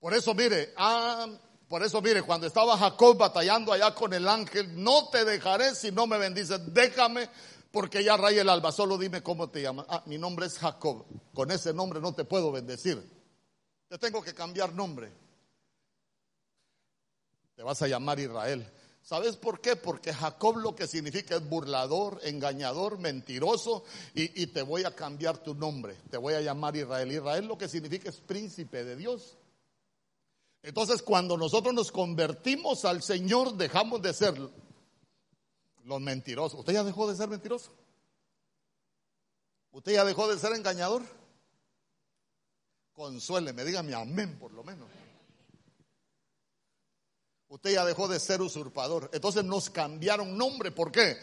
Por 0.00 0.14
eso, 0.14 0.34
mire, 0.34 0.72
ah, 0.76 1.28
por 1.70 1.84
eso, 1.84 2.02
mire, 2.02 2.22
cuando 2.22 2.48
estaba 2.48 2.76
Jacob 2.76 3.16
batallando 3.16 3.72
allá 3.72 3.94
con 3.94 4.12
el 4.12 4.26
ángel, 4.26 4.82
no 4.82 5.08
te 5.08 5.24
dejaré 5.24 5.72
si 5.76 5.92
no 5.92 6.08
me 6.08 6.18
bendices, 6.18 6.60
déjame 6.74 7.28
porque 7.70 8.02
ya 8.02 8.16
raya 8.16 8.42
el 8.42 8.48
alba, 8.48 8.72
solo 8.72 8.98
dime 8.98 9.22
cómo 9.22 9.50
te 9.50 9.62
llamas. 9.62 9.86
Ah, 9.88 10.02
mi 10.06 10.18
nombre 10.18 10.46
es 10.46 10.58
Jacob, 10.58 11.06
con 11.32 11.52
ese 11.52 11.72
nombre 11.72 12.00
no 12.00 12.12
te 12.12 12.24
puedo 12.24 12.50
bendecir. 12.50 13.00
Te 13.88 13.98
tengo 13.98 14.20
que 14.20 14.34
cambiar 14.34 14.72
nombre. 14.72 15.12
Te 17.54 17.62
vas 17.62 17.80
a 17.82 17.86
llamar 17.86 18.18
Israel. 18.18 18.68
¿Sabes 19.00 19.36
por 19.36 19.60
qué? 19.60 19.76
Porque 19.76 20.12
Jacob 20.12 20.56
lo 20.56 20.74
que 20.74 20.88
significa 20.88 21.36
es 21.36 21.48
burlador, 21.48 22.18
engañador, 22.24 22.98
mentiroso 22.98 23.84
y, 24.12 24.42
y, 24.42 24.48
te 24.48 24.62
voy 24.62 24.82
a 24.82 24.96
cambiar 24.96 25.38
tu 25.38 25.54
nombre. 25.54 25.96
Te 26.10 26.16
voy 26.16 26.34
a 26.34 26.40
llamar 26.40 26.74
Israel. 26.74 27.12
Israel 27.12 27.46
lo 27.46 27.56
que 27.56 27.68
significa 27.68 28.08
es 28.08 28.16
príncipe 28.16 28.82
de 28.82 28.96
Dios. 28.96 29.36
Entonces 30.62 31.02
cuando 31.02 31.36
nosotros 31.36 31.74
nos 31.74 31.90
convertimos 31.90 32.84
al 32.84 33.02
Señor 33.02 33.54
dejamos 33.54 34.02
de 34.02 34.12
ser 34.12 34.34
Los 35.84 36.00
mentirosos. 36.00 36.60
¿Usted 36.60 36.74
ya 36.74 36.84
dejó 36.84 37.08
de 37.08 37.16
ser 37.16 37.28
mentiroso? 37.28 37.72
¿Usted 39.72 39.92
ya 39.92 40.04
dejó 40.04 40.28
de 40.28 40.38
ser 40.38 40.52
engañador? 40.52 41.02
Consuéleme, 42.92 43.64
dígame 43.64 43.94
amén 43.94 44.38
por 44.38 44.52
lo 44.52 44.62
menos. 44.62 44.88
Usted 47.48 47.72
ya 47.72 47.84
dejó 47.84 48.06
de 48.06 48.20
ser 48.20 48.42
usurpador. 48.42 49.10
Entonces 49.12 49.42
nos 49.42 49.70
cambiaron 49.70 50.36
nombre. 50.36 50.70
¿Por 50.70 50.92
qué? 50.92 51.16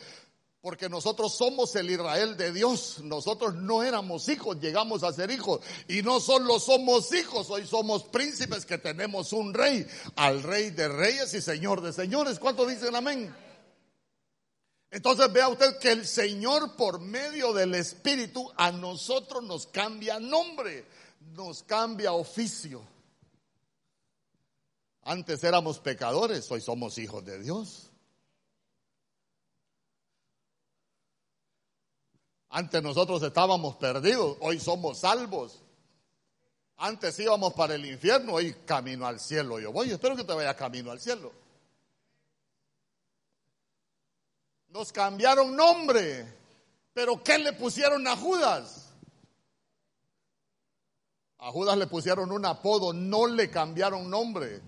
Porque 0.67 0.89
nosotros 0.89 1.33
somos 1.33 1.73
el 1.77 1.89
Israel 1.89 2.35
de 2.35 2.51
Dios. 2.51 2.99
Nosotros 3.01 3.55
no 3.55 3.83
éramos 3.83 4.27
hijos, 4.27 4.59
llegamos 4.59 5.01
a 5.01 5.13
ser 5.13 5.31
hijos. 5.31 5.61
Y 5.87 6.01
no 6.01 6.19
solo 6.19 6.59
somos 6.59 7.13
hijos, 7.13 7.49
hoy 7.49 7.65
somos 7.65 8.03
príncipes 8.03 8.65
que 8.65 8.77
tenemos 8.77 9.31
un 9.31 9.53
rey, 9.53 9.87
al 10.17 10.43
rey 10.43 10.71
de 10.71 10.89
reyes 10.89 11.33
y 11.35 11.41
señor 11.41 11.79
de 11.79 11.93
señores. 11.93 12.37
¿Cuánto 12.37 12.65
dicen 12.65 12.93
amén? 12.93 13.33
Entonces 14.91 15.31
vea 15.31 15.47
usted 15.47 15.77
que 15.79 15.93
el 15.93 16.05
Señor 16.05 16.75
por 16.75 16.99
medio 16.99 17.53
del 17.53 17.73
Espíritu 17.73 18.51
a 18.57 18.69
nosotros 18.69 19.45
nos 19.45 19.67
cambia 19.67 20.19
nombre, 20.19 20.85
nos 21.33 21.63
cambia 21.63 22.11
oficio. 22.11 22.81
Antes 25.03 25.45
éramos 25.45 25.79
pecadores, 25.79 26.51
hoy 26.51 26.59
somos 26.59 26.97
hijos 26.97 27.23
de 27.23 27.39
Dios. 27.39 27.86
Antes 32.49 32.81
nosotros 32.81 33.21
estábamos 33.23 33.75
perdidos, 33.75 34.37
hoy 34.39 34.59
somos 34.59 34.99
salvos. 34.99 35.61
Antes 36.77 37.19
íbamos 37.19 37.53
para 37.53 37.75
el 37.75 37.85
infierno, 37.85 38.33
hoy 38.33 38.53
camino 38.65 39.05
al 39.05 39.19
cielo. 39.19 39.59
Yo 39.59 39.71
voy, 39.71 39.91
espero 39.91 40.15
que 40.15 40.23
te 40.23 40.33
vaya 40.33 40.55
camino 40.55 40.91
al 40.91 40.99
cielo. 40.99 41.31
Nos 44.69 44.91
cambiaron 44.91 45.55
nombre, 45.55 46.25
pero 46.93 47.23
¿qué 47.23 47.37
le 47.39 47.53
pusieron 47.53 48.07
a 48.07 48.15
Judas? 48.15 48.93
A 51.39 51.51
Judas 51.51 51.77
le 51.77 51.87
pusieron 51.87 52.31
un 52.31 52.45
apodo, 52.45 52.93
no 52.93 53.27
le 53.27 53.49
cambiaron 53.49 54.09
nombre. 54.09 54.61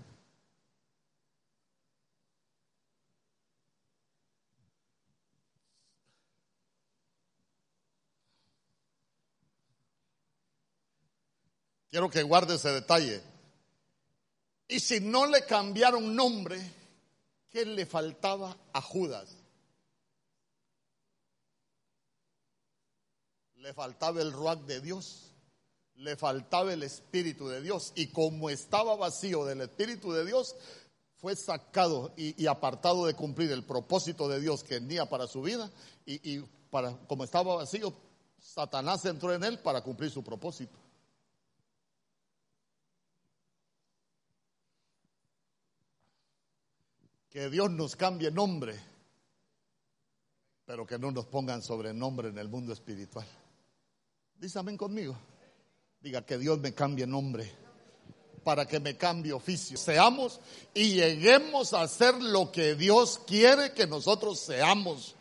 Quiero 11.90 12.08
que 12.08 12.22
guarde 12.22 12.54
ese 12.54 12.70
detalle. 12.70 13.20
Y 14.68 14.78
si 14.78 15.00
no 15.00 15.26
le 15.26 15.44
cambiaron 15.44 16.14
nombre, 16.14 16.60
¿qué 17.50 17.66
le 17.66 17.84
faltaba 17.84 18.56
a 18.72 18.80
Judas? 18.80 19.36
Le 23.56 23.74
faltaba 23.74 24.22
el 24.22 24.32
ruach 24.32 24.60
de 24.60 24.80
Dios, 24.80 25.32
le 25.96 26.16
faltaba 26.16 26.72
el 26.72 26.84
Espíritu 26.84 27.48
de 27.48 27.60
Dios. 27.60 27.92
Y 27.96 28.06
como 28.06 28.48
estaba 28.48 28.94
vacío 28.94 29.44
del 29.44 29.62
Espíritu 29.62 30.12
de 30.12 30.24
Dios, 30.24 30.54
fue 31.16 31.34
sacado 31.34 32.14
y, 32.16 32.46
apartado 32.46 33.04
de 33.06 33.14
cumplir 33.14 33.50
el 33.50 33.64
propósito 33.64 34.28
de 34.28 34.40
Dios 34.40 34.62
que 34.62 34.76
tenía 34.76 35.06
para 35.06 35.26
su 35.26 35.42
vida. 35.42 35.70
Y, 36.06 36.36
y 36.36 36.40
para, 36.70 36.96
como 37.08 37.24
estaba 37.24 37.56
vacío, 37.56 37.92
Satanás 38.38 39.04
entró 39.04 39.34
en 39.34 39.42
él 39.42 39.58
para 39.58 39.82
cumplir 39.82 40.10
su 40.10 40.22
propósito. 40.22 40.78
Que 47.30 47.48
Dios 47.48 47.70
nos 47.70 47.94
cambie 47.94 48.30
nombre, 48.30 48.78
pero 50.66 50.84
que 50.84 50.98
no 50.98 51.12
nos 51.12 51.26
pongan 51.26 51.62
sobrenombre 51.62 52.28
en 52.28 52.38
el 52.38 52.48
mundo 52.48 52.72
espiritual. 52.72 53.26
Dice 54.34 54.58
amén 54.58 54.76
conmigo. 54.76 55.16
Diga 56.00 56.24
que 56.26 56.38
Dios 56.38 56.58
me 56.58 56.74
cambie 56.74 57.06
nombre 57.06 57.50
para 58.42 58.66
que 58.66 58.80
me 58.80 58.96
cambie 58.96 59.32
oficio. 59.32 59.76
Seamos 59.76 60.40
y 60.74 60.94
lleguemos 60.94 61.72
a 61.72 61.86
ser 61.86 62.20
lo 62.20 62.50
que 62.50 62.74
Dios 62.74 63.20
quiere 63.26 63.72
que 63.74 63.86
nosotros 63.86 64.40
seamos 64.40 65.14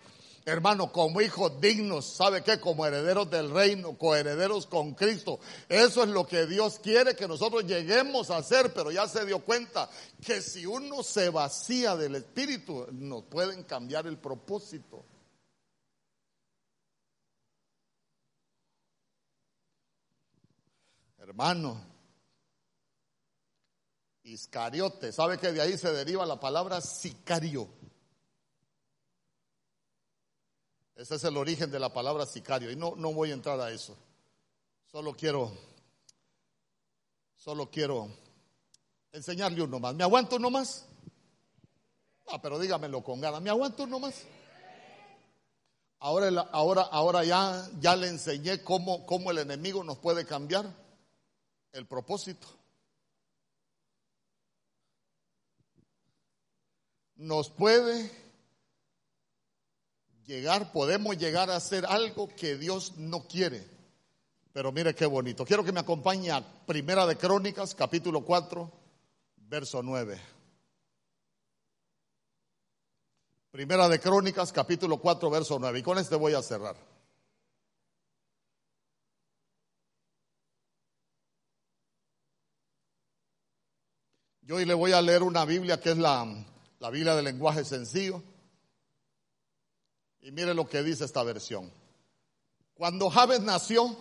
hermano, 0.46 0.92
como 0.92 1.22
hijos 1.22 1.60
dignos, 1.62 2.16
¿sabe 2.16 2.44
qué? 2.44 2.60
Como 2.60 2.86
herederos 2.86 3.30
del 3.30 3.52
reino, 3.52 3.98
coherederos 3.98 4.66
con 4.68 4.94
Cristo. 4.94 5.40
Eso 5.68 6.04
es 6.04 6.10
lo 6.10 6.26
que 6.26 6.46
Dios 6.46 6.80
quiere 6.80 7.16
que 7.16 7.28
nosotros 7.28 7.66
lleguemos 7.66 8.30
a 8.32 8.38
hacer, 8.38 8.74
pero 8.74 8.92
ya 8.92 9.08
se 9.08 9.26
dio 9.26 9.40
cuenta 9.40 9.90
que 10.26 10.42
si 10.42 10.66
uno 10.66 11.04
se 11.04 11.30
vacía 11.30 11.96
del 11.96 12.16
Espíritu, 12.16 12.88
nos 12.92 13.24
pueden 13.24 13.64
cambiar 13.64 14.08
el 14.08 14.18
propósito. 14.18 15.06
Hermano, 21.18 21.80
Iscariote, 24.24 25.12
¿sabe 25.12 25.38
que 25.38 25.52
de 25.52 25.62
ahí 25.62 25.78
se 25.78 25.92
deriva 25.92 26.26
la 26.26 26.40
palabra 26.40 26.82
sicario? 26.82 27.79
Ese 31.00 31.16
es 31.16 31.24
el 31.24 31.38
origen 31.38 31.72
de 31.72 31.80
la 31.80 31.94
palabra 31.94 32.26
sicario. 32.26 32.70
Y 32.70 32.76
no, 32.76 32.94
no 32.98 33.14
voy 33.14 33.32
a 33.32 33.34
entrar 33.34 33.58
a 33.62 33.72
eso. 33.72 33.96
Solo 34.92 35.16
quiero, 35.16 35.50
solo 37.38 37.72
quiero 37.72 38.10
enseñarle 39.14 39.62
uno 39.62 39.80
más. 39.80 39.96
¿Me 39.96 40.04
aguanto 40.04 40.36
uno 40.36 40.50
más? 40.50 40.86
Ah, 42.28 42.42
pero 42.42 42.60
dígamelo 42.60 43.02
con 43.02 43.22
ganas. 43.22 43.42
¿Me 43.42 43.50
aguanto 43.50 43.84
uno 43.84 43.98
más? 43.98 44.24
Ahora, 46.00 46.50
ahora, 46.52 46.82
ahora 46.82 47.24
ya, 47.24 47.70
ya 47.80 47.96
le 47.96 48.10
enseñé 48.10 48.62
cómo, 48.62 49.06
cómo 49.06 49.32
el 49.32 49.38
enemigo 49.38 49.86
nos 49.86 50.00
puede 50.00 50.26
cambiar 50.26 50.66
el 51.72 51.88
propósito. 51.88 52.46
Nos 57.16 57.50
puede 57.50 58.29
llegar, 60.30 60.72
podemos 60.72 61.18
llegar 61.18 61.50
a 61.50 61.56
hacer 61.56 61.86
algo 61.88 62.30
que 62.36 62.56
Dios 62.56 62.94
no 62.98 63.28
quiere. 63.28 63.68
Pero 64.54 64.72
mire 64.72 64.94
qué 64.94 65.06
bonito. 65.06 65.44
Quiero 65.44 65.64
que 65.64 65.72
me 65.72 65.80
acompañe 65.80 66.32
a 66.32 66.66
Primera 66.66 67.06
de 67.08 67.18
Crónicas, 67.18 67.74
capítulo 67.74 68.24
4, 68.24 68.72
verso 69.38 69.82
9. 69.82 70.22
Primera 73.52 73.90
de 73.90 74.00
Crónicas, 74.00 74.54
capítulo 74.54 74.98
4, 74.98 75.30
verso 75.32 75.58
9. 75.60 75.80
Y 75.80 75.84
con 75.84 75.98
este 75.98 76.16
voy 76.16 76.34
a 76.36 76.44
cerrar. 76.44 76.76
Yo 84.42 84.56
hoy 84.56 84.66
le 84.66 84.74
voy 84.74 84.92
a 84.94 85.02
leer 85.02 85.24
una 85.24 85.46
Biblia 85.46 85.80
que 85.80 85.92
es 85.92 85.98
la, 85.98 86.26
la 86.80 86.90
Biblia 86.92 87.16
del 87.16 87.26
lenguaje 87.26 87.64
sencillo. 87.66 88.24
Y 90.22 90.32
mire 90.32 90.54
lo 90.54 90.68
que 90.68 90.84
dice 90.84 91.06
esta 91.06 91.24
versión. 91.24 91.72
Cuando 92.74 93.10
Javes 93.10 93.42
nació, 93.42 93.96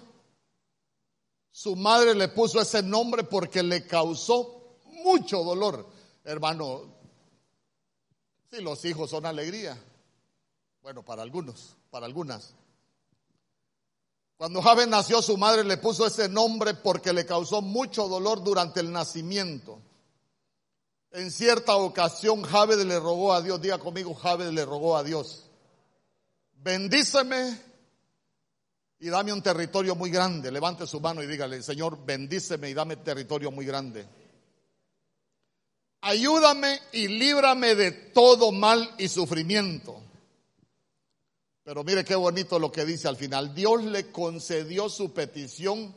su 1.51 1.77
madre 1.77 2.15
le 2.15 2.29
puso 2.29 2.61
ese 2.61 2.83
nombre 2.83 3.25
porque 3.25 3.63
le 3.63 3.87
causó 3.87 4.79
mucho 5.05 5.43
dolor. 5.43 5.87
Hermano, 6.25 6.83
si 8.51 8.61
los 8.61 8.85
hijos 8.85 9.11
son 9.11 9.27
alegría. 9.27 9.79
Bueno, 10.83 11.05
para 11.05 11.23
algunos, 11.23 11.77
para 11.91 12.07
algunas. 12.07 12.55
Cuando 14.37 14.63
Javes 14.63 14.87
nació, 14.87 15.21
su 15.23 15.37
madre 15.37 15.65
le 15.65 15.77
puso 15.79 16.07
ese 16.07 16.29
nombre 16.29 16.75
porque 16.75 17.13
le 17.13 17.27
causó 17.27 17.61
mucho 17.61 18.07
dolor 18.07 18.43
durante 18.45 18.81
el 18.81 18.93
nacimiento. 18.93 19.81
En 21.11 21.31
cierta 21.33 21.77
ocasión, 21.77 22.43
Javes 22.43 22.79
le 22.79 23.01
rogó 23.01 23.33
a 23.33 23.43
Dios, 23.43 23.61
diga 23.61 23.79
conmigo, 23.79 24.15
Javes 24.15 24.53
le 24.53 24.65
rogó 24.65 24.97
a 24.97 25.03
Dios 25.03 25.48
bendíceme 26.63 27.59
y 29.01 29.09
dame 29.09 29.33
un 29.33 29.43
territorio 29.43 29.95
muy 29.95 30.11
grande. 30.11 30.51
Levante 30.51 30.87
su 30.87 31.01
mano 31.01 31.23
y 31.23 31.27
dígale, 31.27 31.63
Señor, 31.63 32.05
bendíceme 32.05 32.71
y 32.71 32.75
dame 32.75 32.97
territorio 32.97 33.51
muy 33.51 33.65
grande. 33.65 34.07
Ayúdame 36.01 36.79
y 36.93 37.09
líbrame 37.09 37.75
de 37.75 37.93
todo 37.93 38.53
mal 38.53 38.95
y 38.99 39.09
sufrimiento. 39.09 40.01
Pero 41.65 41.85
mire 41.85 42.05
qué 42.05 42.15
bonito 42.15 42.59
lo 42.59 42.73
que 42.73 42.85
dice 42.85 43.09
al 43.09 43.17
final. 43.17 43.55
Dios 43.55 43.85
le 43.85 44.11
concedió 44.11 44.89
su 44.89 45.13
petición 45.13 45.95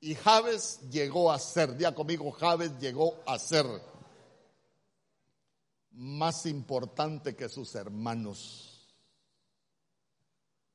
y 0.00 0.14
Javes 0.14 0.80
llegó 0.90 1.30
a 1.30 1.38
ser, 1.38 1.76
día 1.76 1.94
conmigo, 1.94 2.30
Javes 2.32 2.78
llegó 2.80 3.22
a 3.26 3.38
ser 3.38 3.66
más 5.90 6.46
importante 6.46 7.36
que 7.36 7.48
sus 7.48 7.74
hermanos. 7.74 8.71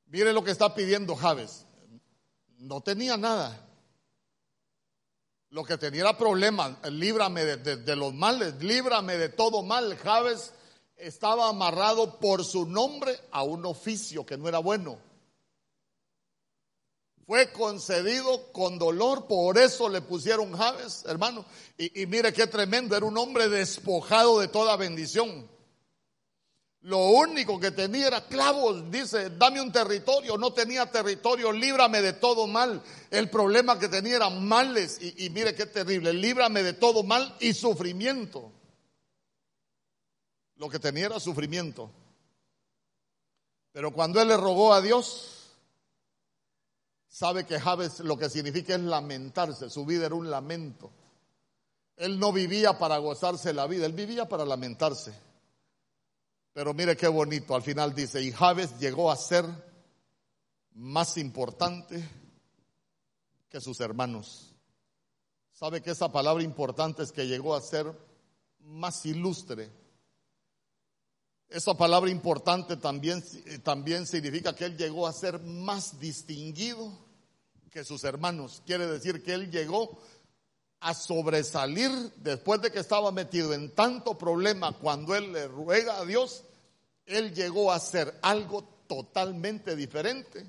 Mire 0.08 0.32
lo 0.32 0.42
que 0.42 0.50
está 0.50 0.74
pidiendo 0.74 1.14
Javes. 1.14 1.66
No 2.58 2.80
tenía 2.80 3.16
nada. 3.16 3.64
Lo 5.50 5.64
que 5.64 5.78
tenía 5.78 6.00
era 6.02 6.16
problemas. 6.16 6.76
Líbrame 6.90 7.44
de, 7.44 7.96
los 7.96 8.14
males, 8.14 8.54
líbrame 8.62 9.16
de 9.16 9.28
todo 9.28 9.62
mal. 9.62 9.96
Javes 9.96 10.52
estaba 10.96 11.48
amarrado 11.48 12.18
por 12.18 12.44
su 12.44 12.66
nombre 12.66 13.18
a 13.30 13.42
un 13.42 13.64
oficio 13.66 14.24
que 14.24 14.36
no 14.36 14.48
era 14.48 14.58
bueno. 14.58 14.98
Fue 17.26 17.52
concedido 17.52 18.50
con 18.52 18.78
dolor, 18.78 19.26
por 19.26 19.58
eso 19.58 19.90
le 19.90 20.00
pusieron 20.00 20.56
Javes, 20.56 21.04
hermano. 21.06 21.44
Y, 21.76 22.02
y 22.02 22.06
mire 22.06 22.32
qué 22.32 22.46
tremendo, 22.46 22.96
era 22.96 23.04
un 23.04 23.18
hombre 23.18 23.50
despojado 23.50 24.40
de 24.40 24.48
toda 24.48 24.76
bendición. 24.76 25.46
Lo 26.82 27.08
único 27.08 27.58
que 27.58 27.72
tenía 27.72 28.06
era 28.06 28.26
clavos, 28.26 28.88
dice, 28.90 29.30
dame 29.30 29.60
un 29.60 29.72
territorio, 29.72 30.38
no 30.38 30.52
tenía 30.52 30.86
territorio, 30.86 31.50
líbrame 31.50 32.00
de 32.00 32.12
todo 32.12 32.46
mal. 32.46 32.82
El 33.10 33.28
problema 33.30 33.78
que 33.78 33.88
tenía 33.88 34.16
era 34.16 34.30
males 34.30 34.98
y, 35.00 35.28
mire 35.30 35.56
qué 35.56 35.66
terrible, 35.66 36.12
líbrame 36.12 36.62
de 36.62 36.74
todo 36.74 37.02
mal 37.02 37.34
y 37.40 37.52
sufrimiento. 37.52 38.52
Lo 40.54 40.68
que 40.68 40.78
tenía 40.78 41.06
era 41.06 41.20
sufrimiento. 41.20 41.90
Pero 43.72 43.92
cuando 43.92 44.20
él 44.20 44.28
le 44.28 44.36
rogó 44.36 44.72
a 44.72 44.80
Dios, 44.80 45.56
sabe 47.08 47.44
que 47.44 47.58
Javes 47.58 48.00
lo 48.00 48.16
que 48.16 48.30
significa 48.30 48.74
es 48.74 48.80
lamentarse, 48.80 49.68
su 49.68 49.84
vida 49.84 50.06
era 50.06 50.14
un 50.14 50.30
lamento. 50.30 50.92
Él 51.96 52.20
no 52.20 52.32
vivía 52.32 52.78
para 52.78 52.98
gozarse 52.98 53.52
la 53.52 53.66
vida, 53.66 53.84
él 53.84 53.92
vivía 53.92 54.28
para 54.28 54.44
lamentarse. 54.44 55.27
Pero 56.58 56.74
mire 56.74 56.96
qué 56.96 57.06
bonito, 57.06 57.54
al 57.54 57.62
final 57.62 57.94
dice, 57.94 58.20
y 58.20 58.32
Javes 58.32 58.80
llegó 58.80 59.12
a 59.12 59.16
ser 59.16 59.44
más 60.72 61.16
importante 61.16 62.02
que 63.48 63.60
sus 63.60 63.78
hermanos. 63.78 64.56
¿Sabe 65.52 65.80
que 65.80 65.92
esa 65.92 66.10
palabra 66.10 66.42
importante 66.42 67.04
es 67.04 67.12
que 67.12 67.28
llegó 67.28 67.54
a 67.54 67.60
ser 67.60 67.86
más 68.58 69.06
ilustre? 69.06 69.70
Esa 71.48 71.74
palabra 71.74 72.10
importante 72.10 72.76
también, 72.76 73.22
también 73.62 74.04
significa 74.04 74.52
que 74.52 74.64
él 74.64 74.76
llegó 74.76 75.06
a 75.06 75.12
ser 75.12 75.38
más 75.38 76.00
distinguido 76.00 76.90
que 77.70 77.84
sus 77.84 78.02
hermanos. 78.02 78.64
Quiere 78.66 78.88
decir 78.88 79.22
que 79.22 79.34
él 79.34 79.48
llegó 79.52 79.96
a 80.80 80.92
sobresalir 80.92 81.90
después 82.16 82.60
de 82.60 82.72
que 82.72 82.80
estaba 82.80 83.12
metido 83.12 83.54
en 83.54 83.72
tanto 83.76 84.18
problema 84.18 84.72
cuando 84.72 85.14
él 85.14 85.32
le 85.32 85.46
ruega 85.46 85.98
a 85.98 86.04
Dios, 86.04 86.42
él 87.08 87.34
llegó 87.34 87.72
a 87.72 87.80
ser 87.80 88.18
algo 88.22 88.62
totalmente 88.86 89.74
diferente 89.74 90.46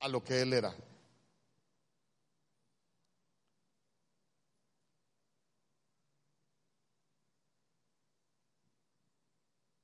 a 0.00 0.08
lo 0.08 0.24
que 0.24 0.42
él 0.42 0.52
era. 0.52 0.74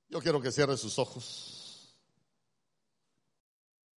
Yo 0.08 0.20
quiero 0.20 0.40
que 0.40 0.52
cierre 0.52 0.76
sus 0.76 0.98
ojos. 0.98 1.53